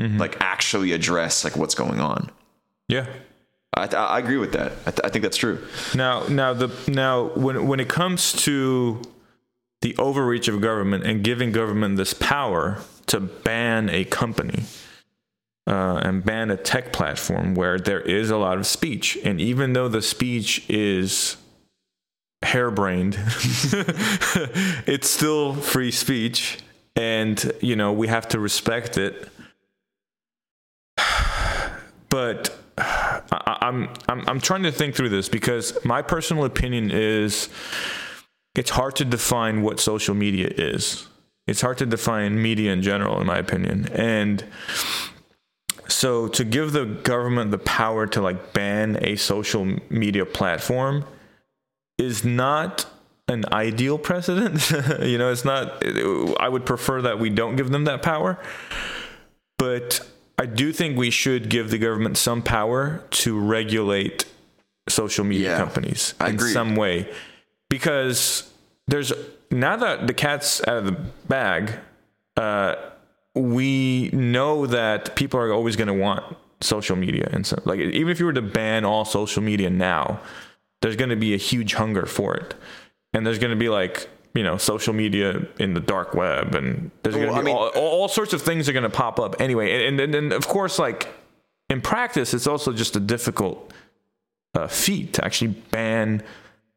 Mm-hmm. 0.00 0.18
like 0.18 0.36
actually 0.40 0.90
address 0.92 1.44
like 1.44 1.56
what's 1.56 1.74
going 1.76 2.00
on. 2.00 2.30
Yeah. 2.88 3.06
I, 3.78 3.86
I 3.86 4.18
agree 4.18 4.36
with 4.36 4.52
that. 4.52 4.72
I, 4.86 4.90
th- 4.90 5.00
I 5.04 5.08
think 5.08 5.22
that's 5.22 5.36
true. 5.36 5.66
Now, 5.94 6.26
now 6.28 6.52
the 6.52 6.68
now 6.88 7.28
when 7.34 7.66
when 7.66 7.80
it 7.80 7.88
comes 7.88 8.32
to 8.44 9.00
the 9.80 9.96
overreach 9.96 10.48
of 10.48 10.60
government 10.60 11.04
and 11.04 11.22
giving 11.22 11.52
government 11.52 11.96
this 11.96 12.12
power 12.14 12.78
to 13.06 13.20
ban 13.20 13.88
a 13.88 14.04
company 14.04 14.64
uh, 15.66 16.00
and 16.02 16.24
ban 16.24 16.50
a 16.50 16.56
tech 16.56 16.92
platform 16.92 17.54
where 17.54 17.78
there 17.78 18.00
is 18.00 18.30
a 18.30 18.36
lot 18.36 18.58
of 18.58 18.66
speech. 18.66 19.18
And 19.24 19.40
even 19.40 19.74
though 19.74 19.88
the 19.88 20.02
speech 20.02 20.68
is 20.68 21.36
harebrained, 22.42 23.16
it's 24.86 25.10
still 25.10 25.54
free 25.54 25.90
speech. 25.90 26.58
And, 26.96 27.52
you 27.60 27.76
know, 27.76 27.92
we 27.92 28.08
have 28.08 28.28
to 28.28 28.40
respect 28.40 28.98
it. 28.98 29.28
But 32.10 32.57
I, 32.78 33.58
I'm, 33.60 33.88
I'm 34.08 34.28
I'm 34.28 34.40
trying 34.40 34.62
to 34.62 34.72
think 34.72 34.94
through 34.94 35.08
this 35.10 35.28
because 35.28 35.76
my 35.84 36.02
personal 36.02 36.44
opinion 36.44 36.90
is 36.90 37.48
it's 38.54 38.70
hard 38.70 38.96
to 38.96 39.04
define 39.04 39.62
what 39.62 39.80
social 39.80 40.14
media 40.14 40.48
is. 40.48 41.06
It's 41.46 41.60
hard 41.60 41.78
to 41.78 41.86
define 41.86 42.40
media 42.40 42.72
in 42.72 42.82
general, 42.82 43.20
in 43.20 43.26
my 43.26 43.38
opinion. 43.38 43.88
And 43.92 44.44
so 45.88 46.28
to 46.28 46.44
give 46.44 46.72
the 46.72 46.84
government 46.84 47.50
the 47.50 47.58
power 47.58 48.06
to 48.08 48.20
like 48.20 48.52
ban 48.52 48.98
a 49.00 49.16
social 49.16 49.64
media 49.88 50.26
platform 50.26 51.04
is 51.96 52.24
not 52.24 52.86
an 53.28 53.44
ideal 53.52 53.98
precedent. 53.98 54.70
you 55.02 55.18
know, 55.18 55.30
it's 55.30 55.44
not, 55.44 55.82
I 56.40 56.48
would 56.48 56.66
prefer 56.66 57.02
that 57.02 57.18
we 57.18 57.30
don't 57.30 57.56
give 57.56 57.70
them 57.70 57.84
that 57.84 58.02
power. 58.02 58.38
But 59.58 60.06
I 60.38 60.46
do 60.46 60.72
think 60.72 60.96
we 60.96 61.10
should 61.10 61.48
give 61.50 61.70
the 61.70 61.78
government 61.78 62.16
some 62.16 62.42
power 62.42 63.02
to 63.10 63.38
regulate 63.38 64.24
social 64.88 65.24
media 65.24 65.50
Yeah, 65.50 65.58
companies 65.58 66.14
I 66.20 66.28
in 66.28 66.36
agree. 66.36 66.52
some 66.52 66.76
way. 66.76 67.12
Because 67.68 68.50
there's 68.86 69.12
now 69.50 69.76
that 69.76 70.06
the 70.06 70.14
cat's 70.14 70.60
out 70.66 70.76
of 70.78 70.84
the 70.86 70.92
bag 71.28 71.72
uh, 72.36 72.76
we 73.34 74.10
know 74.12 74.66
that 74.66 75.16
people 75.16 75.38
are 75.40 75.52
always 75.52 75.76
going 75.76 75.88
to 75.88 75.94
want 75.94 76.36
social 76.60 76.96
media. 76.96 77.28
And 77.32 77.46
so 77.46 77.60
like 77.64 77.80
even 77.80 78.08
if 78.10 78.18
you 78.20 78.26
were 78.26 78.32
to 78.32 78.42
ban 78.42 78.84
all 78.84 79.04
social 79.04 79.42
media 79.42 79.70
now 79.70 80.20
there's 80.80 80.96
going 80.96 81.10
to 81.10 81.16
be 81.16 81.34
a 81.34 81.36
huge 81.36 81.74
hunger 81.74 82.06
for 82.06 82.34
it. 82.36 82.54
And 83.12 83.26
there's 83.26 83.38
going 83.40 83.50
to 83.50 83.56
be 83.56 83.68
like 83.68 84.08
you 84.38 84.44
know 84.44 84.56
social 84.56 84.94
media 84.94 85.42
in 85.58 85.74
the 85.74 85.80
dark 85.80 86.14
web 86.14 86.54
and 86.54 86.92
there's 87.02 87.16
going 87.16 87.26
to 87.26 87.34
be 87.34 87.38
I 87.40 87.42
mean- 87.42 87.56
all, 87.56 87.70
all, 87.74 88.08
sorts 88.08 88.32
of 88.32 88.40
things 88.40 88.68
are 88.68 88.72
going 88.72 88.84
to 88.84 88.88
pop 88.90 89.18
up 89.18 89.40
anyway. 89.40 89.88
And, 89.88 89.98
and 89.98 90.14
and 90.14 90.32
of 90.32 90.46
course 90.46 90.78
like 90.78 91.08
in 91.68 91.80
practice 91.80 92.32
it's 92.32 92.46
also 92.46 92.72
just 92.72 92.94
a 92.94 93.00
difficult 93.00 93.72
uh, 94.54 94.68
feat 94.68 95.14
to 95.14 95.24
actually 95.24 95.48
ban 95.72 96.22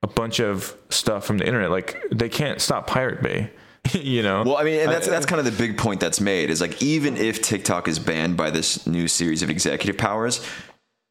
a 0.01 0.07
bunch 0.07 0.39
of 0.39 0.75
stuff 0.89 1.23
from 1.23 1.37
the 1.37 1.45
internet. 1.45 1.69
Like 1.69 2.03
they 2.11 2.29
can't 2.29 2.59
stop 2.59 2.87
pirate 2.87 3.21
bay 3.21 3.51
you 3.93 4.23
know? 4.23 4.43
Well, 4.43 4.57
I 4.57 4.63
mean, 4.63 4.79
and 4.79 4.91
that's 4.91 5.07
that's 5.07 5.25
kind 5.25 5.39
of 5.39 5.45
the 5.45 5.51
big 5.51 5.77
point 5.77 5.99
that's 5.99 6.19
made 6.19 6.49
is 6.49 6.61
like 6.61 6.81
even 6.81 7.17
if 7.17 7.41
TikTok 7.41 7.87
is 7.87 7.99
banned 7.99 8.37
by 8.37 8.49
this 8.49 8.85
new 8.87 9.07
series 9.07 9.43
of 9.43 9.49
executive 9.49 9.97
powers, 9.97 10.45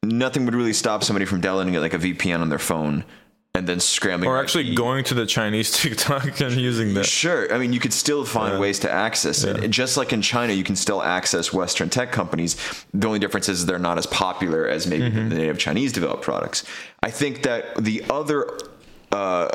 nothing 0.03 0.45
would 0.45 0.55
really 0.55 0.73
stop 0.73 1.03
somebody 1.03 1.25
from 1.25 1.41
downloading 1.41 1.73
like 1.75 1.93
a 1.93 1.99
VPN 1.99 2.41
on 2.41 2.49
their 2.49 2.59
phone 2.59 3.03
and 3.53 3.67
then 3.67 3.79
scrambling. 3.79 4.29
or 4.29 4.39
actually 4.39 4.73
going 4.73 5.03
to 5.03 5.13
the 5.13 5.25
chinese 5.25 5.71
tiktok 5.81 6.39
and 6.39 6.55
using 6.55 6.93
that 6.93 7.05
Sure. 7.05 7.53
I 7.53 7.57
mean, 7.57 7.73
you 7.73 7.79
could 7.79 7.91
still 7.93 8.23
find 8.25 8.59
ways 8.59 8.79
to 8.79 8.91
access 8.91 9.43
it. 9.43 9.63
And 9.63 9.73
Just 9.73 9.97
like 9.97 10.13
in 10.13 10.21
China, 10.21 10.53
you 10.53 10.63
can 10.63 10.75
still 10.75 11.03
access 11.03 11.51
Western 11.51 11.89
tech 11.89 12.11
companies. 12.11 12.55
The 12.93 13.07
only 13.07 13.19
difference 13.19 13.49
is 13.49 13.65
they're 13.65 13.77
not 13.79 13.97
as 13.97 14.05
popular 14.07 14.67
as 14.67 14.87
maybe 14.87 15.01
Mm-hmm. 15.09 15.29
the 15.29 15.35
native 15.35 15.57
Chinese 15.59 15.91
developed 15.91 16.23
products. 16.23 16.63
I 17.03 17.11
think 17.11 17.43
that 17.43 17.75
the 17.83 18.03
other, 18.09 18.57
uh, 19.11 19.49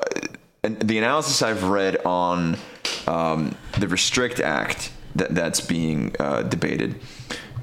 the 0.62 0.98
analysis 0.98 1.40
I've 1.42 1.64
read 1.64 1.96
on 2.04 2.56
um, 3.06 3.54
the 3.78 3.88
Restrict 3.88 4.40
Act 4.40 4.92
that, 5.14 5.34
that's 5.34 5.60
being 5.60 6.14
uh, 6.20 6.42
debated 6.42 6.96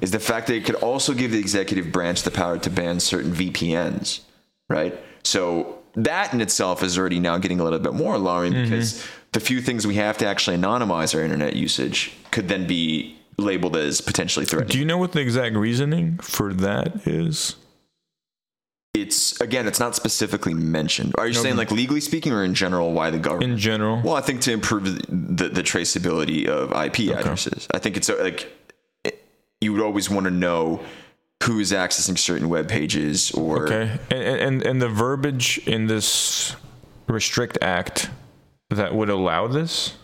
is 0.00 0.10
the 0.10 0.18
fact 0.20 0.48
that 0.48 0.54
it 0.56 0.64
could 0.64 0.76
also 0.76 1.14
give 1.14 1.30
the 1.30 1.38
executive 1.38 1.92
branch 1.92 2.22
the 2.22 2.30
power 2.30 2.58
to 2.58 2.70
ban 2.70 2.98
certain 3.00 3.32
VPNs, 3.32 4.20
right? 4.68 4.98
So 5.22 5.78
that 5.96 6.32
in 6.32 6.40
itself 6.40 6.82
is 6.82 6.98
already 6.98 7.20
now 7.20 7.38
getting 7.38 7.60
a 7.60 7.64
little 7.64 7.78
bit 7.78 7.94
more 7.94 8.14
alarming 8.14 8.52
because 8.52 9.06
the 9.32 9.40
few 9.40 9.60
things 9.60 9.86
we 9.86 9.94
have 9.96 10.18
to 10.18 10.26
actually 10.26 10.56
anonymize 10.56 11.14
our 11.14 11.22
internet 11.22 11.54
usage 11.56 12.12
could 12.30 12.48
then 12.48 12.66
be 12.66 13.16
labeled 13.36 13.76
as 13.76 14.00
potentially 14.00 14.46
threatening. 14.46 14.70
do 14.70 14.78
you 14.78 14.84
know 14.84 14.98
what 14.98 15.12
the 15.12 15.20
exact 15.20 15.56
reasoning 15.56 16.18
for 16.18 16.52
that 16.52 17.06
is 17.06 17.56
it's 18.94 19.40
again, 19.40 19.66
it's 19.66 19.80
not 19.80 19.96
specifically 19.96 20.54
mentioned. 20.54 21.14
Are 21.18 21.26
you 21.26 21.34
saying 21.34 21.56
like 21.56 21.72
legally 21.72 22.00
speaking, 22.00 22.32
or 22.32 22.44
in 22.44 22.54
general, 22.54 22.92
why 22.92 23.10
the 23.10 23.18
government? 23.18 23.52
in 23.52 23.58
general 23.58 24.00
Well, 24.02 24.14
I 24.14 24.20
think 24.20 24.40
to 24.42 24.52
improve 24.52 24.84
the, 24.84 25.48
the 25.48 25.62
traceability 25.62 26.46
of 26.46 26.70
IP 26.70 27.12
addresses. 27.12 27.66
I 27.74 27.80
think 27.80 27.96
it's 27.96 28.08
uh, 28.08 28.16
like 28.20 28.52
you 29.60 29.72
would 29.72 29.82
always 29.82 30.08
want 30.08 30.24
to 30.24 30.30
know 30.30 30.80
who 31.42 31.58
is 31.58 31.72
accessing 31.72 32.18
certain 32.18 32.48
web 32.48 32.68
pages 32.68 33.30
or 33.32 33.64
okay. 33.64 33.98
And, 34.10 34.22
and 34.22 34.62
and 34.62 34.82
the 34.82 34.88
verbiage 34.88 35.58
in 35.66 35.86
this 35.86 36.56
restrict 37.06 37.58
act 37.60 38.10
that 38.70 38.94
would 38.94 39.10
allow 39.10 39.46
this? 39.46 39.96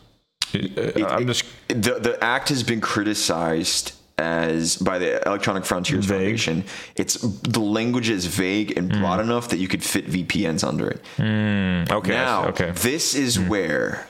Uh, 0.54 0.58
uh 0.96 1.06
i'm 1.06 1.26
just 1.28 1.44
the 1.68 1.98
the 2.00 2.18
act 2.20 2.48
has 2.48 2.64
been 2.64 2.80
criticized 2.80 3.92
as 4.20 4.76
by 4.76 4.98
the 4.98 5.26
Electronic 5.26 5.64
Frontiers 5.64 6.04
Vague. 6.04 6.18
Foundation. 6.18 6.64
It's 6.94 7.14
the 7.14 7.60
language 7.60 8.10
is 8.10 8.26
vague 8.26 8.76
and 8.76 8.88
broad 8.90 9.16
hmm. 9.16 9.30
enough 9.30 9.48
that 9.48 9.56
you 9.56 9.66
could 9.66 9.82
fit 9.82 10.06
VPNs 10.06 10.66
under 10.66 10.88
it. 10.88 11.04
Hmm. 11.16 11.90
okay 11.90 12.12
Now, 12.12 12.48
okay. 12.48 12.70
this 12.72 13.14
is 13.14 13.36
hmm. 13.36 13.48
where 13.48 14.06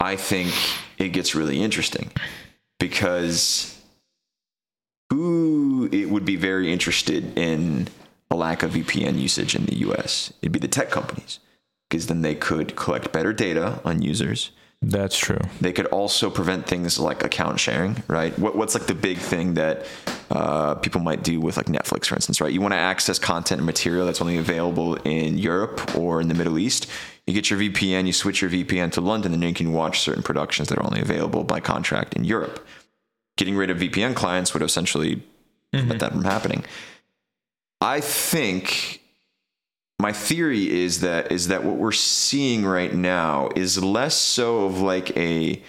I 0.00 0.16
think 0.16 0.52
it 0.98 1.08
gets 1.08 1.34
really 1.34 1.62
interesting 1.62 2.12
because 2.78 3.73
who 5.14 5.88
it 5.92 6.10
would 6.10 6.24
be 6.24 6.36
very 6.36 6.72
interested 6.72 7.38
in 7.38 7.88
a 8.30 8.36
lack 8.36 8.62
of 8.62 8.72
VPN 8.72 9.18
usage 9.18 9.54
in 9.54 9.64
the 9.66 9.76
US? 9.88 10.32
It'd 10.42 10.52
be 10.52 10.58
the 10.58 10.68
tech 10.68 10.90
companies 10.90 11.38
because 11.88 12.08
then 12.08 12.22
they 12.22 12.34
could 12.34 12.74
collect 12.74 13.12
better 13.12 13.32
data 13.32 13.80
on 13.84 14.02
users. 14.02 14.50
that's 14.82 15.16
true 15.16 15.38
They 15.60 15.72
could 15.72 15.86
also 15.86 16.28
prevent 16.30 16.66
things 16.66 16.98
like 16.98 17.22
account 17.24 17.60
sharing, 17.60 18.02
right? 18.08 18.36
What, 18.38 18.56
what's 18.56 18.74
like 18.74 18.86
the 18.86 18.94
big 18.94 19.18
thing 19.18 19.54
that 19.54 19.86
uh, 20.30 20.74
people 20.76 21.00
might 21.00 21.22
do 21.22 21.40
with 21.40 21.56
like 21.56 21.66
Netflix, 21.66 22.06
for 22.06 22.16
instance, 22.16 22.40
right? 22.40 22.52
You 22.52 22.60
want 22.60 22.74
to 22.74 22.78
access 22.78 23.18
content 23.18 23.60
and 23.60 23.66
material 23.66 24.04
that's 24.06 24.20
only 24.20 24.36
available 24.36 24.96
in 25.04 25.38
Europe 25.38 25.96
or 25.96 26.20
in 26.20 26.28
the 26.28 26.34
Middle 26.34 26.58
East. 26.58 26.88
You 27.26 27.32
get 27.32 27.48
your 27.50 27.60
VPN, 27.60 28.06
you 28.06 28.12
switch 28.12 28.42
your 28.42 28.50
VPN 28.50 28.90
to 28.92 29.00
London, 29.00 29.32
and 29.32 29.42
then 29.42 29.48
you 29.50 29.54
can 29.54 29.72
watch 29.72 30.00
certain 30.00 30.22
productions 30.22 30.68
that 30.68 30.78
are 30.78 30.84
only 30.84 31.00
available 31.00 31.44
by 31.44 31.60
contract 31.60 32.14
in 32.14 32.24
Europe. 32.24 32.66
Getting 33.36 33.56
rid 33.56 33.70
of 33.70 33.78
VPN 33.78 34.14
clients 34.14 34.54
would 34.54 34.62
essentially 34.62 35.16
mm-hmm. 35.16 35.78
prevent 35.78 36.00
that 36.00 36.12
from 36.12 36.24
happening. 36.24 36.64
I 37.80 38.00
think 38.00 39.00
my 39.98 40.12
theory 40.12 40.70
is 40.70 41.00
that 41.00 41.32
is 41.32 41.48
that 41.48 41.64
what 41.64 41.76
we're 41.76 41.92
seeing 41.92 42.64
right 42.64 42.92
now 42.92 43.50
is 43.56 43.82
less 43.82 44.14
so 44.14 44.64
of 44.64 44.80
like 44.80 45.16
a 45.16 45.62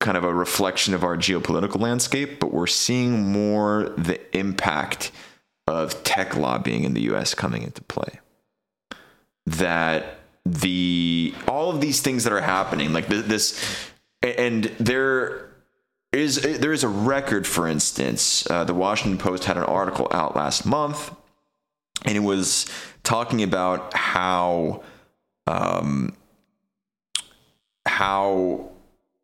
kind 0.00 0.16
of 0.16 0.24
a 0.24 0.34
reflection 0.34 0.94
of 0.94 1.04
our 1.04 1.16
geopolitical 1.16 1.80
landscape, 1.80 2.40
but 2.40 2.52
we're 2.52 2.66
seeing 2.66 3.32
more 3.32 3.94
the 3.96 4.20
impact 4.36 5.12
of 5.68 6.02
tech 6.02 6.36
lobbying 6.36 6.84
in 6.84 6.92
the 6.92 7.02
US 7.12 7.34
coming 7.34 7.62
into 7.62 7.82
play. 7.82 8.20
That 9.46 10.18
the 10.44 11.34
all 11.46 11.70
of 11.70 11.80
these 11.80 12.00
things 12.00 12.24
that 12.24 12.32
are 12.32 12.40
happening, 12.40 12.92
like 12.92 13.08
th- 13.08 13.26
this, 13.26 13.90
and 14.22 14.64
there 14.78 15.50
is 16.12 16.36
there 16.36 16.72
is 16.72 16.84
a 16.84 16.88
record, 16.88 17.46
for 17.46 17.66
instance, 17.66 18.48
uh, 18.50 18.64
the 18.64 18.74
Washington 18.74 19.18
Post 19.18 19.44
had 19.44 19.56
an 19.56 19.64
article 19.64 20.08
out 20.12 20.36
last 20.36 20.66
month 20.66 21.14
and 22.04 22.16
it 22.16 22.20
was 22.20 22.66
talking 23.02 23.42
about 23.42 23.94
how 23.94 24.82
um, 25.46 26.16
how 27.86 28.70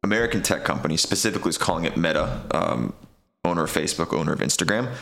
American 0.03 0.43
tech 0.43 0.65
companies, 0.65 1.01
specifically 1.01 1.51
is 1.51 1.59
calling 1.59 1.85
it 1.85 1.97
Meta, 1.97 2.43
um, 2.53 2.95
owner 3.45 3.65
of 3.65 3.71
Facebook, 3.71 4.13
owner 4.13 4.33
of 4.33 4.41
Instagram, 4.41 4.95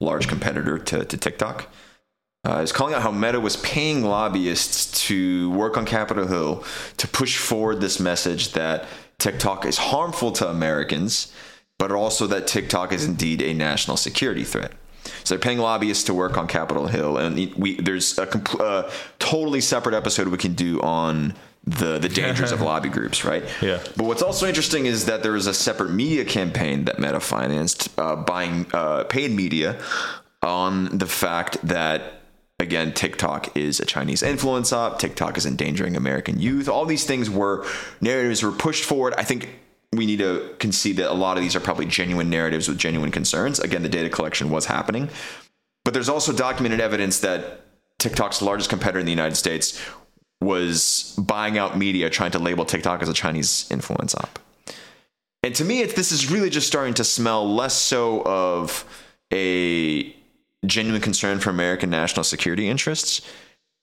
large 0.00 0.28
competitor 0.28 0.78
to, 0.78 1.04
to 1.04 1.16
TikTok, 1.16 1.68
uh, 2.44 2.58
is 2.58 2.72
calling 2.72 2.94
out 2.94 3.02
how 3.02 3.10
Meta 3.10 3.38
was 3.38 3.56
paying 3.58 4.02
lobbyists 4.02 5.06
to 5.06 5.50
work 5.50 5.76
on 5.76 5.84
Capitol 5.84 6.26
Hill 6.26 6.64
to 6.96 7.08
push 7.08 7.38
forward 7.38 7.80
this 7.80 8.00
message 8.00 8.52
that 8.52 8.86
TikTok 9.22 9.64
is 9.64 9.78
harmful 9.78 10.32
to 10.32 10.48
Americans, 10.48 11.32
but 11.78 11.92
also 11.92 12.26
that 12.26 12.48
TikTok 12.48 12.92
is 12.92 13.04
indeed 13.04 13.40
a 13.40 13.54
national 13.54 13.96
security 13.96 14.42
threat. 14.42 14.72
So 15.22 15.34
they're 15.34 15.38
paying 15.38 15.58
lobbyists 15.58 16.04
to 16.04 16.14
work 16.14 16.36
on 16.36 16.48
Capitol 16.48 16.88
Hill, 16.88 17.16
and 17.18 17.36
we 17.54 17.80
there's 17.80 18.18
a 18.18 18.26
compl- 18.26 18.60
uh, 18.60 18.90
totally 19.20 19.60
separate 19.60 19.94
episode 19.94 20.26
we 20.28 20.38
can 20.38 20.54
do 20.54 20.80
on 20.80 21.34
the 21.64 21.98
the 21.98 22.08
dangers 22.20 22.50
of 22.50 22.60
lobby 22.62 22.88
groups, 22.88 23.24
right? 23.24 23.44
Yeah. 23.60 23.78
But 23.96 24.06
what's 24.06 24.22
also 24.22 24.48
interesting 24.48 24.86
is 24.86 25.06
that 25.06 25.22
there 25.22 25.32
was 25.32 25.46
a 25.46 25.54
separate 25.54 25.90
media 25.90 26.24
campaign 26.24 26.84
that 26.86 26.98
Meta 26.98 27.20
financed, 27.20 27.88
uh, 27.98 28.16
buying 28.16 28.66
uh, 28.72 29.04
paid 29.04 29.30
media 29.30 29.80
on 30.42 30.98
the 30.98 31.06
fact 31.06 31.58
that 31.62 32.21
again, 32.62 32.94
TikTok 32.94 33.56
is 33.56 33.80
a 33.80 33.84
Chinese 33.84 34.22
influence 34.22 34.72
op. 34.72 34.98
TikTok 34.98 35.36
is 35.36 35.44
endangering 35.44 35.96
American 35.96 36.40
youth. 36.40 36.68
All 36.68 36.86
these 36.86 37.04
things 37.04 37.28
were 37.28 37.66
narratives 38.00 38.42
were 38.42 38.52
pushed 38.52 38.84
forward. 38.84 39.14
I 39.18 39.24
think 39.24 39.50
we 39.92 40.06
need 40.06 40.20
to 40.20 40.54
concede 40.58 40.96
that 40.96 41.10
a 41.10 41.14
lot 41.14 41.36
of 41.36 41.42
these 41.42 41.54
are 41.54 41.60
probably 41.60 41.86
genuine 41.86 42.30
narratives 42.30 42.68
with 42.68 42.78
genuine 42.78 43.10
concerns. 43.10 43.60
Again, 43.60 43.82
the 43.82 43.88
data 43.88 44.08
collection 44.08 44.48
was 44.48 44.66
happening. 44.66 45.10
But 45.84 45.92
there's 45.92 46.08
also 46.08 46.32
documented 46.32 46.80
evidence 46.80 47.20
that 47.20 47.66
TikTok's 47.98 48.40
largest 48.40 48.70
competitor 48.70 49.00
in 49.00 49.06
the 49.06 49.12
United 49.12 49.34
States 49.34 49.80
was 50.40 51.14
buying 51.18 51.58
out 51.58 51.76
media 51.76 52.08
trying 52.10 52.30
to 52.32 52.38
label 52.38 52.64
TikTok 52.64 53.02
as 53.02 53.08
a 53.08 53.14
Chinese 53.14 53.66
influence 53.70 54.14
op. 54.14 54.38
And 55.42 55.54
to 55.56 55.64
me, 55.64 55.84
this 55.84 56.12
is 56.12 56.30
really 56.30 56.50
just 56.50 56.66
starting 56.66 56.94
to 56.94 57.04
smell 57.04 57.52
less 57.52 57.74
so 57.74 58.22
of 58.22 58.84
a 59.32 60.14
genuine 60.64 61.00
concern 61.00 61.38
for 61.38 61.50
American 61.50 61.90
national 61.90 62.24
security 62.24 62.68
interests 62.68 63.20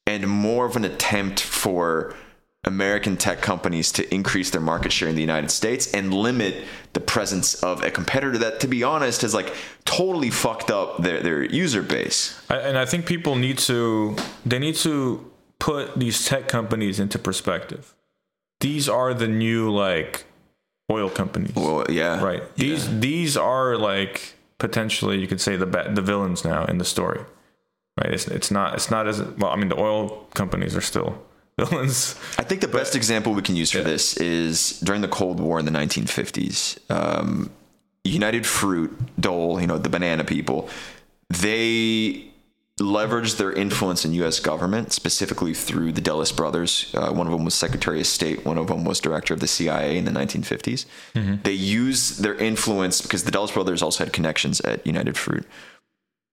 and 0.07 0.27
more 0.27 0.65
of 0.65 0.75
an 0.75 0.85
attempt 0.85 1.39
for 1.39 2.15
American 2.65 3.15
tech 3.15 3.41
companies 3.41 3.91
to 3.93 4.13
increase 4.13 4.49
their 4.49 4.61
market 4.61 4.91
share 4.91 5.07
in 5.07 5.15
the 5.15 5.21
United 5.21 5.49
States 5.49 5.93
and 5.93 6.13
limit 6.13 6.65
the 6.93 6.99
presence 6.99 7.55
of 7.63 7.83
a 7.83 7.91
competitor 7.91 8.37
that, 8.37 8.59
to 8.59 8.67
be 8.67 8.83
honest, 8.83 9.21
has 9.21 9.33
like 9.33 9.53
totally 9.85 10.29
fucked 10.29 10.69
up 10.69 11.01
their, 11.01 11.21
their 11.21 11.43
user 11.43 11.81
base. 11.81 12.41
And 12.49 12.77
I 12.77 12.85
think 12.85 13.05
people 13.05 13.35
need 13.35 13.59
to 13.59 14.17
they 14.45 14.59
need 14.59 14.75
to 14.77 15.31
put 15.59 15.97
these 15.97 16.25
tech 16.25 16.47
companies 16.47 16.99
into 16.99 17.17
perspective. 17.17 17.95
These 18.59 18.89
are 18.89 19.13
the 19.13 19.27
new 19.27 19.71
like 19.71 20.25
oil 20.91 21.09
companies. 21.09 21.55
Well, 21.55 21.85
yeah. 21.89 22.21
Right. 22.21 22.43
These 22.55 22.87
yeah. 22.87 22.99
these 22.99 23.37
are 23.37 23.77
like 23.77 24.35
potentially 24.59 25.17
you 25.17 25.27
could 25.27 25.41
say 25.41 25.55
the 25.55 25.65
the 25.65 26.01
villains 26.01 26.45
now 26.45 26.65
in 26.65 26.77
the 26.77 26.85
story. 26.85 27.21
Right. 27.99 28.13
It's 28.13 28.27
it's 28.27 28.51
not 28.51 28.75
it's 28.75 28.91
not 28.91 29.07
as 29.07 29.21
well. 29.21 29.51
I 29.51 29.55
mean, 29.55 29.69
the 29.69 29.79
oil 29.79 30.27
companies 30.33 30.75
are 30.75 30.81
still 30.81 31.21
villains. 31.59 32.15
I 32.37 32.43
think 32.43 32.61
the 32.61 32.67
but, 32.67 32.77
best 32.77 32.95
example 32.95 33.33
we 33.33 33.41
can 33.41 33.55
use 33.55 33.71
for 33.71 33.79
yeah. 33.79 33.85
this 33.85 34.15
is 34.17 34.79
during 34.81 35.01
the 35.01 35.07
Cold 35.07 35.39
War 35.39 35.59
in 35.59 35.65
the 35.65 35.71
1950s. 35.71 36.79
Um, 36.91 37.49
United 38.05 38.45
Fruit, 38.45 38.97
Dole, 39.19 39.59
you 39.59 39.67
know, 39.67 39.77
the 39.77 39.89
banana 39.89 40.23
people, 40.23 40.69
they 41.29 42.28
leveraged 42.79 43.37
their 43.37 43.51
influence 43.51 44.05
in 44.05 44.13
U.S. 44.13 44.39
government, 44.39 44.93
specifically 44.93 45.53
through 45.53 45.91
the 45.91 46.01
Dulles 46.01 46.31
brothers. 46.31 46.93
Uh, 46.95 47.11
one 47.11 47.27
of 47.27 47.33
them 47.33 47.45
was 47.45 47.53
Secretary 47.53 47.99
of 47.99 48.07
State. 48.07 48.45
One 48.45 48.57
of 48.57 48.67
them 48.67 48.85
was 48.85 48.99
director 48.99 49.33
of 49.33 49.39
the 49.39 49.47
CIA 49.47 49.97
in 49.97 50.05
the 50.05 50.11
1950s. 50.11 50.85
Mm-hmm. 51.13 51.35
They 51.43 51.51
used 51.51 52.23
their 52.23 52.35
influence 52.35 53.01
because 53.01 53.23
the 53.23 53.31
Dulles 53.31 53.51
brothers 53.51 53.81
also 53.81 54.03
had 54.03 54.13
connections 54.13 54.61
at 54.61 54.85
United 54.85 55.17
Fruit 55.17 55.45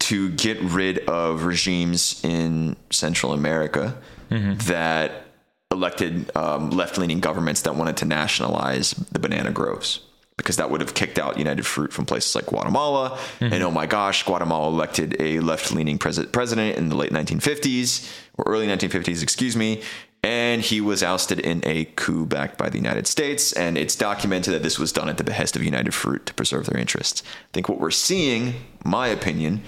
to 0.01 0.31
get 0.31 0.61
rid 0.61 1.01
of 1.09 1.45
regimes 1.45 2.23
in 2.25 2.77
Central 2.91 3.33
America 3.33 3.97
mm-hmm. 4.31 4.55
that 4.69 5.27
elected 5.73 6.35
um, 6.37 6.71
left-leaning 6.71 7.19
governments 7.19 7.63
that 7.63 7.75
wanted 7.75 7.97
to 7.97 8.05
nationalize 8.05 8.91
the 8.91 9.19
banana 9.19 9.51
groves 9.51 10.01
because 10.37 10.57
that 10.57 10.71
would 10.71 10.81
have 10.81 10.95
kicked 10.95 11.19
out 11.19 11.39
United 11.39 11.65
Fruit 11.65 11.93
from 11.93 12.05
places 12.05 12.35
like 12.35 12.47
Guatemala. 12.47 13.11
Mm-hmm. 13.41 13.55
And 13.55 13.63
oh 13.63 13.71
my 13.71 13.87
gosh, 13.87 14.23
Guatemala 14.25 14.69
elected 14.69 15.17
a 15.21 15.41
left 15.41 15.73
leaning 15.73 15.99
pres- 15.99 16.27
president 16.27 16.77
in 16.77 16.89
the 16.89 16.95
late 16.95 17.11
1950s 17.11 18.11
or 18.35 18.45
early 18.47 18.67
1950s, 18.67 19.23
excuse 19.23 19.57
me. 19.57 19.83
And 20.23 20.61
he 20.61 20.81
was 20.81 21.03
ousted 21.03 21.39
in 21.41 21.63
a 21.65 21.85
coup 21.97 22.27
backed 22.27 22.59
by 22.59 22.69
the 22.69 22.77
United 22.77 23.07
States. 23.07 23.53
And 23.53 23.79
it's 23.79 23.95
documented 23.95 24.53
that 24.55 24.63
this 24.63 24.79
was 24.79 24.93
done 24.93 25.09
at 25.09 25.19
the 25.19 25.25
behest 25.25 25.57
of 25.57 25.63
United 25.63 25.95
Fruit 25.95 26.27
to 26.27 26.35
preserve 26.35 26.67
their 26.67 26.79
interests. 26.79 27.23
I 27.27 27.53
think 27.53 27.69
what 27.69 27.81
we're 27.81 27.91
seeing, 27.91 28.55
my 28.85 29.09
opinion, 29.09 29.63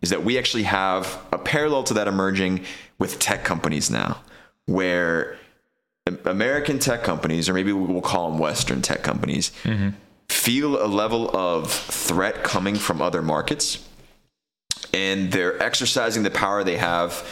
is 0.00 0.10
that 0.10 0.24
we 0.24 0.38
actually 0.38 0.62
have 0.64 1.18
a 1.32 1.38
parallel 1.38 1.82
to 1.84 1.94
that 1.94 2.08
emerging 2.08 2.64
with 2.98 3.18
tech 3.18 3.44
companies 3.44 3.90
now, 3.90 4.20
where 4.66 5.36
American 6.24 6.78
tech 6.78 7.02
companies, 7.02 7.48
or 7.48 7.54
maybe 7.54 7.72
we'll 7.72 8.02
call 8.02 8.30
them 8.30 8.38
Western 8.38 8.82
tech 8.82 9.02
companies, 9.02 9.50
mm-hmm 9.64 9.90
feel 10.28 10.82
a 10.82 10.86
level 10.86 11.34
of 11.36 11.70
threat 11.70 12.42
coming 12.42 12.76
from 12.76 13.00
other 13.00 13.22
markets 13.22 13.86
and 14.94 15.32
they're 15.32 15.60
exercising 15.62 16.22
the 16.22 16.30
power 16.30 16.62
they 16.62 16.76
have 16.76 17.26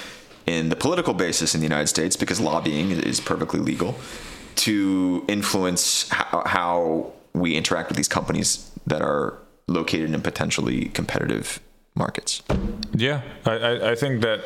in 0.47 0.69
the 0.69 0.77
political 0.77 1.15
basis 1.15 1.55
in 1.55 1.61
the 1.61 1.67
United 1.67 1.87
States 1.87 2.17
because 2.17 2.41
lobbying 2.41 2.91
is 2.91 3.21
perfectly 3.21 3.61
legal 3.61 3.95
to 4.57 5.25
influence 5.29 6.09
how, 6.11 7.13
we 7.35 7.55
interact 7.55 7.89
with 7.89 7.97
these 7.97 8.09
companies 8.09 8.71
that 8.87 9.01
are 9.01 9.39
located 9.67 10.13
in 10.13 10.21
potentially 10.21 10.91
competitive 10.91 11.61
markets. 11.95 12.43
Yeah, 12.93 13.23
I, 13.47 13.93
I 13.93 13.95
think 13.95 14.21
that 14.21 14.45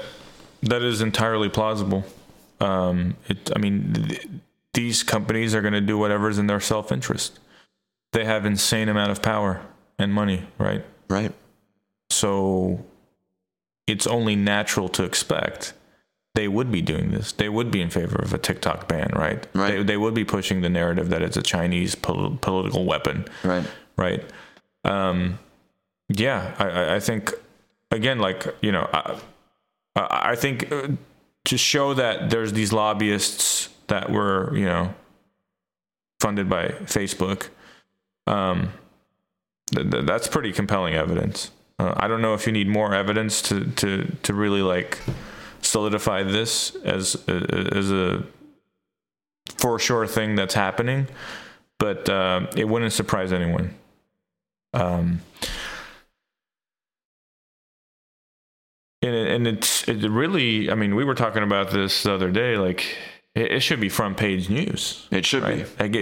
that 0.63 0.83
is 0.83 1.01
entirely 1.01 1.49
plausible. 1.49 2.05
Um, 2.61 3.17
it, 3.27 3.51
I 3.57 3.59
mean, 3.59 3.93
th- 3.93 4.29
these 4.73 5.03
companies 5.03 5.53
are 5.53 5.63
going 5.63 5.75
to 5.75 5.81
do 5.81 5.99
whatever's 5.99 6.39
in 6.39 6.47
their 6.47 6.61
self 6.61 6.93
interest 6.93 7.41
they 8.17 8.25
have 8.25 8.47
insane 8.47 8.89
amount 8.89 9.11
of 9.11 9.21
power 9.21 9.61
and 9.99 10.13
money, 10.13 10.47
right? 10.57 10.83
Right. 11.09 11.33
So 12.09 12.83
it's 13.87 14.07
only 14.07 14.35
natural 14.35 14.89
to 14.91 15.05
expect 15.05 15.75
they 16.35 16.49
would 16.49 16.73
be 16.73 16.81
doing 16.81 17.11
this. 17.11 17.33
They 17.33 17.51
would 17.51 17.71
be 17.71 17.83
in 17.83 17.91
favor 17.91 18.17
of 18.17 18.33
a 18.33 18.39
TikTok 18.39 18.89
ban, 18.89 19.11
right? 19.15 19.47
Right. 19.55 19.77
They, 19.77 19.83
they 19.83 19.97
would 19.99 20.15
be 20.15 20.25
pushing 20.25 20.63
the 20.63 20.71
narrative 20.71 21.11
that 21.11 21.21
it's 21.21 21.37
a 21.37 21.43
Chinese 21.43 21.95
pol- 21.95 22.39
political 22.41 22.87
weapon. 22.87 23.27
Right. 23.45 23.67
Right. 23.99 24.25
Um, 24.85 25.39
yeah, 26.09 26.55
I, 26.59 26.97
I 26.97 27.01
think 27.01 27.35
again, 27.91 28.19
like 28.19 28.47
you 28.63 28.73
know, 28.73 28.89
I, 28.95 29.19
I 29.95 30.37
think 30.37 30.73
uh, 30.73 30.89
to 31.47 31.59
show 31.59 31.93
that 31.95 32.31
there's 32.31 32.55
these 32.55 32.73
lobbyists 32.73 33.69
that 33.89 34.11
were 34.11 34.57
you 34.57 34.65
know 34.65 34.95
funded 36.21 36.49
by 36.49 36.69
Facebook 36.85 37.49
um, 38.27 38.73
th- 39.75 39.91
th- 39.91 40.05
that's 40.05 40.29
pretty 40.29 40.53
compelling 40.53 40.95
evidence. 40.95 41.51
Uh, 41.79 41.95
I 41.97 42.09
don't 42.09 42.23
know 42.23 42.35
if 42.35 42.47
you 42.47 42.53
need 42.53 42.69
more 42.69 42.95
evidence 42.95 43.43
to 43.43 43.67
to 43.73 44.17
to 44.23 44.35
really 44.35 44.63
like 44.63 44.99
solidify 45.61 46.23
this 46.23 46.75
as 46.77 47.17
as 47.29 47.91
a 47.91 48.25
for 49.59 49.79
sure 49.79 50.07
thing 50.07 50.35
that's 50.35 50.55
happening, 50.55 51.09
but 51.79 52.09
uh, 52.09 52.47
it 52.57 52.65
wouldn't 52.69 52.93
surprise 52.93 53.33
anyone. 53.33 53.75
Um, 54.73 55.21
and, 59.03 59.15
and 59.15 59.47
it's 59.47 59.87
it 59.89 60.09
really. 60.09 60.71
I 60.71 60.75
mean, 60.75 60.95
we 60.95 61.05
were 61.05 61.15
talking 61.15 61.43
about 61.43 61.71
this 61.71 62.03
the 62.03 62.13
other 62.13 62.31
day. 62.31 62.57
Like, 62.57 62.97
it, 63.37 63.53
it 63.53 63.61
should 63.61 63.81
be 63.81 63.89
front 63.91 64.17
page 64.17 64.49
news. 64.49 65.07
It 65.11 65.27
should 65.27 65.43
right? 65.43 65.67
be. 65.79 65.83
Like, 65.83 65.95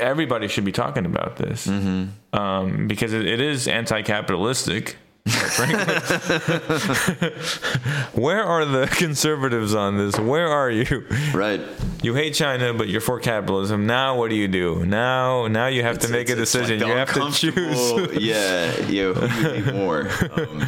everybody 0.00 0.48
should 0.48 0.66
be 0.66 0.72
talking 0.72 1.06
about 1.06 1.36
this 1.36 1.66
mm-hmm. 1.66 2.38
um, 2.38 2.86
because 2.86 3.12
it, 3.14 3.26
it 3.26 3.40
is 3.40 3.66
anti-capitalistic. 3.66 4.96
Where 8.12 8.44
are 8.44 8.66
the 8.66 8.86
conservatives 8.94 9.74
on 9.74 9.96
this? 9.96 10.18
Where 10.18 10.48
are 10.48 10.70
you? 10.70 11.06
Right. 11.32 11.62
You 12.02 12.12
hate 12.14 12.34
China, 12.34 12.74
but 12.74 12.88
you're 12.88 13.00
for 13.00 13.18
capitalism. 13.18 13.86
Now, 13.86 14.18
what 14.18 14.28
do 14.28 14.36
you 14.36 14.48
do? 14.48 14.84
Now, 14.84 15.46
now 15.46 15.68
you 15.68 15.82
have 15.82 15.96
it's, 15.96 16.04
to 16.04 16.12
make 16.12 16.28
a 16.28 16.36
decision. 16.36 16.80
Like 16.80 16.88
you 16.88 16.94
have 16.94 17.14
to 17.14 17.30
choose. 17.32 18.12
yeah, 18.22 18.78
you 18.86 19.14
know, 19.14 19.72
more. 19.72 20.10
Um, 20.36 20.66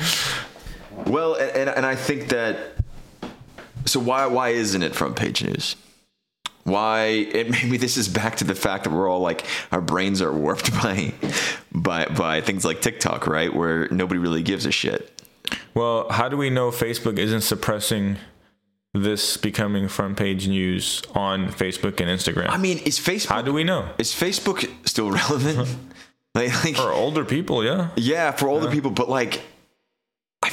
well, 1.04 1.34
and, 1.34 1.68
and 1.68 1.84
I 1.84 1.94
think 1.94 2.28
that. 2.28 2.56
So 3.84 4.00
why 4.00 4.24
why 4.26 4.48
isn't 4.50 4.82
it 4.82 4.94
front 4.94 5.16
page 5.16 5.44
news? 5.44 5.76
Why 6.66 7.04
it 7.06 7.50
maybe 7.62 7.76
this 7.76 7.96
is 7.96 8.08
back 8.08 8.36
to 8.36 8.44
the 8.44 8.54
fact 8.54 8.84
that 8.84 8.90
we're 8.90 9.08
all 9.08 9.20
like 9.20 9.44
our 9.72 9.80
brains 9.80 10.20
are 10.20 10.32
warped 10.32 10.72
by 10.82 11.14
by 11.72 12.06
by 12.06 12.40
things 12.40 12.64
like 12.64 12.80
TikTok, 12.82 13.26
right? 13.26 13.54
Where 13.54 13.88
nobody 13.88 14.18
really 14.18 14.42
gives 14.42 14.66
a 14.66 14.72
shit. 14.72 15.12
Well, 15.74 16.08
how 16.10 16.28
do 16.28 16.36
we 16.36 16.50
know 16.50 16.70
Facebook 16.70 17.18
isn't 17.18 17.42
suppressing 17.42 18.16
this 18.94 19.36
becoming 19.36 19.88
front 19.88 20.16
page 20.16 20.48
news 20.48 21.02
on 21.14 21.48
Facebook 21.48 22.00
and 22.00 22.08
Instagram? 22.08 22.48
I 22.48 22.56
mean, 22.56 22.78
is 22.78 22.98
Facebook 22.98 23.26
How 23.28 23.42
do 23.42 23.52
we 23.52 23.62
know? 23.62 23.88
Is 23.98 24.12
Facebook 24.12 24.68
still 24.88 25.10
relevant? 25.22 25.68
like, 26.34 26.64
like, 26.64 26.76
for 26.76 26.92
older 26.92 27.24
people, 27.24 27.64
yeah. 27.64 27.90
Yeah, 27.96 28.32
for 28.32 28.48
older 28.48 28.66
yeah. 28.66 28.72
people, 28.72 28.90
but 28.90 29.08
like 29.08 29.42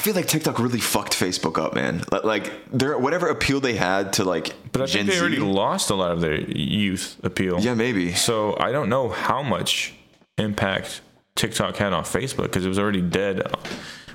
feel 0.04 0.16
like 0.16 0.28
TikTok 0.28 0.60
really 0.60 0.82
fucked 0.82 1.14
Facebook 1.14 1.58
up, 1.58 1.74
man. 1.74 2.04
Like 2.12 2.52
their 2.72 2.98
whatever 2.98 3.28
appeal 3.30 3.62
they 3.62 3.76
had 3.76 4.14
to 4.14 4.26
like 4.26 4.54
But 4.72 4.82
I 4.82 4.86
Gen 4.86 5.06
think 5.06 5.16
they 5.16 5.22
already 5.22 5.40
lost 5.40 5.90
a 5.90 5.96
lot 5.96 6.12
of 6.12 6.20
their 6.20 6.40
youth 6.42 7.18
appeal. 7.24 7.62
Yeah, 7.62 7.74
maybe. 7.74 8.14
So 8.14 8.58
I 8.60 8.72
don't 8.74 8.90
know 8.90 9.10
how 9.10 9.42
much 9.42 9.94
impact 10.38 11.02
TikTok 11.36 11.78
had 11.78 11.94
on 11.94 12.04
Facebook 12.04 12.44
because 12.44 12.66
it 12.66 12.70
was 12.70 12.78
already 12.78 13.02
dead 13.02 13.44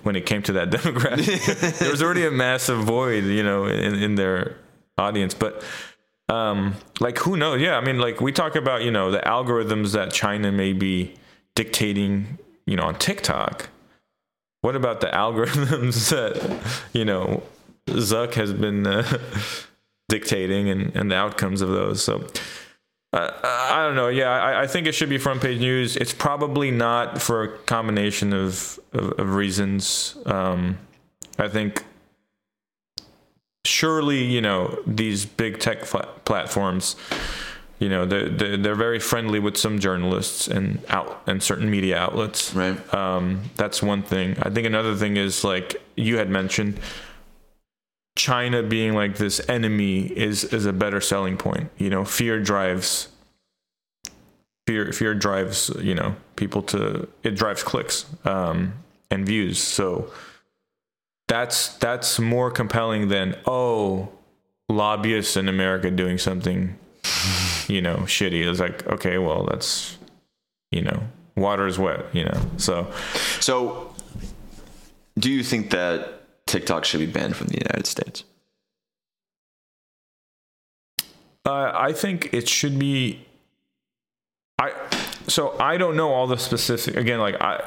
when 0.03 0.15
it 0.15 0.27
came 0.27 0.43
to 0.43 0.53
that 0.53 0.71
demographic. 0.77 1.79
there 1.79 1.91
was 1.91 2.03
already 2.03 2.27
a 2.27 2.31
massive 2.31 2.85
void, 2.85 3.25
you 3.25 3.43
know, 3.43 3.65
in, 3.65 3.95
in 3.95 4.15
their 4.15 4.57
audience. 4.99 5.33
But 5.33 5.65
um, 6.29 6.75
like 7.01 7.17
who 7.17 7.39
knows? 7.39 7.63
Yeah, 7.63 7.79
I 7.79 7.81
mean, 7.81 7.99
like 7.99 8.21
we 8.21 8.31
talk 8.31 8.57
about, 8.57 8.83
you 8.83 8.91
know, 8.91 9.11
the 9.11 9.21
algorithms 9.21 9.93
that 9.93 10.13
China 10.13 10.53
may 10.53 10.75
be 10.75 11.15
dictating, 11.55 12.39
you 12.67 12.77
know, 12.77 12.85
on 12.85 12.99
TikTok 12.99 13.71
what 14.61 14.77
about 14.77 15.01
the 15.01 15.09
algorithms 15.09 16.11
that 16.11 16.61
you 16.93 17.05
know 17.05 17.43
Zuck 17.87 18.35
has 18.35 18.53
been 18.53 18.87
uh, 18.87 19.19
dictating 20.09 20.69
and, 20.69 20.95
and 20.95 21.11
the 21.11 21.17
outcomes 21.17 21.61
of 21.61 21.71
those. 21.71 22.03
So 22.03 22.27
uh, 23.13 23.31
I 23.43 23.85
don't 23.87 23.97
know. 23.97 24.09
Yeah, 24.09 24.31
I, 24.31 24.63
I, 24.63 24.67
think 24.67 24.87
it 24.87 24.93
should 24.93 25.09
be 25.09 25.17
front 25.17 25.41
page 25.41 25.59
news. 25.59 25.97
It's 25.97 26.13
probably 26.13 26.71
not 26.71 27.23
for 27.23 27.43
a 27.43 27.59
combination 27.59 28.33
of 28.33 28.79
of, 28.93 29.13
of 29.19 29.35
reasons. 29.35 30.17
Um, 30.27 30.79
I 31.39 31.49
think 31.49 31.85
surely 33.65 34.25
you 34.25 34.41
know 34.41 34.79
these 34.87 35.25
big 35.25 35.59
tech 35.59 35.83
platforms 36.25 36.97
you 37.79 37.89
know 37.89 38.05
they're, 38.05 38.29
they're, 38.29 38.57
they're 38.57 38.75
very 38.75 38.99
friendly 38.99 39.39
with 39.39 39.57
some 39.57 39.79
journalists 39.79 40.49
and 40.49 40.83
out 40.89 41.23
and 41.27 41.43
certain 41.43 41.71
media 41.71 41.97
outlets. 41.99 42.55
Right. 42.55 42.95
Um, 42.95 43.43
that's 43.57 43.83
one 43.83 44.03
thing. 44.03 44.37
I 44.43 44.51
think 44.51 44.67
another 44.67 44.95
thing 44.95 45.17
is 45.17 45.45
like 45.45 45.81
you 45.97 46.19
had 46.19 46.29
mentioned 46.29 46.81
china 48.17 48.65
being 48.65 48.95
like 48.95 49.17
this 49.17 49.41
enemy 49.49 50.01
is 50.01 50.45
is 50.45 50.67
a 50.67 50.73
better 50.73 51.01
selling 51.01 51.37
point. 51.37 51.71
You 51.79 51.91
know 51.91 52.05
fear 52.05 52.41
drives 52.41 53.09
fear 54.67 54.93
fear 54.93 55.15
drives 55.15 55.71
you 55.81 55.95
know 55.95 56.17
people 56.37 56.63
to 56.63 57.09
it 57.23 57.37
drives 57.37 57.63
clicks 57.63 58.07
um, 58.25 58.75
and 59.11 59.25
views. 59.25 59.59
So 59.63 60.11
that's 61.29 61.77
that's 61.77 62.19
more 62.19 62.51
compelling 62.51 63.09
than 63.09 63.37
oh 63.47 64.09
lobbyists 64.69 65.37
in 65.37 65.49
america 65.49 65.91
doing 65.91 66.19
something 66.19 66.77
you 67.69 67.83
know, 67.83 67.97
shitty. 67.99 68.49
It's 68.49 68.61
like, 68.61 68.87
okay, 68.87 69.19
well, 69.19 69.45
that's, 69.45 69.99
you 70.71 70.83
know, 70.83 71.03
water 71.37 71.67
is 71.67 71.79
wet, 71.79 72.07
you 72.13 72.25
know. 72.25 72.41
So, 72.57 72.93
so 73.41 73.95
do 75.19 75.31
you 75.31 75.43
think 75.43 75.71
that 75.71 76.23
TikTok 76.47 76.85
should 76.85 77.01
be 77.01 77.07
banned 77.07 77.37
from 77.37 77.49
the 77.49 77.59
United 77.59 77.87
States? 77.87 78.25
Uh, 81.45 81.73
I 81.75 81.93
think 81.93 82.31
it 82.33 82.49
should 82.49 82.79
be. 82.79 83.25
I 84.59 84.73
so 85.29 85.57
I 85.59 85.77
don't 85.77 85.97
know 85.97 86.13
all 86.13 86.27
the 86.27 86.37
specific. 86.37 86.97
Again, 86.97 87.21
like 87.21 87.41
I, 87.41 87.63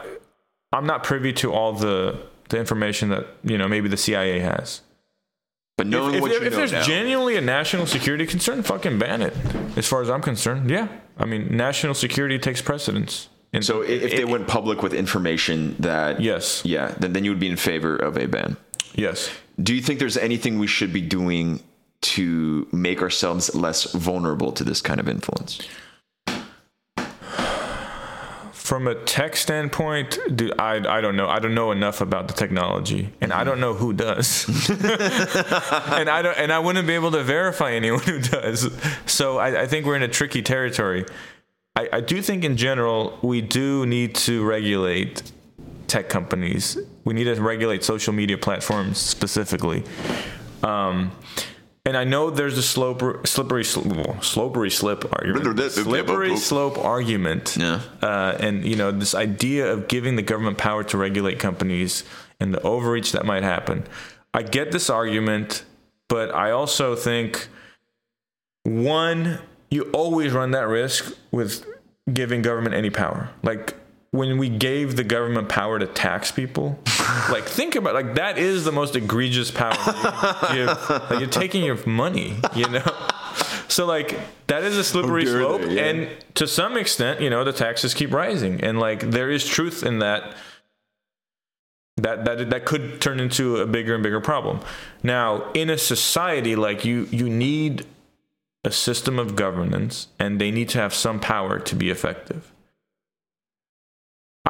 I'm 0.72 0.86
not 0.86 1.04
privy 1.04 1.34
to 1.34 1.52
all 1.52 1.74
the 1.74 2.22
the 2.50 2.60
information 2.60 3.10
that 3.10 3.26
you 3.44 3.58
know 3.58 3.68
maybe 3.68 3.90
the 3.90 3.98
CIA 3.98 4.40
has. 4.40 4.82
But 5.78 5.88
knowing 5.88 6.16
if, 6.16 6.22
what 6.22 6.32
if, 6.32 6.42
you 6.42 6.48
if 6.48 6.52
know 6.54 6.58
there's 6.60 6.72
now, 6.72 6.84
genuinely 6.84 7.38
a 7.38 7.42
national 7.42 7.88
security 7.88 8.26
concern, 8.26 8.62
fucking 8.62 9.00
ban 9.00 9.22
it. 9.22 9.36
As 9.76 9.88
far 9.88 10.02
as 10.02 10.10
I'm 10.10 10.22
concerned, 10.22 10.70
yeah. 10.70 10.88
I 11.18 11.26
mean, 11.26 11.56
national 11.56 11.94
security 11.94 12.38
takes 12.38 12.62
precedence. 12.62 13.30
And 13.54 13.66
so 13.66 13.82
if, 13.82 14.04
if 14.04 14.12
they 14.12 14.26
went 14.26 14.48
public 14.48 14.82
with 14.82 14.94
information 14.94 15.76
that 15.80 16.22
yes, 16.22 16.64
yeah, 16.64 16.96
then 17.00 17.14
then 17.14 17.26
you 17.26 17.32
would 17.32 17.40
be 17.40 17.50
in 17.50 17.58
favor 17.58 17.96
of 17.96 18.18
a 18.18 18.28
ban. 18.28 18.58
Yes. 18.94 19.30
Do 19.62 19.76
you 19.76 19.82
think 19.82 20.00
there's 20.00 20.18
anything 20.18 20.60
we 20.60 20.68
should 20.68 20.94
be 20.94 21.02
doing 21.02 21.62
to 22.02 22.68
make 22.72 23.02
ourselves 23.02 23.54
less 23.54 23.92
vulnerable 23.92 24.52
to 24.54 24.64
this 24.64 24.82
kind 24.82 25.00
of 25.00 25.08
influence? 25.08 25.60
From 28.72 28.88
a 28.88 28.96
tech 28.96 29.36
standpoint, 29.36 30.18
I 30.58 30.76
I 30.88 31.02
don't 31.02 31.18
know. 31.18 31.28
I 31.28 31.40
don't 31.40 31.54
know 31.54 31.74
enough 31.74 32.00
about 32.00 32.30
the 32.30 32.34
technology, 32.34 33.12
and 33.20 33.34
I 33.34 33.44
don't 33.44 33.60
know 33.60 33.74
who 33.74 33.92
does. 33.92 34.48
and 34.70 36.10
I 36.10 36.22
don't, 36.22 36.38
and 36.38 36.54
I 36.54 36.60
wouldn't 36.60 36.88
be 36.88 36.94
able 36.94 37.12
to 37.12 37.22
verify 37.22 37.74
anyone 37.74 38.00
who 38.00 38.22
does. 38.22 38.72
So 39.06 39.40
I, 39.40 39.64
I 39.64 39.68
think 39.68 39.86
we're 39.86 39.98
in 39.98 40.04
a 40.04 40.08
tricky 40.08 40.42
territory. 40.42 41.04
I, 41.76 41.90
I 41.92 42.00
do 42.00 42.22
think 42.22 42.46
in 42.46 42.56
general 42.56 43.20
we 43.22 43.42
do 43.42 43.86
need 43.86 44.16
to 44.28 44.42
regulate 44.46 45.34
tech 45.88 46.08
companies. 46.08 46.78
We 47.04 47.14
need 47.14 47.26
to 47.26 47.36
regulate 47.42 47.84
social 47.84 48.14
media 48.14 48.38
platforms 48.38 49.00
specifically. 49.00 49.84
Um, 50.64 51.12
and 51.86 51.98
I 51.98 52.04
know 52.04 52.30
there's 52.30 52.58
a 52.58 52.64
slope, 52.64 53.26
slippery, 53.28 53.64
slippery 53.64 54.70
slip 54.70 55.12
argument. 55.12 55.72
slippery 55.72 56.38
slope 56.38 56.78
argument. 56.78 57.58
Yeah. 57.60 57.82
Uh, 58.02 58.38
and 58.40 58.64
you 58.64 58.76
know 58.76 58.92
this 58.92 59.16
idea 59.16 59.72
of 59.72 59.88
giving 59.88 60.16
the 60.16 60.22
government 60.22 60.58
power 60.58 60.84
to 60.86 60.98
regulate 60.98 61.40
companies 61.40 62.04
and 62.40 62.54
the 62.54 62.62
overreach 62.62 63.12
that 63.14 63.26
might 63.26 63.44
happen. 63.44 63.86
I 64.34 64.44
get 64.44 64.72
this 64.72 64.90
argument, 64.90 65.64
but 66.08 66.34
I 66.34 66.52
also 66.52 66.96
think 66.96 67.48
one, 68.64 69.40
you 69.70 69.84
always 69.92 70.34
run 70.34 70.52
that 70.52 70.68
risk 70.68 71.16
with 71.32 71.66
giving 72.12 72.42
government 72.42 72.76
any 72.76 72.90
power. 72.90 73.30
Like 73.44 73.76
when 74.12 74.38
we 74.38 74.50
gave 74.50 74.98
the 74.98 75.06
government 75.06 75.48
power 75.48 75.80
to 75.80 75.88
tax 75.88 76.32
people, 76.32 76.78
like 77.30 77.46
think 77.46 77.76
about 77.76 77.94
like 77.94 78.16
that 78.16 78.38
is 78.38 78.66
the 78.66 78.72
most 78.72 78.96
egregious 78.96 79.50
power. 79.50 79.74
You 80.54 80.66
like 81.10 81.20
you're 81.20 81.30
taking 81.30 81.64
your 81.64 81.84
money, 81.88 82.38
you 82.56 82.70
know. 82.70 82.84
So 83.68 83.86
like 83.86 84.20
that 84.48 84.66
is 84.66 84.76
a 84.76 84.84
slippery 84.84 85.26
slope, 85.26 85.62
yeah. 85.62 85.86
and 85.86 86.10
to 86.36 86.46
some 86.46 86.76
extent, 86.76 87.22
you 87.22 87.30
know, 87.30 87.46
the 87.46 87.54
taxes 87.54 87.94
keep 87.94 88.14
rising, 88.14 88.60
and 88.62 88.78
like 88.78 89.00
there 89.00 89.32
is 89.32 89.48
truth 89.48 89.82
in 89.84 90.00
that. 90.00 90.36
That 91.96 92.26
that 92.26 92.50
that 92.50 92.66
could 92.66 93.00
turn 93.00 93.22
into 93.22 93.58
a 93.58 93.66
bigger 93.66 93.94
and 93.94 94.04
bigger 94.04 94.20
problem. 94.20 94.60
Now, 95.04 95.50
in 95.54 95.70
a 95.70 95.78
society 95.78 96.58
like 96.58 96.84
you, 96.84 97.08
you 97.12 97.30
need 97.30 97.86
a 98.66 98.72
system 98.72 99.18
of 99.18 99.38
governance, 99.38 100.10
and 100.20 100.42
they 100.42 100.52
need 100.52 100.68
to 100.70 100.80
have 100.80 100.94
some 100.94 101.22
power 101.22 101.58
to 101.60 101.74
be 101.74 101.90
effective 101.90 102.51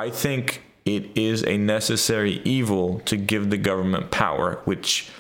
I 0.02 0.10
think 0.10 0.64
it 0.84 1.16
is 1.16 1.44
a 1.46 1.58
necessary 1.58 2.42
evil 2.44 3.02
to 3.02 3.16
give 3.16 3.52
the 3.52 3.58
government 3.58 4.10
power, 4.10 4.60
which 4.66 5.12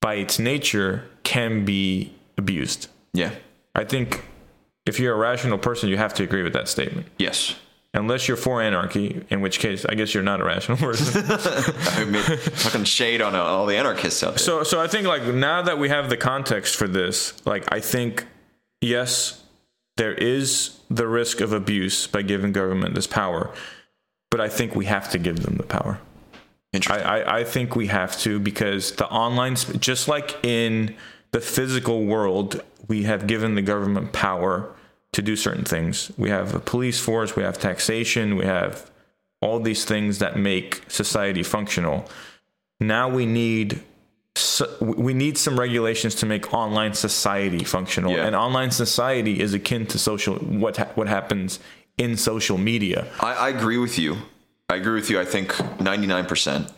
by 0.00 0.14
its 0.14 0.38
nature 0.38 1.04
can 1.24 1.64
be 1.64 2.14
abused. 2.38 2.86
Yeah. 3.12 3.32
I 3.74 3.82
think 3.82 4.24
if 4.86 5.00
you're 5.00 5.14
a 5.14 5.18
rational 5.18 5.58
person, 5.58 5.88
you 5.88 5.96
have 5.96 6.14
to 6.14 6.22
agree 6.22 6.44
with 6.44 6.52
that 6.52 6.68
statement. 6.68 7.08
Yes. 7.18 7.56
Unless 7.92 8.28
you're 8.28 8.36
for 8.36 8.62
anarchy, 8.62 9.24
in 9.30 9.40
which 9.40 9.58
case 9.58 9.84
I 9.84 9.96
guess 9.96 10.14
you're 10.14 10.22
not 10.22 10.40
a 10.40 10.44
rational 10.44 10.78
person. 10.78 11.24
I 11.28 12.04
mean, 12.04 12.22
fucking 12.22 12.84
shade 12.84 13.20
on 13.20 13.34
uh, 13.34 13.42
all 13.42 13.66
the 13.66 13.76
anarchists 13.76 14.22
out 14.22 14.34
there. 14.34 14.38
So, 14.38 14.62
so 14.62 14.80
I 14.80 14.86
think 14.86 15.08
like 15.08 15.24
now 15.24 15.62
that 15.62 15.76
we 15.76 15.88
have 15.88 16.08
the 16.08 16.16
context 16.16 16.76
for 16.76 16.86
this, 16.86 17.44
like 17.44 17.64
I 17.72 17.80
think 17.80 18.26
yes, 18.80 19.42
there 19.96 20.14
is 20.14 20.78
the 20.88 21.08
risk 21.08 21.40
of 21.40 21.52
abuse 21.52 22.06
by 22.06 22.22
giving 22.22 22.52
government 22.52 22.94
this 22.94 23.08
power, 23.08 23.52
but 24.34 24.40
I 24.40 24.48
think 24.48 24.74
we 24.74 24.86
have 24.86 25.08
to 25.12 25.18
give 25.20 25.44
them 25.44 25.58
the 25.58 25.62
power. 25.62 26.00
I, 26.88 26.98
I, 26.98 27.38
I 27.38 27.44
think 27.44 27.76
we 27.76 27.86
have 27.86 28.18
to 28.22 28.40
because 28.40 28.90
the 28.96 29.06
online, 29.06 29.54
just 29.78 30.08
like 30.08 30.44
in 30.44 30.96
the 31.30 31.40
physical 31.40 32.04
world, 32.04 32.60
we 32.88 33.04
have 33.04 33.28
given 33.28 33.54
the 33.54 33.62
government 33.62 34.12
power 34.12 34.74
to 35.12 35.22
do 35.22 35.36
certain 35.36 35.64
things. 35.64 36.10
We 36.18 36.30
have 36.30 36.52
a 36.52 36.58
police 36.58 36.98
force, 36.98 37.36
we 37.36 37.44
have 37.44 37.60
taxation, 37.60 38.34
we 38.34 38.44
have 38.44 38.90
all 39.40 39.60
these 39.60 39.84
things 39.84 40.18
that 40.18 40.36
make 40.36 40.82
society 40.88 41.44
functional. 41.44 42.10
Now 42.80 43.08
we 43.08 43.26
need 43.26 43.84
so 44.34 44.66
we 44.80 45.14
need 45.14 45.38
some 45.38 45.60
regulations 45.60 46.16
to 46.16 46.26
make 46.26 46.52
online 46.52 46.94
society 46.94 47.62
functional. 47.62 48.10
Yeah. 48.10 48.26
And 48.26 48.34
online 48.34 48.72
society 48.72 49.38
is 49.38 49.54
akin 49.54 49.86
to 49.86 49.96
social 49.96 50.34
what 50.38 50.78
ha- 50.78 50.90
what 50.96 51.06
happens 51.06 51.60
in 51.98 52.16
social 52.16 52.58
media. 52.58 53.06
I, 53.20 53.34
I 53.34 53.48
agree 53.50 53.78
with 53.78 53.98
you. 53.98 54.16
I 54.68 54.76
agree 54.76 54.94
with 54.94 55.10
you. 55.10 55.20
I 55.20 55.24
think 55.24 55.52
99%. 55.52 56.72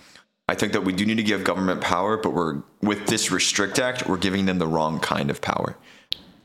I 0.48 0.54
think 0.54 0.72
that 0.72 0.84
we 0.84 0.92
do 0.92 1.04
need 1.04 1.16
to 1.16 1.22
give 1.22 1.42
government 1.44 1.80
power, 1.80 2.16
but 2.16 2.32
we're 2.32 2.62
with 2.80 3.06
this 3.06 3.30
Restrict 3.30 3.78
Act, 3.78 4.08
we're 4.08 4.16
giving 4.16 4.46
them 4.46 4.58
the 4.58 4.66
wrong 4.66 5.00
kind 5.00 5.30
of 5.30 5.40
power. 5.40 5.76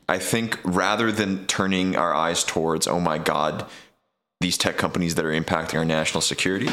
I 0.08 0.18
think 0.18 0.58
rather 0.64 1.12
than 1.12 1.46
turning 1.46 1.96
our 1.96 2.12
eyes 2.12 2.42
towards, 2.42 2.86
oh 2.88 3.00
my 3.00 3.18
God, 3.18 3.66
these 4.40 4.58
tech 4.58 4.76
companies 4.76 5.14
that 5.14 5.24
are 5.24 5.32
impacting 5.32 5.78
our 5.78 5.84
national 5.84 6.20
security, 6.20 6.68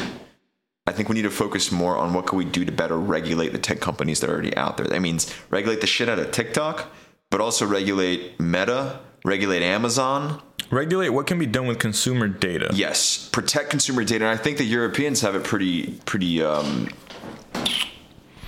I 0.87 0.91
think 0.91 1.07
we 1.07 1.13
need 1.13 1.21
to 1.21 1.29
focus 1.29 1.71
more 1.71 1.95
on 1.97 2.13
what 2.13 2.25
can 2.25 2.39
we 2.39 2.45
do 2.45 2.65
to 2.65 2.71
better 2.71 2.97
regulate 2.97 3.49
the 3.49 3.59
tech 3.59 3.79
companies 3.79 4.21
that 4.21 4.29
are 4.29 4.33
already 4.33 4.57
out 4.57 4.77
there. 4.77 4.87
That 4.87 5.01
means 5.01 5.31
regulate 5.51 5.81
the 5.81 5.87
shit 5.87 6.09
out 6.09 6.17
of 6.17 6.31
TikTok, 6.31 6.91
but 7.29 7.39
also 7.39 7.67
regulate 7.67 8.39
Meta, 8.39 8.99
regulate 9.23 9.61
Amazon, 9.61 10.41
regulate 10.71 11.09
what 11.09 11.27
can 11.27 11.39
be 11.39 11.45
done 11.45 11.67
with 11.67 11.79
consumer 11.79 12.27
data. 12.27 12.69
Yes, 12.73 13.29
protect 13.31 13.69
consumer 13.69 14.03
data, 14.03 14.25
and 14.25 14.39
I 14.39 14.41
think 14.41 14.57
the 14.57 14.65
Europeans 14.65 15.21
have 15.21 15.35
it 15.35 15.43
pretty 15.43 15.99
pretty 16.05 16.41
um, 16.41 16.89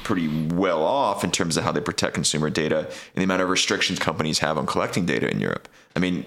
pretty 0.03 0.28
well 0.53 0.84
off 0.84 1.24
in 1.24 1.32
terms 1.32 1.57
of 1.57 1.63
how 1.63 1.72
they 1.72 1.82
protect 1.82 2.13
consumer 2.13 2.49
data 2.49 2.80
and 2.80 3.15
the 3.15 3.24
amount 3.24 3.41
of 3.41 3.49
restrictions 3.49 3.99
companies 3.99 4.39
have 4.39 4.57
on 4.57 4.65
collecting 4.65 5.05
data 5.05 5.30
in 5.30 5.39
Europe. 5.39 5.69
I 5.95 5.99
mean, 5.99 6.26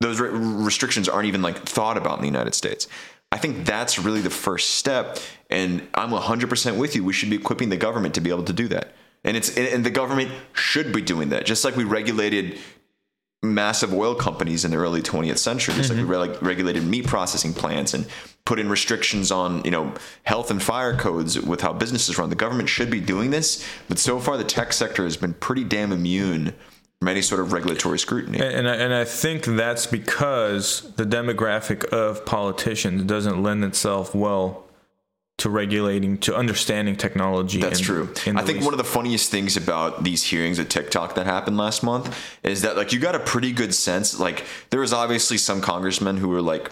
those 0.00 0.20
re- 0.20 0.30
restrictions 0.30 1.08
aren't 1.08 1.26
even 1.26 1.42
like 1.42 1.58
thought 1.58 1.96
about 1.96 2.16
in 2.16 2.20
the 2.22 2.28
United 2.28 2.54
States. 2.54 2.86
I 3.32 3.38
think 3.38 3.66
that's 3.66 3.98
really 3.98 4.20
the 4.20 4.30
first 4.30 4.74
step, 4.74 5.18
and 5.50 5.86
I'm 5.94 6.10
100% 6.10 6.78
with 6.78 6.94
you. 6.94 7.04
We 7.04 7.12
should 7.12 7.28
be 7.28 7.36
equipping 7.36 7.70
the 7.70 7.76
government 7.76 8.14
to 8.14 8.20
be 8.20 8.30
able 8.30 8.44
to 8.44 8.52
do 8.52 8.68
that. 8.68 8.92
And 9.24 9.36
it's 9.36 9.56
and 9.56 9.84
the 9.84 9.90
government 9.90 10.30
should 10.52 10.92
be 10.92 11.02
doing 11.02 11.30
that. 11.30 11.44
Just 11.44 11.64
like 11.64 11.74
we 11.76 11.82
regulated 11.82 12.58
massive 13.42 13.92
oil 13.92 14.14
companies 14.14 14.64
in 14.64 14.70
the 14.70 14.76
early 14.76 15.02
20th 15.02 15.38
century, 15.38 15.74
just 15.74 15.92
mm-hmm. 15.92 16.10
like 16.10 16.30
we 16.30 16.48
re- 16.48 16.48
regulated 16.48 16.84
meat 16.84 17.06
processing 17.06 17.52
plants 17.52 17.94
and 17.94 18.06
put 18.44 18.58
in 18.58 18.68
restrictions 18.68 19.30
on 19.30 19.62
you 19.64 19.70
know 19.70 19.92
health 20.24 20.50
and 20.50 20.62
fire 20.62 20.96
codes 20.96 21.38
with 21.40 21.60
how 21.60 21.72
businesses 21.72 22.18
run. 22.18 22.30
The 22.30 22.36
government 22.36 22.68
should 22.68 22.90
be 22.90 23.00
doing 23.00 23.30
this, 23.30 23.66
but 23.88 23.98
so 23.98 24.18
far 24.18 24.36
the 24.36 24.44
tech 24.44 24.72
sector 24.72 25.04
has 25.04 25.16
been 25.16 25.34
pretty 25.34 25.64
damn 25.64 25.92
immune 25.92 26.54
from 27.00 27.08
any 27.08 27.22
sort 27.22 27.40
of 27.40 27.52
regulatory 27.52 27.98
scrutiny. 27.98 28.38
And, 28.38 28.54
and 28.54 28.68
I, 28.68 28.74
and 28.76 28.94
I 28.94 29.04
think 29.04 29.44
that's 29.44 29.86
because 29.86 30.92
the 30.96 31.04
demographic 31.04 31.84
of 31.86 32.24
politicians 32.24 33.04
doesn't 33.04 33.42
lend 33.42 33.64
itself 33.64 34.14
well 34.14 34.65
to 35.38 35.50
regulating, 35.50 36.16
to 36.18 36.34
understanding 36.34 36.96
technology. 36.96 37.60
That's 37.60 37.78
in- 37.80 37.84
true. 37.84 38.14
in 38.24 38.38
I 38.38 38.42
think 38.42 38.56
least- 38.56 38.64
one 38.64 38.72
of 38.74 38.78
the 38.78 38.84
funniest 38.84 39.30
things 39.30 39.56
about 39.56 40.02
these 40.02 40.22
hearings 40.22 40.58
at 40.58 40.70
TikTok 40.70 41.14
that 41.16 41.26
happened 41.26 41.58
last 41.58 41.82
month 41.82 42.16
is 42.42 42.62
that 42.62 42.76
like 42.76 42.92
you 42.92 42.98
got 42.98 43.14
a 43.14 43.18
pretty 43.20 43.52
good 43.52 43.74
sense. 43.74 44.18
Like 44.18 44.44
there 44.70 44.80
was 44.80 44.92
obviously 44.92 45.36
some 45.38 45.60
congressmen 45.60 46.16
who 46.16 46.28
were 46.28 46.40
like, 46.40 46.70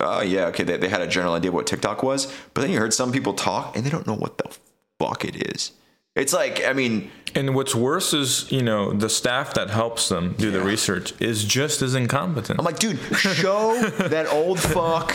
"Oh 0.00 0.20
yeah, 0.20 0.46
okay," 0.46 0.64
they, 0.64 0.76
they 0.76 0.88
had 0.88 1.00
a 1.00 1.06
general 1.06 1.34
idea 1.34 1.50
of 1.50 1.54
what 1.54 1.66
TikTok 1.68 2.02
was, 2.02 2.26
but 2.54 2.62
then 2.62 2.70
you 2.70 2.78
heard 2.78 2.92
some 2.92 3.12
people 3.12 3.34
talk 3.34 3.76
and 3.76 3.86
they 3.86 3.90
don't 3.90 4.06
know 4.06 4.16
what 4.16 4.38
the 4.38 4.50
fuck 4.98 5.24
it 5.24 5.36
is. 5.54 5.70
It's 6.16 6.32
like, 6.32 6.64
I 6.64 6.72
mean, 6.72 7.10
And 7.34 7.54
what's 7.54 7.74
worse 7.74 8.14
is, 8.14 8.50
you 8.50 8.62
know, 8.62 8.92
the 8.94 9.10
staff 9.10 9.52
that 9.54 9.68
helps 9.68 10.08
them 10.08 10.34
do 10.38 10.50
the 10.50 10.62
research 10.62 11.12
is 11.20 11.44
just 11.44 11.82
as 11.82 11.94
incompetent. 11.94 12.58
I'm 12.58 12.64
like, 12.64 12.78
dude, 12.78 12.98
show 13.18 13.78
that 14.08 14.26
old 14.28 14.58
fuck 14.58 15.12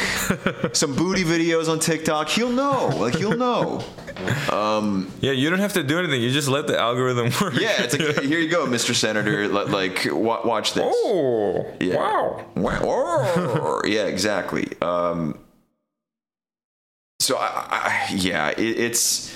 some 0.74 0.96
booty 0.96 1.24
videos 1.24 1.68
on 1.68 1.80
TikTok. 1.80 2.30
He'll 2.30 2.52
know. 2.52 2.88
Like 2.96 3.16
he'll 3.16 3.36
know. 3.36 3.84
yeah, 5.20 5.32
you 5.32 5.50
don't 5.50 5.60
have 5.60 5.74
to 5.74 5.84
do 5.84 5.98
anything. 5.98 6.22
You 6.22 6.30
just 6.30 6.48
let 6.48 6.68
the 6.68 6.78
algorithm 6.80 7.32
work. 7.42 7.56
Yeah, 7.60 7.82
it's 7.82 7.98
like 7.98 8.20
here 8.32 8.38
you 8.40 8.50
go, 8.50 8.68
Mr. 8.68 8.94
Senator. 8.94 9.48
Like 9.48 10.06
watch 10.12 10.74
this. 10.76 10.84
Oh, 10.86 11.66
Yeah. 11.80 11.96
wow. 11.96 12.46
Wow. 12.56 13.82
yeah, 13.86 14.06
exactly. 14.06 14.68
Um, 14.84 15.40
so 17.20 17.38
I, 17.38 18.08
I, 18.10 18.14
yeah, 18.14 18.50
it, 18.50 18.60
it's 18.60 19.34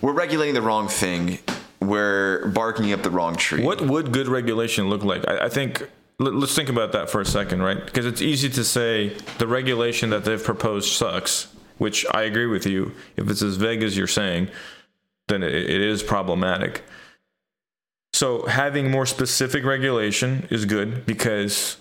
we're 0.00 0.12
regulating 0.12 0.54
the 0.54 0.62
wrong 0.62 0.88
thing. 0.88 1.38
We're 1.80 2.48
barking 2.48 2.92
up 2.92 3.02
the 3.02 3.10
wrong 3.10 3.36
tree. 3.36 3.62
What 3.62 3.80
would 3.80 4.12
good 4.12 4.28
regulation 4.28 4.88
look 4.90 5.04
like? 5.04 5.26
I, 5.28 5.46
I 5.46 5.48
think 5.48 5.88
let, 6.18 6.34
let's 6.34 6.54
think 6.54 6.68
about 6.68 6.92
that 6.92 7.08
for 7.10 7.20
a 7.20 7.24
second, 7.26 7.62
right? 7.62 7.84
Because 7.84 8.04
it's 8.06 8.20
easy 8.20 8.48
to 8.50 8.64
say 8.64 9.16
the 9.38 9.46
regulation 9.46 10.10
that 10.10 10.24
they've 10.24 10.42
proposed 10.42 10.92
sucks, 10.92 11.48
which 11.78 12.04
I 12.12 12.22
agree 12.22 12.46
with 12.46 12.66
you. 12.66 12.92
If 13.16 13.30
it's 13.30 13.42
as 13.42 13.56
vague 13.56 13.82
as 13.82 13.96
you're 13.96 14.06
saying, 14.06 14.48
then 15.28 15.42
it, 15.42 15.54
it 15.54 15.80
is 15.80 16.02
problematic. 16.02 16.82
So 18.12 18.46
having 18.46 18.90
more 18.90 19.06
specific 19.06 19.64
regulation 19.64 20.48
is 20.50 20.64
good 20.64 21.06
because 21.06 21.76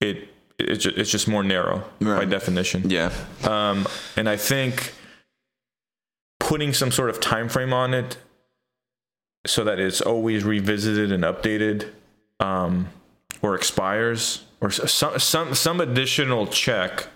it 0.00 0.28
it's 0.58 0.86
it's 0.86 1.10
just 1.10 1.28
more 1.28 1.42
narrow 1.44 1.84
by 2.00 2.24
definition. 2.24 2.88
Yeah, 2.90 3.12
Um, 3.44 3.86
and 4.16 4.28
I 4.28 4.36
think 4.36 4.94
putting 6.44 6.74
some 6.74 6.92
sort 6.92 7.08
of 7.08 7.20
time 7.20 7.48
frame 7.48 7.72
on 7.72 7.94
it 7.94 8.18
so 9.46 9.64
that 9.64 9.78
it's 9.80 10.02
always 10.02 10.44
revisited 10.44 11.10
and 11.10 11.24
updated 11.24 11.90
um, 12.38 12.86
or 13.40 13.54
expires 13.54 14.44
or 14.60 14.70
some 14.70 15.18
some 15.18 15.54
some 15.54 15.80
additional 15.80 16.46
check 16.46 17.08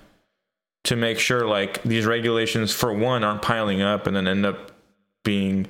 to 0.85 0.97
make 0.97 1.19
sure 1.19 1.47
like 1.47 1.83
these 1.83 2.07
regulations 2.07 2.73
for 2.73 2.93
one 2.93 3.23
aren't 3.23 3.43
piling 3.43 3.83
up 3.83 4.07
and 4.07 4.17
then 4.17 4.27
end 4.27 4.47
up 4.47 4.73
being 5.25 5.67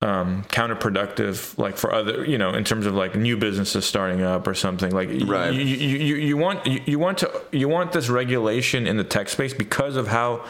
um 0.00 0.44
counterproductive 0.44 1.58
like 1.58 1.76
for 1.76 1.92
other 1.92 2.24
you 2.24 2.38
know 2.38 2.50
in 2.54 2.62
terms 2.62 2.86
of 2.86 2.94
like 2.94 3.16
new 3.16 3.36
businesses 3.36 3.84
starting 3.84 4.22
up 4.22 4.46
or 4.46 4.54
something 4.54 4.92
like 4.92 5.08
Right. 5.24 5.52
you, 5.52 5.60
you, 5.60 5.98
you, 5.98 6.14
you 6.14 6.36
want 6.36 6.64
you, 6.66 6.80
you 6.86 6.98
want 7.00 7.18
to 7.18 7.42
you 7.50 7.68
want 7.68 7.90
this 7.90 8.08
regulation 8.08 8.86
in 8.86 8.96
the 8.96 9.02
tech 9.02 9.28
space 9.28 9.52
because 9.52 9.96
of 9.96 10.06
how 10.06 10.44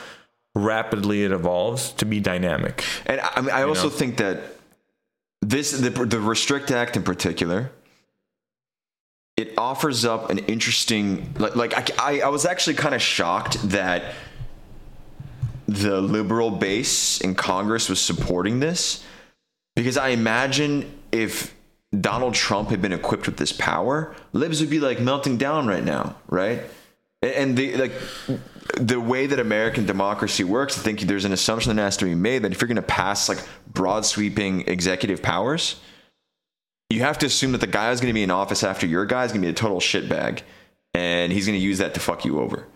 rapidly 0.65 1.25
it 1.25 1.33
evolves 1.33 1.93
to 1.93 2.05
be 2.05 2.21
dynamic 2.21 2.85
and 3.07 3.21
I, 3.21 3.31
I 3.37 3.41
mean, 3.41 3.51
I 3.51 3.63
also 3.63 3.85
know? 3.85 3.91
think 3.91 4.17
that 4.19 4.59
this 5.41 5.73
the 5.73 5.91
the 5.91 6.21
Restrict 6.21 6.71
Act 6.71 6.97
in 6.97 7.03
particular. 7.03 7.71
It 9.37 9.55
offers 9.57 10.05
up 10.05 10.31
an 10.31 10.39
interesting, 10.39 11.33
like, 11.39 11.55
like 11.55 12.01
I, 12.01 12.21
I, 12.23 12.29
was 12.29 12.45
actually 12.45 12.75
kind 12.75 12.93
of 12.93 13.01
shocked 13.01 13.57
that 13.71 14.15
the 15.69 16.01
liberal 16.01 16.51
base 16.51 17.21
in 17.21 17.37
Congress 17.37 17.89
was 17.89 18.01
supporting 18.01 18.59
this 18.59 19.05
because 19.77 19.97
I 19.97 20.09
imagine 20.09 20.93
if 21.13 21.55
Donald 22.01 22.35
Trump 22.35 22.71
had 22.71 22.83
been 22.83 22.93
equipped 22.93 23.27
with 23.27 23.37
this 23.37 23.53
power, 23.53 24.13
libs 24.33 24.61
would 24.61 24.71
be 24.71 24.81
like 24.81 24.99
melting 24.99 25.37
down 25.37 25.69
right 25.69 25.85
now, 25.85 26.17
right? 26.27 26.63
And 27.23 27.57
the 27.57 27.77
like 27.77 27.93
the 28.77 29.01
way 29.01 29.27
that 29.27 29.39
American 29.39 29.87
democracy 29.87 30.45
works, 30.45 30.79
I 30.79 30.83
think 30.83 31.01
there's 31.01 31.25
an 31.25 31.33
assumption 31.33 31.75
that 31.75 31.83
has 31.83 31.97
to 31.99 32.05
be 32.05 32.15
made 32.15 32.43
that 32.43 32.53
if 32.53 32.61
you're 32.61 32.69
going 32.69 32.77
to 32.77 32.83
pass 32.83 33.29
like 33.29 33.43
broad 33.73 34.05
sweeping 34.05 34.67
executive 34.69 35.23
powers, 35.23 35.81
you 36.91 37.01
have 37.01 37.19
to 37.19 37.27
assume 37.27 37.53
that 37.53 37.61
the 37.61 37.67
guy 37.67 37.91
who's 37.91 38.01
going 38.01 38.11
to 38.11 38.15
be 38.15 38.23
in 38.23 38.31
office 38.31 38.63
after 38.63 38.87
your 38.87 39.05
guy 39.07 39.25
is 39.25 39.33
going 39.33 39.43
to 39.43 39.47
be 39.47 39.51
a 39.51 39.55
total 39.55 39.81
shitbag, 39.81 40.43
and 40.95 41.33
he's 41.33 41.47
going 41.47 41.59
to 41.59 41.65
use 41.65 41.79
that 41.79 41.95
to 41.95 42.01
fuck 42.01 42.25
you 42.25 42.41
over. 42.41 42.67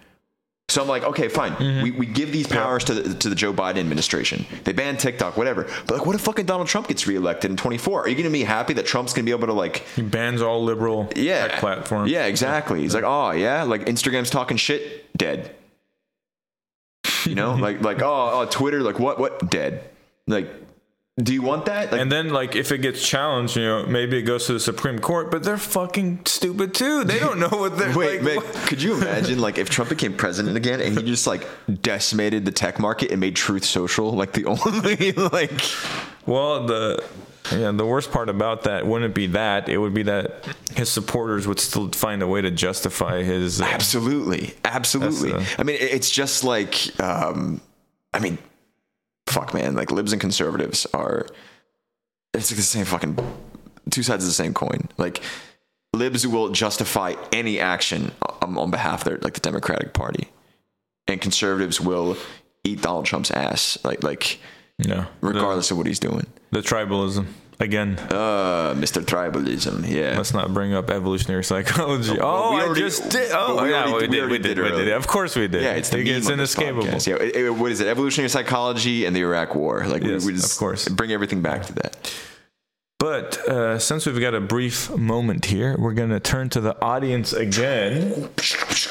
So 0.68 0.80
I'm 0.80 0.88
like, 0.88 1.04
okay, 1.04 1.28
fine. 1.28 1.52
Mm-hmm. 1.52 1.82
We, 1.82 1.90
we 1.90 2.06
give 2.06 2.32
these 2.32 2.46
powers 2.46 2.84
to 2.84 2.94
the, 2.94 3.14
to 3.16 3.28
the 3.28 3.34
Joe 3.34 3.52
Biden 3.52 3.78
administration. 3.78 4.46
They 4.64 4.72
ban 4.72 4.96
TikTok, 4.96 5.36
whatever. 5.36 5.64
But 5.86 5.98
like, 5.98 6.06
what 6.06 6.14
if 6.14 6.22
fucking 6.22 6.46
Donald 6.46 6.68
Trump 6.68 6.88
gets 6.88 7.06
reelected 7.06 7.50
in 7.50 7.58
24? 7.58 8.02
Are 8.02 8.08
you 8.08 8.14
going 8.14 8.24
to 8.24 8.30
be 8.30 8.42
happy 8.42 8.72
that 8.74 8.86
Trump's 8.86 9.12
going 9.12 9.26
to 9.26 9.30
be 9.30 9.36
able 9.36 9.48
to 9.48 9.52
like, 9.52 9.78
he 9.96 10.02
bans 10.02 10.40
all 10.40 10.64
liberal 10.64 11.10
yeah, 11.14 11.48
tech 11.48 11.60
platforms 11.60 12.10
Yeah, 12.10 12.24
exactly. 12.24 12.80
He's 12.80 12.94
like, 12.94 13.04
oh 13.04 13.32
yeah, 13.32 13.64
like 13.64 13.84
Instagram's 13.84 14.30
talking 14.30 14.56
shit, 14.56 15.14
dead. 15.16 15.54
You 17.26 17.34
know, 17.34 17.54
like 17.54 17.80
like 17.82 18.02
oh, 18.02 18.30
oh 18.32 18.46
Twitter, 18.46 18.80
like 18.80 18.98
what 18.98 19.18
what 19.18 19.50
dead? 19.50 19.84
Like, 20.26 20.48
do 21.18 21.34
you 21.34 21.42
want 21.42 21.66
that? 21.66 21.92
Like, 21.92 22.00
And 22.00 22.10
then, 22.10 22.30
like, 22.30 22.56
if 22.56 22.72
it 22.72 22.78
gets 22.78 23.06
challenged, 23.06 23.56
you 23.56 23.64
know, 23.64 23.84
maybe 23.84 24.18
it 24.18 24.22
goes 24.22 24.46
to 24.46 24.54
the 24.54 24.60
Supreme 24.60 24.98
Court, 24.98 25.30
but 25.30 25.42
they're 25.42 25.58
fucking 25.58 26.20
stupid 26.24 26.74
too. 26.74 27.04
They 27.04 27.18
don't 27.18 27.38
know 27.38 27.48
what 27.48 27.76
they're 27.76 27.94
Wait, 27.94 28.22
like. 28.22 28.38
Mick, 28.38 28.66
could 28.66 28.80
you 28.80 28.94
imagine 28.94 29.38
like 29.38 29.58
if 29.58 29.68
Trump 29.68 29.90
became 29.90 30.14
president 30.14 30.56
again 30.56 30.80
and 30.80 30.96
he 30.96 31.04
just 31.04 31.26
like 31.26 31.46
decimated 31.82 32.46
the 32.46 32.50
tech 32.52 32.78
market 32.78 33.10
and 33.10 33.20
made 33.20 33.36
Truth 33.36 33.64
Social 33.64 34.10
like 34.12 34.32
the 34.32 34.46
only 34.46 35.12
like 35.32 35.60
Well, 36.24 36.66
the 36.66 37.04
yeah, 37.50 37.72
the 37.72 37.86
worst 37.86 38.12
part 38.12 38.28
about 38.28 38.62
that 38.62 38.86
wouldn't 38.86 39.14
be 39.14 39.26
that. 39.28 39.68
It 39.68 39.78
would 39.78 39.94
be 39.94 40.04
that 40.04 40.46
his 40.74 40.88
supporters 40.88 41.46
would 41.46 41.58
still 41.58 41.90
find 41.90 42.22
a 42.22 42.26
way 42.26 42.40
to 42.40 42.50
justify 42.50 43.22
his. 43.22 43.60
Uh, 43.60 43.64
absolutely, 43.64 44.54
absolutely. 44.64 45.32
That's, 45.32 45.58
I 45.58 45.62
mean, 45.64 45.76
it's 45.80 46.10
just 46.10 46.44
like 46.44 46.98
um, 47.00 47.60
I 48.14 48.20
mean, 48.20 48.38
fuck, 49.26 49.54
man. 49.54 49.74
Like 49.74 49.90
libs 49.90 50.12
and 50.12 50.20
conservatives 50.20 50.86
are 50.94 51.26
it's 52.34 52.50
like 52.50 52.56
the 52.56 52.62
same 52.62 52.84
fucking 52.84 53.18
two 53.90 54.02
sides 54.02 54.24
of 54.24 54.28
the 54.28 54.34
same 54.34 54.54
coin. 54.54 54.88
Like 54.96 55.22
libs 55.92 56.26
will 56.26 56.50
justify 56.50 57.14
any 57.32 57.60
action 57.60 58.12
on, 58.40 58.56
on 58.56 58.70
behalf 58.70 59.00
of 59.00 59.04
their 59.04 59.18
like 59.18 59.34
the 59.34 59.40
Democratic 59.40 59.92
Party, 59.92 60.28
and 61.06 61.20
conservatives 61.20 61.80
will 61.80 62.16
eat 62.64 62.82
Donald 62.82 63.06
Trump's 63.06 63.30
ass. 63.30 63.78
Like 63.84 64.02
like 64.02 64.38
yeah, 64.78 65.06
regardless 65.20 65.70
of 65.70 65.76
what 65.78 65.86
he's 65.86 65.98
doing. 66.00 66.26
the, 66.50 66.60
the 66.60 66.68
tribalism 66.68 67.26
again. 67.60 67.96
Uh, 68.10 68.74
Mr. 68.76 69.00
Tribalism. 69.04 69.88
Yeah. 69.88 70.16
Let's 70.16 70.34
not 70.34 70.52
bring 70.52 70.74
up 70.74 70.90
evolutionary 70.90 71.44
psychology. 71.44 72.16
well, 72.18 72.20
Oh, 72.50 72.54
we 72.56 72.60
I 72.60 72.64
already- 72.66 72.80
just 72.80 73.08
did. 73.10 73.30
Oh, 73.32 73.62
we 73.62 73.70
yeah, 73.70 73.84
already- 73.84 74.08
we 74.08 74.08
we 74.08 74.08
did. 74.08 74.30
We 74.30 74.38
did. 74.38 74.54
did 74.56 74.64
We 74.64 74.84
did. 74.84 74.88
Of 74.94 75.06
course 75.06 75.36
we 75.36 75.46
did. 75.46 75.62
yeah, 75.62 75.72
it's 75.74 75.90
the 75.90 75.98
It- 75.98 76.08
it's 76.08 76.28
inescapable. 76.28 76.82
podcast. 76.84 77.06
Yeah, 77.06 77.16
it- 77.16 77.36
it- 77.36 77.50
what 77.54 77.70
is 77.70 77.80
it? 77.80 77.86
Evolutionary 77.86 78.28
psychology 78.30 79.04
and 79.04 79.14
the 79.14 79.20
Iraq 79.20 79.54
War. 79.54 79.84
Like 79.86 80.02
Yes, 80.02 80.24
we, 80.24 80.32
we 80.32 80.38
of 80.38 80.56
course. 80.56 80.88
bring 80.88 81.12
everything 81.12 81.40
back 81.42 81.66
to 81.66 81.72
that. 81.74 82.12
But 82.98 83.38
uh, 83.48 83.78
since 83.80 84.06
we've 84.06 84.20
got 84.20 84.32
a 84.34 84.40
brief 84.40 84.88
moment 84.96 85.46
here, 85.46 85.76
we're 85.78 85.92
gonna 85.94 86.20
turn 86.20 86.48
to 86.50 86.60
the 86.60 86.80
audience 86.80 87.32
again. 87.32 88.10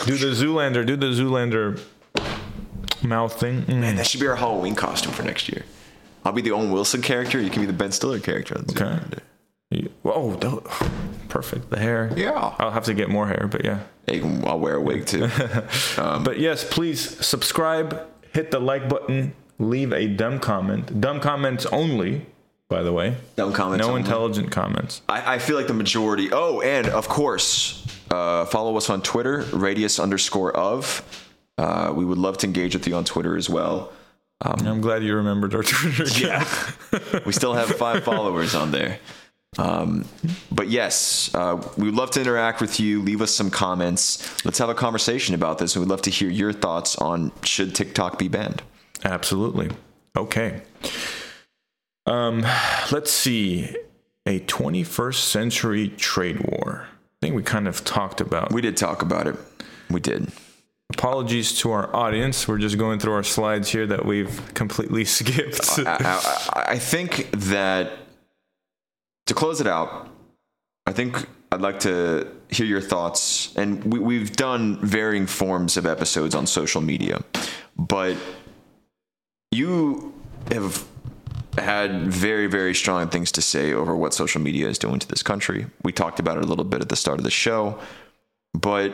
Do 0.06 0.18
the 0.18 0.32
Zoolander. 0.36 0.86
Do 0.86 0.96
the 0.98 1.08
Zoolander 1.08 1.80
mouth 3.04 3.40
thing. 3.40 3.64
Mm. 3.64 3.80
Man, 3.80 3.96
that 3.98 4.08
should 4.08 4.20
be 4.22 4.28
our 4.28 4.36
Halloween 4.36 4.76
costume 4.76 5.12
for 5.14 5.24
next 5.24 5.50
year. 5.50 5.64
I'll 6.24 6.32
be 6.34 6.42
the 6.42 6.52
Owen 6.52 6.72
Wilson 6.72 7.02
character. 7.02 7.40
You 7.42 7.50
can 7.50 7.62
be 7.62 7.66
the 7.66 7.74
Ben 7.74 7.92
Stiller 7.92 8.20
character. 8.20 8.56
On 8.58 8.66
Okay. 8.70 9.00
Zoolander. 9.74 9.92
Oh, 10.06 10.90
perfect. 11.30 11.70
The 11.70 11.80
hair. 11.80 12.12
Yeah. 12.16 12.54
I'll 12.60 12.72
have 12.72 12.84
to 12.86 12.94
get 12.94 13.10
more 13.10 13.28
hair, 13.28 13.48
but 13.50 13.64
yeah. 13.66 13.80
Hey, 14.08 14.22
I'll 14.46 14.60
wear 14.60 14.76
a 14.76 14.82
wig 14.82 15.06
too. 15.06 15.30
But 15.98 16.40
yes, 16.40 16.64
please 16.68 17.26
subscribe, 17.26 18.06
hit 18.34 18.52
the 18.52 18.60
like 18.60 18.90
button, 18.90 19.34
leave 19.60 19.94
a 19.94 20.08
dumb 20.08 20.40
comment. 20.40 21.00
Dumb 21.02 21.20
comments 21.20 21.66
only, 21.68 22.26
by 22.68 22.84
the 22.84 22.92
way. 22.94 23.16
Dumb 23.36 23.54
comments 23.54 23.82
No 23.86 23.90
only. 23.94 24.02
intelligent 24.02 24.52
comments. 24.52 25.02
I, 25.08 25.36
I 25.36 25.40
feel 25.40 25.56
like 25.56 25.68
the 25.68 25.74
majority. 25.74 26.30
Oh, 26.32 26.62
and 26.62 26.88
of 26.88 27.08
course, 27.08 27.86
uh, 28.12 28.46
follow 28.46 28.76
us 28.78 28.90
on 28.90 29.02
Twitter, 29.02 29.40
radius 29.54 30.00
underscore 30.00 30.52
of. 30.56 31.28
Uh, 31.62 31.94
we 31.94 32.04
would 32.04 32.18
love 32.18 32.40
to 32.40 32.48
engage 32.48 32.74
with 32.74 32.88
you 32.88 32.96
on 32.96 33.06
Twitter 33.06 33.38
as 33.38 33.48
well. 33.48 33.94
I'm 34.42 34.82
glad 34.82 35.04
you 35.04 35.16
remembered 35.16 35.54
our 35.54 35.62
Twitter. 35.62 36.06
Yeah, 36.20 36.44
We 37.26 37.34
still 37.34 37.54
have 37.54 37.70
five 37.70 38.04
followers 38.04 38.56
on 38.56 38.72
there. 38.72 38.98
Um, 39.60 40.06
but 40.52 40.70
yes, 40.70 41.30
uh, 41.36 41.62
we 41.78 41.86
would 41.86 41.96
love 41.96 42.10
to 42.12 42.22
interact 42.22 42.62
with 42.62 42.80
you. 42.80 43.04
Leave 43.04 43.22
us 43.22 43.32
some 43.32 43.52
comments. 43.52 44.44
Let's 44.44 44.58
have 44.58 44.70
a 44.70 44.74
conversation 44.74 45.36
about 45.36 45.60
this. 45.60 45.76
And 45.76 45.86
we'd 45.86 45.92
love 45.92 46.02
to 46.04 46.10
hear 46.10 46.30
your 46.30 46.52
thoughts 46.52 46.96
on 46.96 47.32
should 47.44 47.76
TikTok 47.76 48.18
be 48.18 48.28
banned. 48.28 48.64
Absolutely. 49.04 49.70
Okay. 50.18 50.62
Um, 52.08 52.42
let's 52.92 53.12
see. 53.12 53.76
A 54.26 54.40
21st 54.40 55.16
century 55.16 55.90
trade 55.90 56.40
war. 56.40 56.88
I 56.88 57.18
think 57.22 57.36
we 57.36 57.44
kind 57.44 57.68
of 57.68 57.84
talked 57.86 58.22
about. 58.22 58.52
We 58.52 58.62
did 58.62 58.78
talk 58.78 59.04
about 59.04 59.28
it. 59.28 59.36
We 59.92 60.00
did. 60.00 60.32
Apologies 60.98 61.58
to 61.60 61.72
our 61.72 61.96
audience. 61.96 62.48
We're 62.50 62.58
just 62.58 62.78
going 62.78 63.00
through 63.00 63.14
our 63.14 63.24
slides 63.24 63.70
here 63.70 63.88
that 63.88 64.06
we've 64.06 64.54
completely 64.54 65.06
skipped. 65.18 65.80
I, 65.80 65.98
I, 66.54 66.66
I 66.74 66.80
think 66.80 67.32
that 67.32 67.94
to 69.28 69.34
close 69.34 69.62
it 69.62 69.68
out, 69.68 70.10
I 70.86 70.92
think 70.92 71.26
I'd 71.52 71.62
like 71.62 71.80
to 71.82 72.28
hear 72.50 72.66
your 72.66 72.82
thoughts. 72.82 73.56
And 73.56 73.84
we, 73.86 74.00
we've 74.00 74.36
done 74.36 74.86
varying 74.86 75.28
forms 75.28 75.78
of 75.78 75.86
episodes 75.86 76.36
on 76.36 76.46
social 76.46 76.82
media, 76.82 77.24
but 77.78 78.18
you 79.52 80.14
have 80.52 80.86
had 81.58 82.08
very, 82.08 82.48
very 82.48 82.76
strong 82.76 83.08
things 83.08 83.32
to 83.34 83.42
say 83.42 83.72
over 83.72 83.96
what 83.96 84.14
social 84.14 84.42
media 84.42 84.68
is 84.68 84.78
doing 84.78 85.00
to 85.00 85.08
this 85.08 85.24
country. 85.24 85.68
We 85.84 85.94
talked 85.94 86.20
about 86.20 86.38
it 86.38 86.44
a 86.44 86.48
little 86.48 86.66
bit 86.66 86.82
at 86.82 86.90
the 86.90 86.98
start 86.98 87.18
of 87.18 87.24
the 87.24 87.32
show, 87.32 87.80
but 88.54 88.94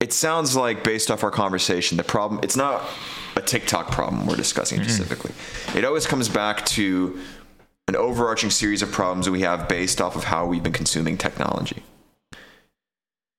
it 0.00 0.12
sounds 0.12 0.54
like, 0.54 0.84
based 0.84 1.10
off 1.10 1.24
our 1.24 1.30
conversation, 1.30 1.96
the 1.96 2.04
problem 2.04 2.40
it's 2.42 2.56
not 2.56 2.88
a 3.36 3.42
TikTok 3.42 3.90
problem 3.90 4.26
we're 4.26 4.36
discussing 4.36 4.80
mm-hmm. 4.80 4.88
specifically. 4.88 5.32
It 5.76 5.84
always 5.84 6.06
comes 6.06 6.28
back 6.28 6.64
to 6.66 7.18
an 7.88 7.96
overarching 7.96 8.50
series 8.50 8.82
of 8.82 8.92
problems 8.92 9.28
we 9.30 9.40
have 9.40 9.68
based 9.68 10.00
off 10.00 10.14
of 10.14 10.24
how 10.24 10.46
we've 10.46 10.62
been 10.62 10.72
consuming 10.72 11.16
technology. 11.16 11.82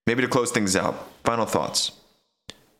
Maybe 0.08 0.22
to 0.24 0.28
close 0.28 0.52
things 0.52 0.76
out, 0.76 1.08
final 1.24 1.46
thoughts. 1.46 1.92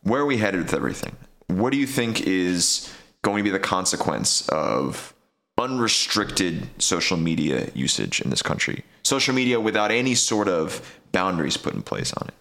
Where 0.02 0.22
are 0.22 0.26
we 0.26 0.38
headed 0.38 0.62
with 0.62 0.74
everything? 0.74 1.16
What 1.46 1.72
do 1.72 1.78
you 1.78 1.86
think 1.86 2.22
is 2.22 2.92
going 3.22 3.38
to 3.38 3.44
be 3.44 3.50
the 3.50 3.60
consequence 3.60 4.48
of 4.48 5.14
unrestricted 5.58 6.68
social 6.82 7.16
media 7.16 7.70
usage 7.74 8.20
in 8.20 8.30
this 8.30 8.42
country? 8.42 8.84
Social 9.04 9.34
media 9.34 9.60
without 9.60 9.90
any 9.90 10.14
sort 10.14 10.48
of 10.48 10.98
boundaries 11.12 11.56
put 11.56 11.74
in 11.74 11.82
place 11.82 12.12
on 12.14 12.28
it. 12.28 12.34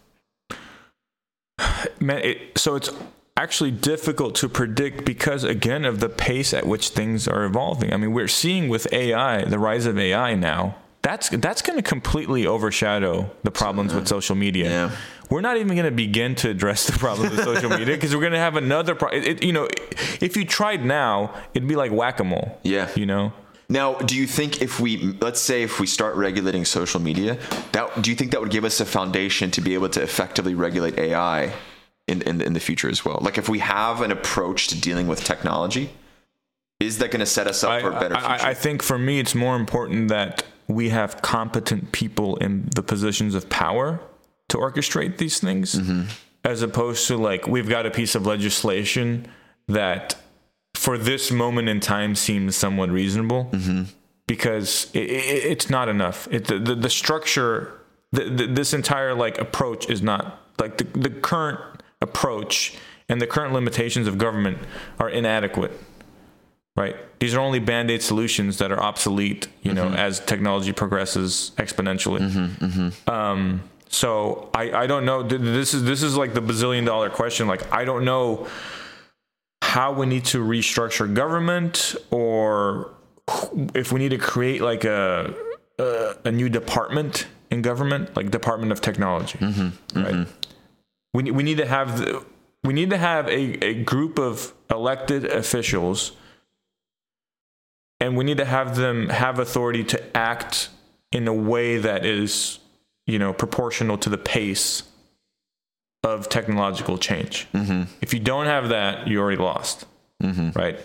Man, 2.00 2.20
it, 2.24 2.58
so 2.58 2.76
it's 2.76 2.90
actually 3.38 3.72
difficult 3.72 4.36
to 4.36 4.50
predict 4.50 5.06
because 5.06 5.46
again 5.46 5.86
of 5.86 6.00
the 6.02 6.10
pace 6.10 6.54
at 6.54 6.68
which 6.68 6.90
things 6.90 7.28
are 7.28 7.46
evolving. 7.46 7.94
I 7.94 7.98
mean, 7.98 8.12
we're 8.12 8.28
seeing 8.28 8.68
with 8.68 8.92
AI, 8.92 9.46
the 9.46 9.60
rise 9.60 9.86
of 9.86 9.98
AI 9.98 10.36
now. 10.36 10.76
That's 11.02 11.30
that's 11.30 11.62
going 11.62 11.78
to 11.78 11.84
completely 11.84 12.46
overshadow 12.46 13.32
the 13.44 13.52
problems 13.52 13.94
with 13.94 14.08
social 14.08 14.36
media. 14.36 14.70
Yeah 14.70 14.96
we're 15.30 15.42
not 15.42 15.58
even 15.58 15.76
going 15.76 15.86
to 15.86 15.92
begin 15.92 16.36
to 16.36 16.50
address 16.50 16.88
the 16.88 16.98
problems 16.98 17.32
with 17.32 17.44
social 17.44 17.70
media 17.70 17.96
because 17.96 18.14
we're 18.16 18.22
going 18.22 18.34
to 18.34 18.40
have 18.40 18.56
another 18.56 18.96
problem. 18.96 19.38
You 19.42 19.54
know, 19.54 19.68
if 20.22 20.36
you 20.36 20.46
tried 20.46 20.84
now, 20.84 21.34
it'd 21.54 21.68
be 21.68 21.76
like 21.76 21.92
whack 21.92 22.20
a 22.20 22.24
mole. 22.24 22.60
Yeah. 22.64 22.90
You 22.96 23.06
know? 23.06 23.34
Now, 23.72 23.94
do 23.94 24.16
you 24.16 24.26
think 24.26 24.64
if 24.64 24.80
we, 24.80 24.98
let's 25.22 25.40
say, 25.40 25.62
if 25.62 25.80
we 25.80 25.86
start 25.86 26.16
regulating 26.16 26.66
social 26.66 27.00
media, 27.00 27.38
that 27.72 28.02
do 28.02 28.10
you 28.10 28.16
think 28.16 28.32
that 28.32 28.42
would 28.42 28.50
give 28.50 28.66
us 28.66 28.80
a 28.80 28.86
foundation 28.86 29.52
to 29.52 29.62
be 29.62 29.76
able 29.76 29.90
to 29.90 30.02
effectively 30.02 30.56
regulate 30.56 30.98
AI 30.98 31.54
in, 32.08 32.24
in, 32.24 32.42
in 32.42 32.54
the 32.54 32.60
future 32.60 32.90
as 32.90 33.06
well? 33.06 33.20
Like, 33.22 33.38
if 33.38 33.48
we 33.48 33.60
have 33.60 34.02
an 34.02 34.12
approach 34.12 34.68
to 34.70 34.82
dealing 34.82 35.08
with 35.08 35.24
technology, 35.24 35.92
is 36.80 36.98
that 36.98 37.12
going 37.12 37.20
to 37.20 37.28
set 37.28 37.46
us 37.46 37.64
up 37.64 37.72
I, 37.72 37.82
for 37.82 37.92
a 37.92 38.00
better 38.00 38.16
future? 38.16 38.28
I, 38.28 38.50
I 38.50 38.54
think 38.56 38.82
for 38.82 38.98
me, 38.98 39.20
it's 39.20 39.36
more 39.36 39.56
important 39.56 40.08
that 40.08 40.44
we 40.68 40.90
have 40.90 41.22
competent 41.22 41.92
people 41.92 42.38
in 42.38 42.70
the 42.76 42.82
positions 42.82 43.36
of 43.36 43.50
power 43.50 44.00
to 44.48 44.58
orchestrate 44.58 45.18
these 45.18 45.40
things, 45.40 45.76
mm-hmm. 45.76 46.10
as 46.44 46.64
opposed 46.64 47.06
to 47.08 47.18
like 47.18 47.48
we've 47.48 47.70
got 47.70 47.86
a 47.86 47.92
piece 47.92 48.16
of 48.16 48.26
legislation 48.26 49.28
that 49.68 50.16
for 50.80 50.98
this 50.98 51.30
moment 51.30 51.68
in 51.68 51.82
time 51.82 52.16
seems 52.16 52.56
somewhat 52.56 52.90
reasonable 52.90 53.50
mm-hmm. 53.52 53.84
because 54.28 54.90
it, 54.94 55.10
it, 55.10 55.44
it's 55.44 55.70
not 55.70 55.90
enough. 55.90 56.26
It, 56.32 56.46
the, 56.46 56.58
the, 56.58 56.74
the 56.74 56.90
structure, 56.90 57.82
the, 58.14 58.24
the, 58.30 58.48
this 58.48 58.74
entire 58.74 59.14
like 59.14 59.38
approach 59.40 59.90
is 59.90 60.02
not 60.02 60.42
like 60.58 60.78
the, 60.78 60.86
the 60.98 61.10
current 61.10 61.60
approach 62.02 62.78
and 63.10 63.22
the 63.22 63.28
current 63.28 63.54
limitations 63.54 64.08
of 64.08 64.18
government 64.18 64.58
are 65.00 65.10
inadequate 65.10 65.78
right? 66.78 66.96
These 67.20 67.36
are 67.36 67.42
only 67.42 67.60
band 67.60 67.92
aid 67.92 68.02
solutions 68.02 68.60
that 68.60 68.72
are 68.72 68.80
obsolete, 68.80 69.50
you 69.64 69.74
know, 69.74 69.88
mm-hmm. 69.88 69.98
as 69.98 70.22
technology 70.22 70.72
progresses 70.72 71.52
exponentially. 71.58 72.22
Mm-hmm, 72.22 72.66
mm-hmm. 72.66 73.10
Um, 73.10 73.64
so 73.90 74.50
I, 74.54 74.72
I 74.72 74.88
don't 74.88 75.04
know. 75.04 75.24
This 75.24 75.74
is 75.74 75.84
this 75.84 76.04
is 76.04 76.16
like 76.16 76.34
the 76.34 76.42
bazillion 76.42 76.86
dollar 76.86 77.10
question. 77.10 77.50
Like 77.50 77.70
I 77.74 77.84
don't 77.84 78.06
know 78.06 78.48
how 79.70 79.92
we 79.92 80.06
need 80.06 80.26
to 80.26 80.44
restructure 80.44 81.12
government 81.14 81.96
or 82.10 82.92
if 83.76 83.92
we 83.92 84.00
need 84.00 84.10
to 84.10 84.18
create 84.18 84.62
like 84.62 84.84
a 84.84 85.34
a, 85.78 86.16
a 86.26 86.32
new 86.32 86.50
department 86.50 87.28
in 87.52 87.62
government, 87.62 88.16
like 88.16 88.32
Department 88.32 88.72
of 88.72 88.82
Technology, 88.82 89.38
mm-hmm, 89.38 90.04
right? 90.04 90.14
Mm-hmm. 90.14 90.32
We 91.14 91.32
we 91.32 91.44
need 91.44 91.58
to 91.58 91.68
have 91.68 92.00
the, 92.00 92.26
we 92.64 92.74
need 92.74 92.90
to 92.90 92.98
have 92.98 93.28
a, 93.28 93.64
a 93.64 93.74
group 93.84 94.18
of 94.18 94.54
elected 94.72 95.26
officials 95.26 96.14
and 98.00 98.18
we 98.18 98.24
need 98.24 98.38
to 98.38 98.46
have 98.46 98.76
them 98.76 99.10
have 99.10 99.40
authority 99.40 99.84
to 99.84 100.18
act 100.18 100.70
in 101.12 101.28
a 101.28 101.34
way 101.34 101.78
that 101.78 102.06
is 102.06 102.60
you 103.10 103.18
know, 103.18 103.34
proportional 103.34 103.98
to 103.98 104.10
the 104.10 104.18
pace 104.18 104.84
of 106.04 106.30
technological 106.30 106.98
change. 106.98 107.48
Mm-hmm. 107.54 107.84
If 108.02 108.14
you 108.14 108.20
don't 108.20 108.46
have 108.46 108.70
that, 108.70 109.08
you 109.08 109.20
already 109.20 109.42
lost, 109.42 109.86
mm-hmm. 110.22 110.58
right? 110.58 110.80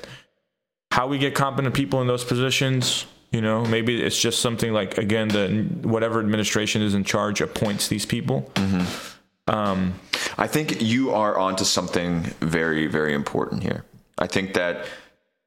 How 0.91 1.07
we 1.07 1.19
get 1.19 1.35
competent 1.35 1.75
people 1.75 2.01
in 2.01 2.07
those 2.07 2.25
positions, 2.25 3.07
you 3.31 3.41
know, 3.41 3.65
maybe 3.65 4.03
it's 4.03 4.21
just 4.21 4.41
something 4.41 4.73
like 4.73 4.99
again, 4.99 5.29
the 5.29 5.67
whatever 5.83 6.21
administration 6.21 6.83
is 6.83 6.95
in 6.95 7.05
charge 7.05 7.41
appoints 7.41 7.89
these 7.89 8.07
people. 8.07 8.51
Mm-hmm. 8.55 9.55
Um, 9.55 9.95
I 10.39 10.47
think 10.47 10.81
you 10.81 11.11
are 11.11 11.39
onto 11.39 11.65
something 11.65 12.23
very, 12.41 12.87
very 12.87 13.15
important 13.15 13.63
here. 13.63 13.85
I 14.19 14.27
think 14.27 14.55
that 14.55 14.87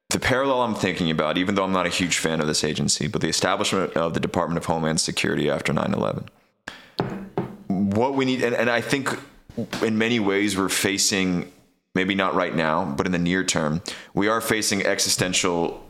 the 0.09 0.20
parallel 0.20 0.61
I'm 0.61 0.76
thinking 0.76 1.11
about, 1.11 1.38
even 1.38 1.55
though 1.55 1.63
I'm 1.63 1.72
not 1.72 1.86
a 1.86 1.89
huge 1.89 2.18
fan 2.18 2.39
of 2.39 2.47
this 2.47 2.63
agency, 2.63 3.07
but 3.07 3.22
the 3.22 3.28
establishment 3.28 3.93
of 3.93 4.13
the 4.13 4.20
Department 4.20 4.57
of 4.57 4.65
Homeland 4.65 5.01
Security 5.01 5.49
after 5.49 5.74
9 5.74 5.93
11 5.93 6.30
what 7.97 8.13
we 8.13 8.26
need, 8.26 8.43
and, 8.43 8.55
and 8.55 8.70
I 8.70 8.82
think 8.82 9.09
in 9.81 9.97
many 9.97 10.19
ways 10.19 10.57
we're 10.57 10.69
facing, 10.69 11.51
maybe 11.95 12.15
not 12.15 12.35
right 12.35 12.55
now, 12.55 12.85
but 12.85 13.05
in 13.05 13.11
the 13.11 13.19
near 13.19 13.43
term, 13.43 13.81
we 14.13 14.27
are 14.27 14.41
facing 14.41 14.85
existential 14.85 15.83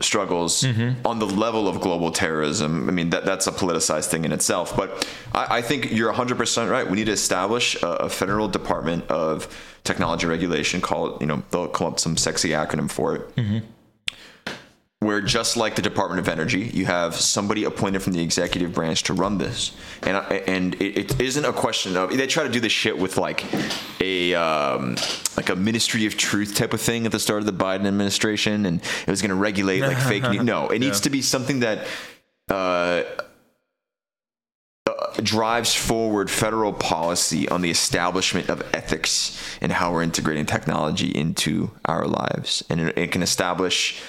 struggles 0.00 0.62
mm-hmm. 0.62 1.06
on 1.06 1.18
the 1.18 1.26
level 1.26 1.68
of 1.68 1.80
global 1.80 2.10
terrorism. 2.10 2.88
I 2.88 2.92
mean, 2.92 3.10
that 3.10 3.24
that's 3.24 3.46
a 3.46 3.52
politicized 3.52 4.06
thing 4.06 4.24
in 4.24 4.32
itself. 4.32 4.76
But 4.76 5.08
I, 5.34 5.58
I 5.58 5.62
think 5.62 5.90
you're 5.90 6.12
100% 6.12 6.70
right. 6.70 6.88
We 6.88 6.96
need 6.96 7.06
to 7.06 7.12
establish 7.12 7.82
a, 7.82 7.86
a, 7.86 8.08
federal 8.10 8.46
department 8.46 9.10
of 9.10 9.48
technology 9.84 10.26
regulation. 10.26 10.82
Call 10.82 11.14
it, 11.14 11.20
you 11.22 11.26
know, 11.26 11.42
they'll 11.50 11.68
come 11.68 11.86
up 11.86 11.98
some 11.98 12.18
sexy 12.18 12.50
acronym 12.50 12.90
for 12.90 13.16
it. 13.16 13.36
Mm-hmm 13.36 13.58
where 15.00 15.20
just 15.20 15.58
like 15.58 15.76
the 15.76 15.82
Department 15.82 16.20
of 16.20 16.28
Energy, 16.28 16.70
you 16.72 16.86
have 16.86 17.14
somebody 17.14 17.64
appointed 17.64 18.02
from 18.02 18.14
the 18.14 18.22
executive 18.22 18.72
branch 18.72 19.02
to 19.04 19.12
run 19.12 19.36
this, 19.36 19.76
and 20.02 20.16
and 20.48 20.74
it, 20.76 20.96
it 20.96 21.20
isn't 21.20 21.44
a 21.44 21.52
question 21.52 21.96
of 21.96 22.16
they 22.16 22.26
try 22.26 22.44
to 22.44 22.48
do 22.48 22.60
this 22.60 22.72
shit 22.72 22.96
with 22.96 23.18
like 23.18 23.44
a 24.00 24.34
um, 24.34 24.96
like 25.36 25.50
a 25.50 25.56
Ministry 25.56 26.06
of 26.06 26.16
Truth 26.16 26.54
type 26.54 26.72
of 26.72 26.80
thing 26.80 27.04
at 27.04 27.12
the 27.12 27.20
start 27.20 27.40
of 27.40 27.46
the 27.46 27.52
Biden 27.52 27.86
administration, 27.86 28.64
and 28.64 28.80
it 29.06 29.10
was 29.10 29.20
going 29.20 29.30
to 29.30 29.34
regulate 29.34 29.80
like 29.80 29.98
fake 29.98 30.22
news. 30.30 30.42
No, 30.42 30.68
it 30.68 30.78
needs 30.78 31.00
yeah. 31.00 31.04
to 31.04 31.10
be 31.10 31.22
something 31.22 31.60
that. 31.60 31.86
Uh, 32.48 33.02
uh, 34.86 35.12
drives 35.20 35.74
forward 35.74 36.30
federal 36.30 36.72
policy 36.72 37.48
on 37.48 37.60
the 37.60 37.70
establishment 37.70 38.48
of 38.48 38.62
ethics 38.72 39.36
and 39.60 39.72
how 39.72 39.92
we're 39.92 40.04
integrating 40.04 40.46
technology 40.46 41.08
into 41.08 41.72
our 41.86 42.06
lives, 42.06 42.62
and 42.70 42.80
it, 42.80 42.96
it 42.96 43.10
can 43.10 43.20
establish 43.20 44.00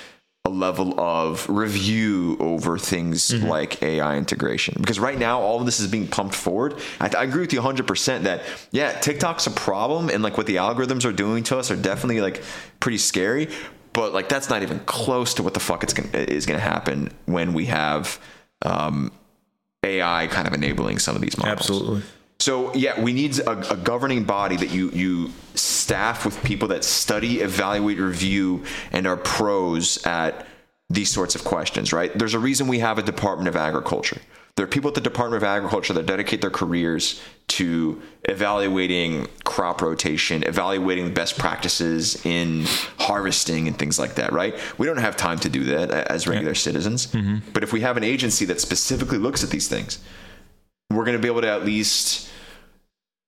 a 0.48 0.50
level 0.50 0.98
of 0.98 1.48
review 1.50 2.38
over 2.40 2.78
things 2.78 3.32
mm-hmm. 3.32 3.48
like 3.48 3.84
AI 3.84 4.18
integration. 4.18 4.76
Because 4.80 4.98
right 4.98 5.20
now, 5.20 5.42
all 5.42 5.60
of 5.60 5.66
this 5.66 5.82
is 5.82 5.88
being 5.88 6.08
pumped 6.08 6.34
forward. 6.34 6.80
I, 7.02 7.10
I, 7.16 7.24
agree 7.24 7.42
with 7.42 7.52
you 7.52 7.60
100% 7.60 8.24
that, 8.24 8.44
yeah, 8.72 8.98
TikTok's 9.00 9.46
a 9.46 9.52
problem 9.52 10.10
and 10.10 10.24
like 10.24 10.38
what 10.38 10.48
the 10.48 10.56
algorithms 10.56 11.04
are 11.04 11.12
doing 11.12 11.44
to 11.44 11.58
us 11.58 11.70
are 11.70 11.76
definitely 11.76 12.22
like 12.22 12.42
pretty 12.80 12.98
scary. 12.98 13.50
But 13.92 14.14
like 14.14 14.30
that's 14.30 14.50
not 14.50 14.64
even 14.64 14.80
close 14.82 15.34
to 15.34 15.44
what 15.44 15.54
the 15.54 15.60
fuck 15.60 15.84
it's 15.84 15.94
gonna, 15.94 16.10
is 16.18 16.46
going 16.46 16.58
to 16.60 16.64
happen 16.64 17.12
when 17.26 17.54
we 17.54 17.66
have 17.66 18.18
um, 18.62 19.12
AI 19.84 20.28
kind 20.28 20.48
of 20.48 20.54
enabling 20.54 21.00
some 21.00 21.16
of 21.16 21.22
these 21.22 21.38
models. 21.38 21.60
Absolutely. 21.60 22.04
So 22.40 22.74
yeah, 22.76 23.02
we 23.02 23.14
need 23.14 23.40
a, 23.40 23.74
a, 23.74 23.76
governing 23.76 24.24
body 24.24 24.56
that 24.58 24.70
you 24.70 24.90
you 24.92 25.32
staff 25.56 26.24
with 26.24 26.42
people 26.44 26.68
that 26.70 26.84
study, 26.84 27.42
evaluate, 27.42 27.98
review, 27.98 28.64
and 28.92 29.08
are 29.08 29.18
pros 29.18 30.06
at 30.06 30.46
these 30.90 31.12
sorts 31.12 31.36
of 31.36 31.44
questions, 31.44 31.92
right? 31.92 32.18
There's 32.18 32.36
a 32.36 32.40
reason 32.40 32.68
we 32.68 32.80
have 32.80 32.98
a 32.98 33.02
Department 33.02 33.48
of 33.48 33.56
Agriculture. 33.56 34.22
There 34.56 34.64
are 34.64 34.68
people 34.68 34.88
at 34.88 34.96
the 34.96 35.02
Department 35.02 35.44
of 35.44 35.48
Agriculture 35.48 35.94
that 35.94 36.08
dedicate 36.08 36.42
their 36.42 36.50
careers 36.50 37.22
to 37.50 38.02
evaluating 38.24 39.28
crop 39.44 39.82
rotation, 39.84 40.42
evaluating 40.44 41.14
best 41.14 41.38
practices 41.38 42.26
in 42.26 42.66
harvesting 42.98 43.68
and 43.68 43.78
things 43.78 44.00
like 44.00 44.16
that, 44.16 44.34
right? 44.34 44.56
We 44.80 44.88
don't 44.88 44.98
have 44.98 45.16
time 45.16 45.38
to 45.40 45.50
do 45.50 45.64
that 45.66 45.92
as 45.92 46.28
regular 46.28 46.56
citizens. 46.56 47.08
Mm-hmm. 47.08 47.52
But 47.54 47.64
if 47.64 47.72
we 47.72 47.82
have 47.82 47.98
an 47.98 48.04
agency 48.04 48.46
that 48.46 48.60
specifically 48.60 49.20
looks 49.20 49.44
at 49.44 49.52
these 49.52 49.68
things, 49.68 50.00
we're 50.90 51.04
going 51.04 51.18
to 51.18 51.22
be 51.22 51.28
able 51.28 51.42
to 51.42 51.50
at 51.50 51.66
least 51.66 52.30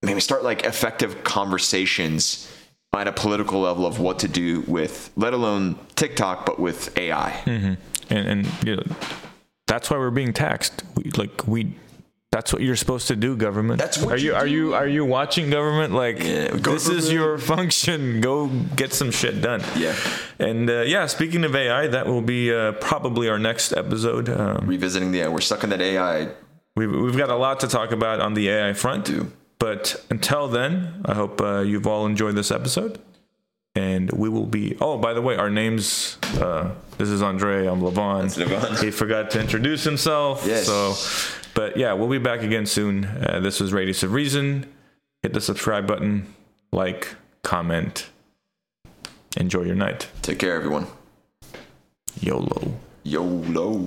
maybe 0.02 0.20
start 0.20 0.44
like 0.44 0.64
effective 0.64 1.24
conversations 1.24 2.50
on 2.94 3.08
a 3.08 3.12
political 3.12 3.62
level 3.62 3.86
of 3.86 4.00
what 4.00 4.20
to 4.20 4.28
do 4.28 4.62
with, 4.62 5.12
let 5.16 5.34
alone 5.34 5.78
TikTok, 5.96 6.46
but 6.46 6.60
with 6.60 6.98
AI. 6.98 7.42
and 7.46 7.78
and 8.10 8.48
you 8.66 8.76
know, 8.78 8.84
that's 9.68 9.90
why 9.90 9.98
we're 9.98 10.10
being 10.10 10.34
taxed. 10.34 10.84
We, 10.96 11.12
like 11.12 11.48
we, 11.48 11.76
that's 12.32 12.52
what 12.52 12.64
you're 12.64 12.76
supposed 12.76 13.08
to 13.10 13.16
do, 13.16 13.36
government. 13.36 13.80
That's 13.80 14.00
what 14.00 14.16
are 14.16 14.18
you, 14.18 14.32
you 14.32 14.36
are 14.36 14.46
do. 14.46 14.52
you 14.52 14.74
are 14.74 14.88
you 14.88 15.06
watching 15.06 15.52
government? 15.52 15.94
Like 15.94 16.24
Yeah, 16.24 16.52
this 16.56 16.90
is 16.90 17.12
your 17.12 17.38
function. 17.38 18.22
Go 18.22 18.48
get 18.48 18.94
some 18.94 19.12
shit 19.12 19.42
done. 19.42 19.62
Yeah. 19.78 19.96
And 20.40 20.70
uh, 20.70 20.82
yeah, 20.82 21.06
speaking 21.06 21.44
of 21.44 21.56
AI, 21.56 21.88
that 21.88 22.08
will 22.08 22.24
be 22.24 22.54
uh, 22.54 22.72
probably 22.74 23.30
our 23.30 23.40
next 23.40 23.74
episode. 23.74 24.30
Um, 24.30 24.66
Revisiting 24.66 25.12
the, 25.12 25.28
we're 25.28 25.42
stuck 25.42 25.64
in 25.64 25.70
that 25.70 25.82
AI. 25.82 26.30
We've 26.80 26.90
we've 26.90 27.18
got 27.18 27.30
a 27.30 27.36
lot 27.36 27.60
to 27.60 27.68
talk 27.68 27.92
about 27.92 28.22
on 28.22 28.36
the 28.36 28.48
AI 28.48 28.72
front. 28.72 29.12
But 29.60 30.02
until 30.10 30.48
then, 30.48 31.02
I 31.04 31.14
hope 31.14 31.42
uh, 31.42 31.60
you've 31.60 31.86
all 31.86 32.06
enjoyed 32.06 32.36
this 32.36 32.52
episode. 32.52 33.00
And 33.76 34.10
we 34.14 34.30
will 34.30 34.46
be. 34.46 34.78
Oh, 34.80 34.98
by 34.98 35.14
the 35.14 35.22
way, 35.22 35.36
our 35.36 35.50
names. 35.50 36.18
Uh, 36.40 36.72
this 36.98 37.10
is 37.10 37.22
Andrey. 37.22 37.68
I'm 37.68 37.82
Levon. 37.82 38.34
Levon. 38.34 38.82
He 38.82 38.92
forgot 38.92 39.30
to 39.32 39.42
introduce 39.42 39.84
himself. 39.84 40.46
Yes. 40.48 40.68
So, 40.68 40.96
but 41.54 41.76
yeah, 41.76 41.92
we'll 41.92 42.08
be 42.08 42.18
back 42.18 42.44
again 42.44 42.66
soon. 42.66 43.04
Uh, 43.04 43.42
this 43.42 43.60
was 43.60 43.74
Radius 43.74 44.02
of 44.04 44.14
Reason. 44.14 44.66
Hit 45.22 45.34
the 45.34 45.42
subscribe 45.42 45.86
button, 45.86 46.34
like, 46.72 47.14
comment. 47.44 48.08
Enjoy 49.36 49.64
your 49.64 49.76
night. 49.76 50.08
Take 50.22 50.40
care, 50.40 50.56
everyone. 50.56 50.88
YOLO. 52.22 52.74
YOLO. 53.04 53.86